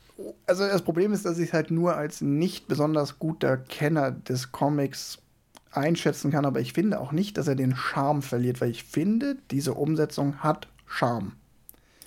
Also 0.47 0.67
das 0.67 0.83
Problem 0.83 1.13
ist, 1.13 1.25
dass 1.25 1.39
ich 1.39 1.53
halt 1.53 1.71
nur 1.71 1.97
als 1.97 2.21
nicht 2.21 2.67
besonders 2.67 3.19
guter 3.19 3.57
Kenner 3.57 4.11
des 4.11 4.51
Comics 4.51 5.19
einschätzen 5.71 6.31
kann, 6.31 6.45
aber 6.45 6.61
ich 6.61 6.73
finde 6.73 6.99
auch 6.99 7.13
nicht, 7.13 7.39
dass 7.39 7.47
er 7.47 7.55
den 7.55 7.77
Charme 7.77 8.23
verliert, 8.23 8.61
weil 8.61 8.71
ich 8.71 8.85
finde, 8.85 9.37
diese 9.51 9.75
Umsetzung 9.75 10.39
hat 10.39 10.67
Charme. 10.87 11.33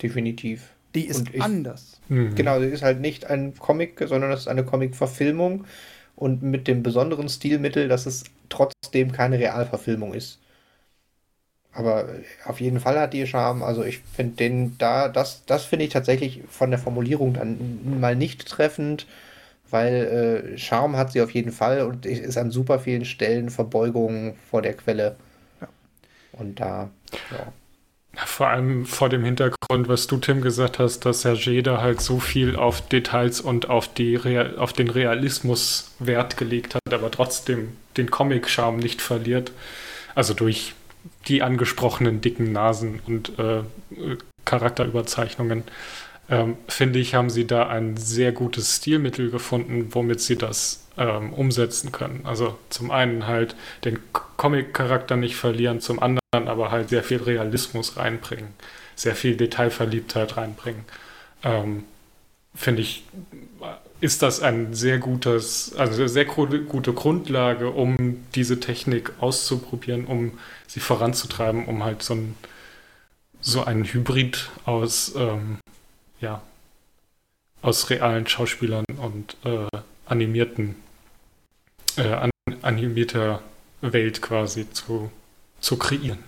Definitiv. 0.02 0.70
Die 0.94 1.06
ist 1.06 1.26
ich, 1.32 1.42
anders. 1.42 2.00
Mhm. 2.08 2.34
Genau, 2.34 2.58
die 2.58 2.66
ist 2.66 2.82
halt 2.82 3.00
nicht 3.00 3.26
ein 3.26 3.54
Comic, 3.58 4.02
sondern 4.06 4.30
es 4.32 4.40
ist 4.40 4.48
eine 4.48 4.64
Comic-Verfilmung 4.64 5.64
und 6.16 6.42
mit 6.42 6.68
dem 6.68 6.82
besonderen 6.82 7.28
Stilmittel, 7.28 7.88
dass 7.88 8.06
es 8.06 8.24
trotzdem 8.48 9.12
keine 9.12 9.38
Realverfilmung 9.38 10.12
ist. 10.12 10.38
Aber 11.72 12.06
auf 12.44 12.60
jeden 12.60 12.80
Fall 12.80 13.00
hat 13.00 13.14
die 13.14 13.26
Charme. 13.26 13.62
Also 13.62 13.82
ich 13.82 14.00
finde 14.00 14.36
den 14.36 14.76
da, 14.78 15.08
das, 15.08 15.44
das 15.46 15.64
finde 15.64 15.86
ich 15.86 15.92
tatsächlich 15.92 16.42
von 16.48 16.70
der 16.70 16.78
Formulierung 16.78 17.32
dann 17.32 17.98
mal 18.00 18.14
nicht 18.14 18.46
treffend, 18.46 19.06
weil 19.70 20.54
äh, 20.54 20.58
Charme 20.58 20.98
hat 20.98 21.12
sie 21.12 21.22
auf 21.22 21.30
jeden 21.30 21.50
Fall 21.50 21.80
und 21.82 22.04
ist 22.04 22.36
an 22.36 22.50
super 22.50 22.78
vielen 22.78 23.06
Stellen 23.06 23.48
Verbeugung 23.48 24.36
vor 24.50 24.60
der 24.60 24.74
Quelle. 24.74 25.16
Ja. 25.62 25.68
Und 26.32 26.60
da, 26.60 26.90
ja. 27.30 27.52
Vor 28.14 28.48
allem 28.48 28.84
vor 28.84 29.08
dem 29.08 29.24
Hintergrund, 29.24 29.88
was 29.88 30.06
du, 30.06 30.18
Tim, 30.18 30.42
gesagt 30.42 30.78
hast, 30.78 31.06
dass 31.06 31.24
Hergé 31.24 31.62
da 31.62 31.80
halt 31.80 32.02
so 32.02 32.20
viel 32.20 32.56
auf 32.56 32.86
Details 32.86 33.40
und 33.40 33.70
auf, 33.70 33.92
die 33.92 34.16
Real 34.16 34.58
auf 34.58 34.74
den 34.74 34.90
Realismus 34.90 35.92
Wert 35.98 36.36
gelegt 36.36 36.74
hat, 36.74 36.92
aber 36.92 37.10
trotzdem 37.10 37.76
den 37.96 38.10
Comic-Charme 38.10 38.76
nicht 38.76 39.00
verliert. 39.00 39.52
Also 40.14 40.34
durch 40.34 40.74
die 41.26 41.42
angesprochenen 41.42 42.20
dicken 42.20 42.52
Nasen 42.52 43.00
und 43.06 43.38
äh, 43.38 43.62
Charakterüberzeichnungen. 44.44 45.64
Ähm, 46.32 46.56
finde 46.66 46.98
ich, 46.98 47.14
haben 47.14 47.28
sie 47.28 47.46
da 47.46 47.68
ein 47.68 47.98
sehr 47.98 48.32
gutes 48.32 48.76
Stilmittel 48.76 49.30
gefunden, 49.30 49.88
womit 49.90 50.18
sie 50.22 50.36
das 50.36 50.86
ähm, 50.96 51.34
umsetzen 51.34 51.92
können. 51.92 52.22
Also 52.24 52.58
zum 52.70 52.90
einen 52.90 53.26
halt 53.26 53.54
den 53.84 53.98
Comic-Charakter 54.38 55.16
nicht 55.16 55.36
verlieren, 55.36 55.82
zum 55.82 56.02
anderen 56.02 56.20
aber 56.32 56.70
halt 56.70 56.88
sehr 56.88 57.02
viel 57.02 57.22
Realismus 57.22 57.98
reinbringen, 57.98 58.48
sehr 58.96 59.14
viel 59.14 59.36
Detailverliebtheit 59.36 60.38
reinbringen. 60.38 60.86
Ähm, 61.44 61.84
Finde 62.54 62.80
ich, 62.80 63.04
ist 64.00 64.22
das 64.22 64.40
ein 64.40 64.72
sehr 64.72 64.98
gutes, 64.98 65.74
also 65.76 66.00
eine 66.00 66.08
sehr 66.08 66.24
gute 66.24 66.92
Grundlage, 66.94 67.70
um 67.70 68.24
diese 68.34 68.58
Technik 68.58 69.12
auszuprobieren, 69.20 70.06
um 70.06 70.38
sie 70.66 70.80
voranzutreiben, 70.80 71.66
um 71.66 71.84
halt 71.84 72.02
so 72.02 72.14
ein 72.14 72.34
so 73.42 73.64
einen 73.64 73.84
Hybrid 73.84 74.50
aus 74.64 75.14
ähm, 75.16 75.58
ja 76.22 76.42
aus 77.60 77.90
realen 77.90 78.26
Schauspielern 78.26 78.84
und 78.96 79.36
äh, 79.44 79.66
animierten 80.06 80.76
äh, 81.96 82.12
an, 82.12 82.30
animierter 82.62 83.42
Welt 83.80 84.22
quasi 84.22 84.70
zu 84.70 85.10
zu 85.60 85.76
kreieren. 85.76 86.18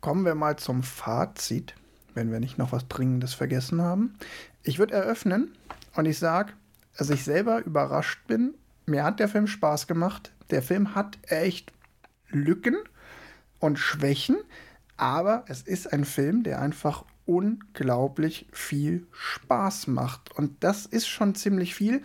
Kommen 0.00 0.24
wir 0.24 0.34
mal 0.34 0.56
zum 0.56 0.82
Fazit, 0.82 1.74
wenn 2.14 2.32
wir 2.32 2.40
nicht 2.40 2.58
noch 2.58 2.72
was 2.72 2.88
Dringendes 2.88 3.34
vergessen 3.34 3.82
haben. 3.82 4.14
Ich 4.62 4.78
würde 4.78 4.94
eröffnen 4.94 5.56
und 5.94 6.06
ich 6.06 6.18
sage, 6.18 6.52
dass 6.96 7.10
ich 7.10 7.24
selber 7.24 7.64
überrascht 7.64 8.26
bin. 8.26 8.54
Mir 8.86 9.04
hat 9.04 9.20
der 9.20 9.28
Film 9.28 9.46
Spaß 9.46 9.86
gemacht. 9.86 10.32
Der 10.50 10.62
Film 10.62 10.94
hat 10.94 11.18
echt 11.22 11.72
Lücken 12.28 12.76
und 13.58 13.78
Schwächen, 13.78 14.36
aber 14.96 15.44
es 15.48 15.62
ist 15.62 15.92
ein 15.92 16.04
Film, 16.04 16.42
der 16.42 16.60
einfach 16.60 17.04
unglaublich 17.32 18.46
viel 18.52 19.06
Spaß 19.12 19.86
macht. 19.86 20.36
Und 20.36 20.52
das 20.60 20.86
ist 20.86 21.06
schon 21.06 21.34
ziemlich 21.34 21.74
viel. 21.74 22.02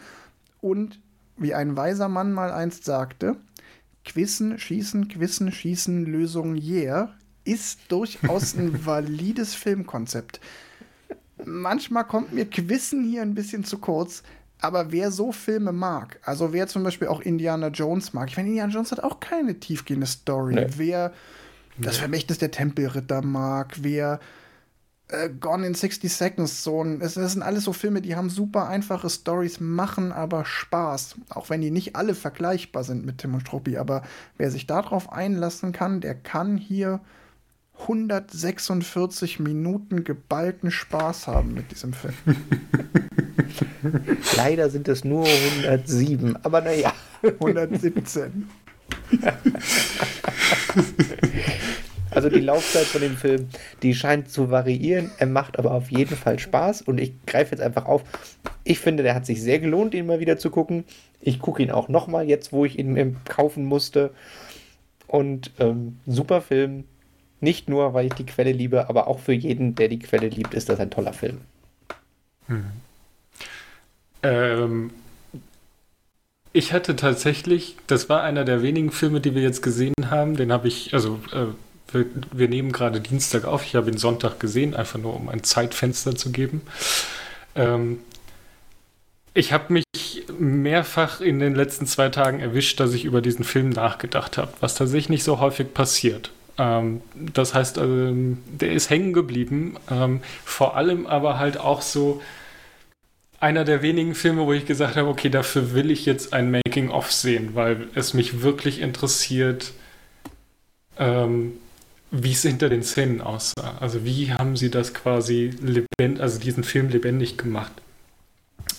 Und 0.62 0.99
wie 1.38 1.54
ein 1.54 1.76
weiser 1.76 2.08
Mann 2.08 2.32
mal 2.34 2.52
einst 2.52 2.86
sagte, 2.86 3.38
Quissen, 4.06 4.58
Schießen, 4.58 5.10
Quissen, 5.10 5.52
Schießen, 5.52 6.06
Lösung, 6.06 6.56
yeah, 6.56 7.14
ist 7.44 7.80
durchaus 7.90 8.56
ein 8.56 8.86
valides 8.86 9.54
Filmkonzept. 9.54 10.40
Manchmal 11.45 12.06
kommt 12.06 12.34
mir 12.34 12.45
Quissen 12.45 13.04
hier 13.04 13.22
ein 13.22 13.36
bisschen 13.36 13.64
zu 13.64 13.78
kurz, 13.78 14.24
aber 14.60 14.91
wer 14.91 15.12
so 15.12 15.32
Filme 15.32 15.72
mag, 15.72 16.20
also 16.24 16.52
wer 16.52 16.68
zum 16.68 16.84
Beispiel 16.84 17.10
auch 17.10 17.22
Indiana 17.22 17.68
Jones 17.68 18.14
mag, 18.14 18.30
ich 18.30 18.38
meine, 18.38 18.49
Indiana 18.49 18.74
Jones 18.74 18.91
hat 18.91 19.04
auch 19.04 19.20
keine 19.20 19.60
tiefgehende 19.60 20.08
Story. 20.08 20.56
Nee. 20.56 20.68
Wer 20.78 21.14
das 21.78 21.98
Vermächtnis 21.98 22.40
der 22.40 22.52
Tempelritter 22.52 23.22
mag, 23.22 23.76
wer 23.82 24.20
äh, 25.09 25.29
Gone 25.29 25.65
in 25.65 25.73
60 25.73 26.11
Seconds, 26.11 26.63
so 26.63 26.84
ein, 26.84 27.01
es, 27.01 27.15
das 27.15 27.34
sind 27.34 27.41
alles 27.41 27.63
so 27.63 27.73
Filme, 27.73 28.01
die 28.01 28.15
haben 28.15 28.29
super 28.29 28.67
einfache 28.67 29.09
Stories, 29.09 29.59
machen 29.59 30.11
aber 30.11 30.45
Spaß. 30.45 31.15
Auch 31.29 31.49
wenn 31.49 31.61
die 31.61 31.71
nicht 31.71 31.95
alle 31.95 32.15
vergleichbar 32.15 32.84
sind 32.84 33.05
mit 33.05 33.19
Tim 33.19 33.34
und 33.34 33.41
Struppi. 33.41 33.77
Aber 33.77 34.03
wer 34.38 34.51
sich 34.51 34.67
darauf 34.67 35.11
einlassen 35.11 35.71
kann, 35.71 36.01
der 36.01 36.15
kann 36.15 36.57
hier 36.57 36.99
146 37.79 39.39
Minuten 39.39 40.03
geballten 40.03 40.71
Spaß 40.71 41.27
haben 41.27 41.53
mit 41.53 41.71
diesem 41.71 41.93
Film. 41.93 42.15
Leider 44.35 44.69
sind 44.69 44.88
es 44.88 45.03
nur 45.03 45.25
107, 45.25 46.38
aber 46.43 46.61
naja. 46.61 46.93
117. 47.23 48.49
Also 52.11 52.29
die 52.29 52.39
Laufzeit 52.39 52.85
von 52.85 53.01
dem 53.01 53.17
Film, 53.17 53.49
die 53.84 53.93
scheint 53.93 54.29
zu 54.29 54.49
variieren. 54.49 55.11
Er 55.17 55.27
macht 55.27 55.59
aber 55.59 55.71
auf 55.71 55.91
jeden 55.91 56.15
Fall 56.15 56.39
Spaß 56.39 56.81
und 56.84 56.99
ich 56.99 57.13
greife 57.25 57.51
jetzt 57.51 57.61
einfach 57.61 57.85
auf. 57.85 58.03
Ich 58.63 58.79
finde, 58.79 59.03
der 59.03 59.15
hat 59.15 59.25
sich 59.25 59.41
sehr 59.41 59.59
gelohnt, 59.59 59.93
ihn 59.93 60.05
mal 60.05 60.19
wieder 60.19 60.38
zu 60.38 60.49
gucken. 60.49 60.84
Ich 61.21 61.39
gucke 61.39 61.63
ihn 61.63 61.71
auch 61.71 61.89
nochmal 61.89 62.27
jetzt, 62.27 62.51
wo 62.51 62.65
ich 62.65 62.77
ihn 62.77 63.17
kaufen 63.25 63.65
musste. 63.65 64.11
Und 65.07 65.51
ähm, 65.59 65.99
super 66.05 66.41
Film. 66.41 66.84
Nicht 67.39 67.69
nur, 67.69 67.93
weil 67.93 68.07
ich 68.07 68.13
die 68.13 68.25
Quelle 68.25 68.51
liebe, 68.51 68.89
aber 68.89 69.07
auch 69.07 69.19
für 69.19 69.34
jeden, 69.34 69.75
der 69.75 69.89
die 69.89 69.99
Quelle 69.99 70.27
liebt, 70.27 70.53
ist 70.53 70.69
das 70.69 70.79
ein 70.79 70.89
toller 70.89 71.13
Film. 71.13 71.41
Hm. 72.47 72.65
Ähm, 74.23 74.91
ich 76.53 76.73
hatte 76.73 76.95
tatsächlich, 76.95 77.75
das 77.85 78.09
war 78.09 78.23
einer 78.23 78.43
der 78.43 78.63
wenigen 78.63 78.91
Filme, 78.91 79.21
die 79.21 79.35
wir 79.35 79.43
jetzt 79.43 79.61
gesehen 79.61 79.93
haben. 80.09 80.35
Den 80.35 80.51
habe 80.51 80.67
ich, 80.67 80.93
also 80.93 81.19
äh, 81.31 81.53
wir, 81.91 82.05
wir, 82.31 82.47
nehmen 82.47 82.72
gerade 82.72 83.01
Dienstag 83.01 83.45
auf. 83.45 83.65
Ich 83.65 83.76
habe 83.76 83.89
ihn 83.89 83.97
Sonntag 83.97 84.39
gesehen, 84.39 84.76
einfach 84.76 84.99
nur 84.99 85.15
um 85.15 85.30
ein 85.30 85.43
Zeitfenster 85.43 86.15
zu 86.15 86.31
geben. 86.31 86.61
Ähm, 87.55 87.99
ich 89.34 89.53
habe 89.53 89.72
mich 89.73 89.85
mehrfach 90.39 91.22
in 91.22 91.39
den 91.39 91.55
letzten 91.55 91.85
zwei 91.85 92.09
Tagen 92.09 92.39
erwischt, 92.39 92.80
dass 92.80 92.93
ich 92.93 93.05
über 93.05 93.22
diesen 93.22 93.45
Film 93.45 93.69
nachgedacht 93.69 94.38
habe, 94.38 94.51
was 94.59 94.76
tatsächlich 94.76 95.09
nicht 95.09 95.23
so 95.23 95.39
häufig 95.39 95.73
passiert. 95.73 96.31
Ähm, 96.57 97.01
das 97.14 97.53
heißt, 97.53 97.77
ähm, 97.77 98.39
der 98.47 98.72
ist 98.72 98.89
hängen 98.89 99.14
geblieben, 99.14 99.77
ähm, 99.91 100.22
vor 100.43 100.76
allem 100.76 101.05
aber 101.05 101.38
halt 101.38 101.59
auch 101.59 101.81
so 101.81 102.22
einer 103.39 103.64
der 103.64 103.81
wenigen 103.81 104.15
Filme, 104.15 104.45
wo 104.45 104.53
ich 104.53 104.65
gesagt 104.65 104.95
habe, 104.95 105.07
okay, 105.07 105.30
dafür 105.30 105.73
will 105.73 105.91
ich 105.91 106.05
jetzt 106.05 106.34
ein 106.34 106.49
Making-of 106.49 107.11
sehen, 107.11 107.51
weil 107.53 107.88
es 107.93 108.14
mich 108.14 108.41
wirklich 108.41 108.81
interessiert, 108.81 109.73
ähm, 110.97 111.53
wie 112.11 112.31
es 112.31 112.41
hinter 112.41 112.69
den 112.69 112.84
Szenen 112.84 113.21
aussah. 113.21 113.77
Also 113.79 114.05
wie 114.05 114.34
haben 114.34 114.55
sie 114.55 114.71
das 114.71 114.93
quasi 114.93 115.51
lebendig, 115.61 116.21
also 116.21 116.39
diesen 116.39 116.63
Film 116.63 116.89
lebendig 116.89 117.38
gemacht. 117.38 117.73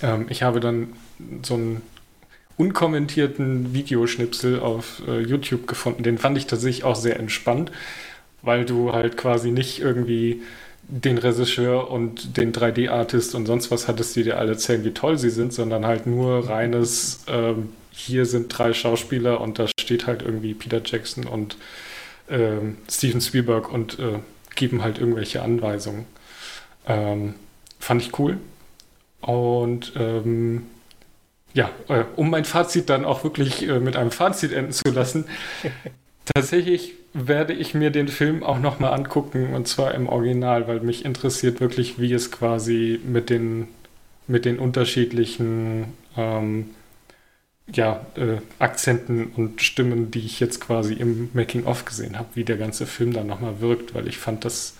Ähm, 0.03 0.27
ich 0.29 0.43
habe 0.43 0.61
dann 0.61 0.95
so 1.43 1.55
einen 1.55 1.83
unkommentierten 2.57 3.73
Videoschnipsel 3.73 4.61
auf 4.61 5.03
äh, 5.07 5.21
YouTube 5.21 5.67
gefunden. 5.67 6.03
Den 6.03 6.19
fand 6.19 6.39
ich 6.39 6.47
tatsächlich 6.47 6.85
auch 6.85 6.97
sehr 6.97 7.19
entspannt, 7.19 7.71
weil 8.43 8.65
du 8.65 8.93
halt 8.93 9.17
quasi 9.17 9.51
nicht 9.51 9.81
irgendwie 9.81 10.43
den 10.89 11.19
Regisseur 11.19 11.91
und 11.91 12.39
den 12.39 12.53
3D-Artist 12.53 13.35
und 13.35 13.47
sonst 13.47 13.71
was 13.71 13.89
hattest, 13.89 14.17
die 14.17 14.25
dir 14.25 14.39
alle 14.39 14.53
erzählen, 14.53 14.85
wie 14.85 14.95
toll 14.95 15.19
sie 15.19 15.31
sind, 15.31 15.53
sondern 15.53 15.85
halt 15.85 16.07
nur 16.07 16.49
reines, 16.49 17.25
ähm, 17.29 17.71
hier 17.91 18.25
sind 18.25 18.49
drei 18.49 18.73
Schauspieler 18.73 19.41
und 19.41 19.59
da 19.59 19.67
steht 19.79 20.07
halt 20.07 20.23
irgendwie 20.23 20.55
Peter 20.55 20.81
Jackson 20.83 21.27
und 21.27 21.57
ähm, 22.31 22.79
Steven 22.91 23.21
Spielberg 23.21 23.73
und 23.73 23.99
äh, 23.99 24.19
geben 24.55 24.83
halt 24.83 24.99
irgendwelche 24.99 25.43
Anweisungen. 25.43 26.07
Ähm, 26.87 27.35
fand 27.79 28.03
ich 28.03 28.19
cool. 28.19 28.39
Und 29.21 29.93
ähm, 29.97 30.67
ja, 31.55 31.71
äh, 31.89 32.05
um 32.17 32.31
mein 32.31 32.45
Fazit 32.45 32.89
dann 32.89 33.05
auch 33.05 33.25
wirklich 33.25 33.67
äh, 33.69 33.81
mit 33.81 33.97
einem 33.97 34.11
Fazit 34.11 34.53
enden 34.53 34.73
zu 34.73 34.91
lassen, 34.91 35.25
tatsächlich 36.35 36.95
werde 37.15 37.53
ich 37.53 37.75
mir 37.75 37.91
den 37.91 38.09
Film 38.09 38.43
auch 38.43 38.59
nochmal 38.59 38.93
angucken 38.93 39.55
und 39.55 39.67
zwar 39.67 39.95
im 39.95 40.09
Original, 40.09 40.69
weil 40.69 40.81
mich 40.81 41.05
interessiert 41.05 41.61
wirklich, 41.61 41.99
wie 41.99 42.13
es 42.13 42.31
quasi 42.31 43.01
mit 43.05 43.31
den, 43.31 43.69
mit 44.27 44.45
den 44.45 44.59
unterschiedlichen 44.59 45.93
ähm, 46.17 46.71
ja, 47.73 48.07
äh, 48.17 48.39
Akzenten 48.59 49.33
und 49.37 49.63
Stimmen, 49.63 50.11
die 50.11 50.25
ich 50.25 50.41
jetzt 50.41 50.61
quasi 50.61 50.95
im 50.95 51.31
Making-of 51.35 51.85
gesehen 51.85 52.19
habe, 52.19 52.29
wie 52.35 52.45
der 52.45 52.57
ganze 52.57 52.87
Film 52.87 53.13
dann 53.13 53.27
nochmal 53.27 53.61
wirkt, 53.61 53.95
weil 53.95 54.09
ich 54.09 54.19
fand, 54.19 54.45
das 54.45 54.75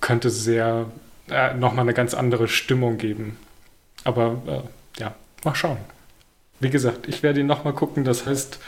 könnte 0.00 0.30
sehr 0.30 0.86
äh, 1.30 1.54
nochmal 1.54 1.84
eine 1.84 1.94
ganz 1.94 2.14
andere 2.14 2.48
Stimmung 2.48 2.98
geben. 2.98 3.36
Aber 4.04 4.42
äh, 4.46 5.00
ja, 5.00 5.14
mal 5.44 5.54
schauen. 5.54 5.78
Wie 6.60 6.70
gesagt, 6.70 7.08
ich 7.08 7.22
werde 7.22 7.40
ihn 7.40 7.46
nochmal 7.46 7.72
gucken. 7.72 8.04
Das 8.04 8.26
heißt, 8.26 8.58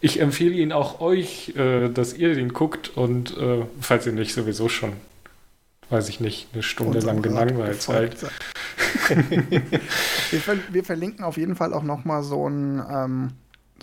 ich 0.00 0.20
empfehle 0.20 0.54
ihn 0.54 0.72
auch 0.72 1.00
euch, 1.00 1.54
äh, 1.56 1.88
dass 1.88 2.14
ihr 2.14 2.34
den 2.34 2.52
guckt 2.52 2.96
und 2.96 3.36
äh, 3.36 3.64
falls 3.80 4.06
ihr 4.06 4.12
nicht 4.12 4.34
sowieso 4.34 4.68
schon, 4.68 4.92
weiß 5.90 6.08
ich 6.08 6.20
nicht, 6.20 6.48
eine 6.52 6.62
Stunde 6.62 7.00
lang 7.00 7.20
gelangweilt 7.22 7.82
seid. 7.82 8.16
wir, 9.08 10.40
ver 10.40 10.56
wir, 10.70 10.84
verlinken 10.84 11.24
auf 11.24 11.36
jeden 11.36 11.56
Fall 11.56 11.74
auch 11.74 11.82
nochmal 11.82 12.22
so 12.22 12.48
ein, 12.48 12.82
ähm, 12.88 13.32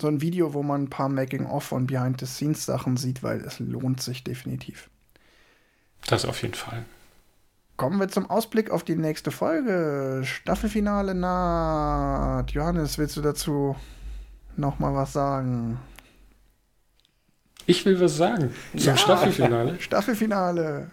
so 0.00 0.08
ein 0.08 0.20
Video, 0.20 0.54
wo 0.54 0.62
man 0.62 0.84
ein 0.84 0.90
paar 0.90 1.08
Making-of 1.08 1.72
und 1.72 1.86
Behind-the-Scenes-Sachen 1.86 2.96
sieht, 2.96 3.22
weil 3.22 3.40
es 3.40 3.60
lohnt 3.60 4.00
sich 4.00 4.24
definitiv. 4.24 4.88
Das 6.06 6.24
auf 6.24 6.42
jeden 6.42 6.54
Fall. 6.54 6.84
Kommen 7.76 8.00
wir 8.00 8.08
zum 8.08 8.28
Ausblick 8.28 8.70
auf 8.70 8.82
die 8.82 8.96
nächste 8.96 9.30
Folge. 9.30 10.22
Staffelfinale 10.24 11.14
naht. 11.14 12.50
Johannes, 12.50 12.98
willst 12.98 13.16
du 13.16 13.20
dazu 13.20 13.76
noch 14.56 14.78
mal 14.78 14.94
was 14.94 15.12
sagen? 15.12 15.78
Ich 17.66 17.84
will 17.84 18.00
was 18.00 18.16
sagen 18.16 18.52
zum 18.72 18.80
ja. 18.80 18.96
Staffelfinale. 18.96 19.76
Staffelfinale. 19.80 20.90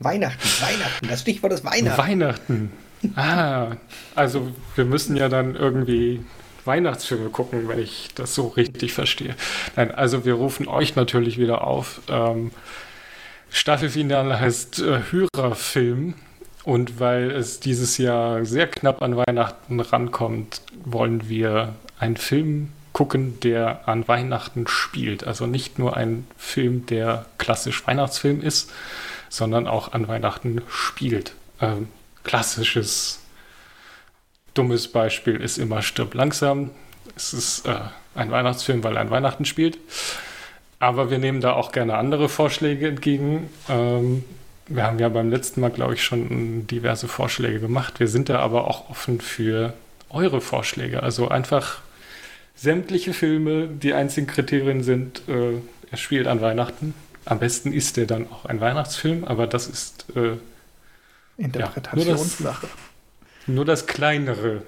Weihnachten, 0.00 0.48
Weihnachten, 0.62 1.08
das 1.08 1.20
Stichwort 1.20 1.52
ist 1.52 1.64
Weihnachten. 1.64 1.98
Weihnachten. 1.98 2.72
Ah, 3.16 3.76
also 4.14 4.50
wir 4.74 4.84
müssen 4.84 5.14
ja 5.14 5.28
dann 5.28 5.56
irgendwie 5.56 6.24
Weihnachtsfilme 6.64 7.30
gucken, 7.30 7.68
wenn 7.68 7.78
ich 7.78 8.08
das 8.14 8.34
so 8.34 8.48
richtig 8.48 8.92
verstehe. 8.92 9.34
Nein, 9.76 9.90
also 9.90 10.24
wir 10.24 10.34
rufen 10.34 10.68
euch 10.68 10.96
natürlich 10.96 11.38
wieder 11.38 11.64
auf. 11.64 12.00
Ähm, 12.08 12.50
Staffelfinale 13.50 14.40
heißt 14.40 14.80
äh, 14.80 15.00
Hörerfilm. 15.10 16.14
Und 16.62 17.00
weil 17.00 17.30
es 17.30 17.58
dieses 17.60 17.96
Jahr 17.96 18.44
sehr 18.44 18.66
knapp 18.66 19.00
an 19.00 19.16
Weihnachten 19.16 19.80
rankommt, 19.80 20.60
wollen 20.84 21.28
wir 21.28 21.74
einen 21.98 22.18
Film 22.18 22.68
gucken, 22.92 23.40
der 23.40 23.88
an 23.88 24.06
Weihnachten 24.08 24.66
spielt. 24.66 25.26
Also 25.26 25.46
nicht 25.46 25.78
nur 25.78 25.96
ein 25.96 26.26
Film, 26.36 26.84
der 26.84 27.24
klassisch 27.38 27.86
Weihnachtsfilm 27.86 28.42
ist, 28.42 28.70
sondern 29.30 29.66
auch 29.66 29.92
an 29.92 30.06
Weihnachten 30.08 30.60
spielt. 30.68 31.32
Ähm, 31.62 31.88
klassisches, 32.24 33.20
dummes 34.52 34.88
Beispiel 34.88 35.36
ist 35.36 35.56
immer 35.56 35.80
Stirb 35.80 36.12
langsam. 36.12 36.70
Es 37.16 37.32
ist 37.32 37.66
äh, 37.66 37.76
ein 38.14 38.30
Weihnachtsfilm, 38.30 38.84
weil 38.84 38.96
er 38.96 39.00
an 39.00 39.10
Weihnachten 39.10 39.46
spielt. 39.46 39.78
Aber 40.78 41.10
wir 41.10 41.18
nehmen 41.18 41.40
da 41.40 41.52
auch 41.52 41.72
gerne 41.72 41.96
andere 41.96 42.28
Vorschläge 42.28 42.88
entgegen. 42.88 43.48
Ähm, 43.68 44.24
wir 44.66 44.84
haben 44.84 44.98
ja 44.98 45.08
beim 45.08 45.30
letzten 45.30 45.60
Mal, 45.60 45.70
glaube 45.70 45.94
ich, 45.94 46.04
schon 46.04 46.66
diverse 46.66 47.08
Vorschläge 47.08 47.60
gemacht. 47.60 48.00
Wir 48.00 48.08
sind 48.08 48.28
da 48.28 48.40
aber 48.40 48.66
auch 48.66 48.90
offen 48.90 49.20
für 49.20 49.72
eure 50.10 50.40
Vorschläge. 50.40 51.02
Also 51.02 51.28
einfach 51.28 51.80
sämtliche 52.56 53.12
Filme, 53.12 53.68
die 53.68 53.94
einzigen 53.94 54.26
Kriterien 54.26 54.82
sind, 54.82 55.22
äh, 55.28 55.54
er 55.90 55.96
spielt 55.96 56.26
an 56.26 56.40
Weihnachten. 56.40 56.94
Am 57.24 57.38
besten 57.38 57.72
ist 57.72 57.98
er 57.98 58.06
dann 58.06 58.30
auch 58.30 58.46
ein 58.46 58.60
Weihnachtsfilm, 58.60 59.24
aber 59.24 59.46
das 59.46 59.66
ist 59.66 60.06
äh, 60.16 60.36
Interpretationssache. 61.36 62.66
Ja, 62.66 62.72
nur, 63.46 63.56
nur 63.56 63.64
das 63.64 63.86
kleinere 63.86 64.62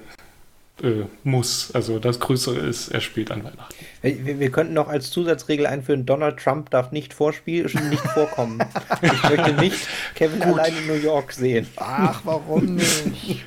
äh, 0.80 1.04
muss. 1.22 1.70
Also 1.74 1.98
das 1.98 2.18
Größere 2.18 2.58
ist, 2.58 2.88
er 2.88 3.00
spielt 3.00 3.30
an 3.30 3.44
Weihnachten. 3.44 3.74
Wir, 4.00 4.40
wir, 4.40 4.50
könnten 4.50 4.74
noch 4.74 4.88
als 4.88 5.10
Zusatzregel 5.10 5.66
einführen, 5.66 6.06
Donald 6.06 6.38
Trump 6.38 6.70
darf 6.70 6.92
nicht 6.92 7.14
vorspielen, 7.14 7.70
nicht 7.90 8.02
vorkommen. 8.02 8.60
ich 9.00 9.22
möchte 9.22 9.52
nicht 9.52 9.86
Kevin 10.14 10.40
Gut. 10.40 10.58
allein 10.58 10.76
in 10.76 10.86
New 10.88 11.00
York 11.00 11.32
sehen. 11.32 11.68
Ach, 11.76 12.22
warum 12.24 12.76
nicht? 12.76 13.44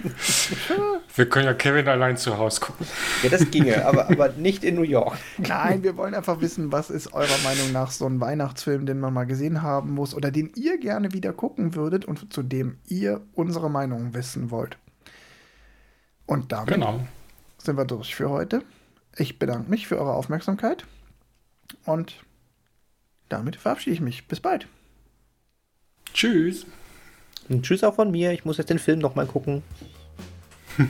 wir 1.16 1.30
können 1.30 1.46
ja 1.46 1.54
Kevin 1.54 1.88
allein 1.88 2.16
zu 2.16 2.38
Hause 2.38 2.62
gucken. 2.62 2.86
Ja, 3.24 3.30
das 3.30 3.50
ginge, 3.50 3.86
aber, 3.86 4.10
aber 4.10 4.30
nicht 4.30 4.64
in 4.64 4.76
New 4.76 4.84
York. 4.84 5.18
Nein, 5.38 5.84
wir 5.84 5.98
wollen 5.98 6.14
einfach 6.14 6.42
wissen, 6.42 6.72
was 6.72 6.90
ist 6.90 7.14
eurer 7.14 7.38
Meinung 7.44 7.72
nach 7.74 7.92
so 7.92 8.06
ein 8.06 8.22
Weihnachtsfilm, 8.22 8.86
den 8.86 9.00
man 9.00 9.14
mal 9.14 9.26
gesehen 9.26 9.62
haben 9.62 9.92
muss 9.92 10.14
oder 10.14 10.32
den 10.32 10.52
ihr 10.56 10.78
gerne 10.78 11.12
wieder 11.12 11.34
gucken 11.34 11.76
würdet 11.76 12.06
und 12.06 12.32
zu 12.32 12.44
dem 12.44 12.78
ihr 12.88 13.22
unsere 13.34 13.70
Meinung 13.70 14.14
wissen 14.14 14.52
wollt. 14.52 14.78
Und 16.26 16.52
damit 16.52 16.74
genau. 16.74 17.06
sind 17.58 17.78
wir 17.78 17.86
durch 17.86 18.16
für 18.16 18.30
heute. 18.30 18.64
Ich 19.18 19.40
bedanke 19.40 19.70
mich 19.70 19.88
für 19.88 19.98
eure 19.98 20.14
Aufmerksamkeit 20.14 20.86
und 21.86 22.24
damit 23.30 23.56
verabschiede 23.56 23.94
ich 23.94 24.02
mich. 24.02 24.28
Bis 24.28 24.40
bald. 24.40 24.68
Tschüss. 26.14 26.66
Und 27.50 27.64
tschüss 27.64 27.84
auch 27.84 27.96
von 27.96 28.12
mir. 28.12 28.32
Ich 28.32 28.46
muss 28.46 28.58
jetzt 28.58 28.70
den 28.70 28.80
Film 28.80 29.00
nochmal 29.00 29.28
gucken. 29.28 29.64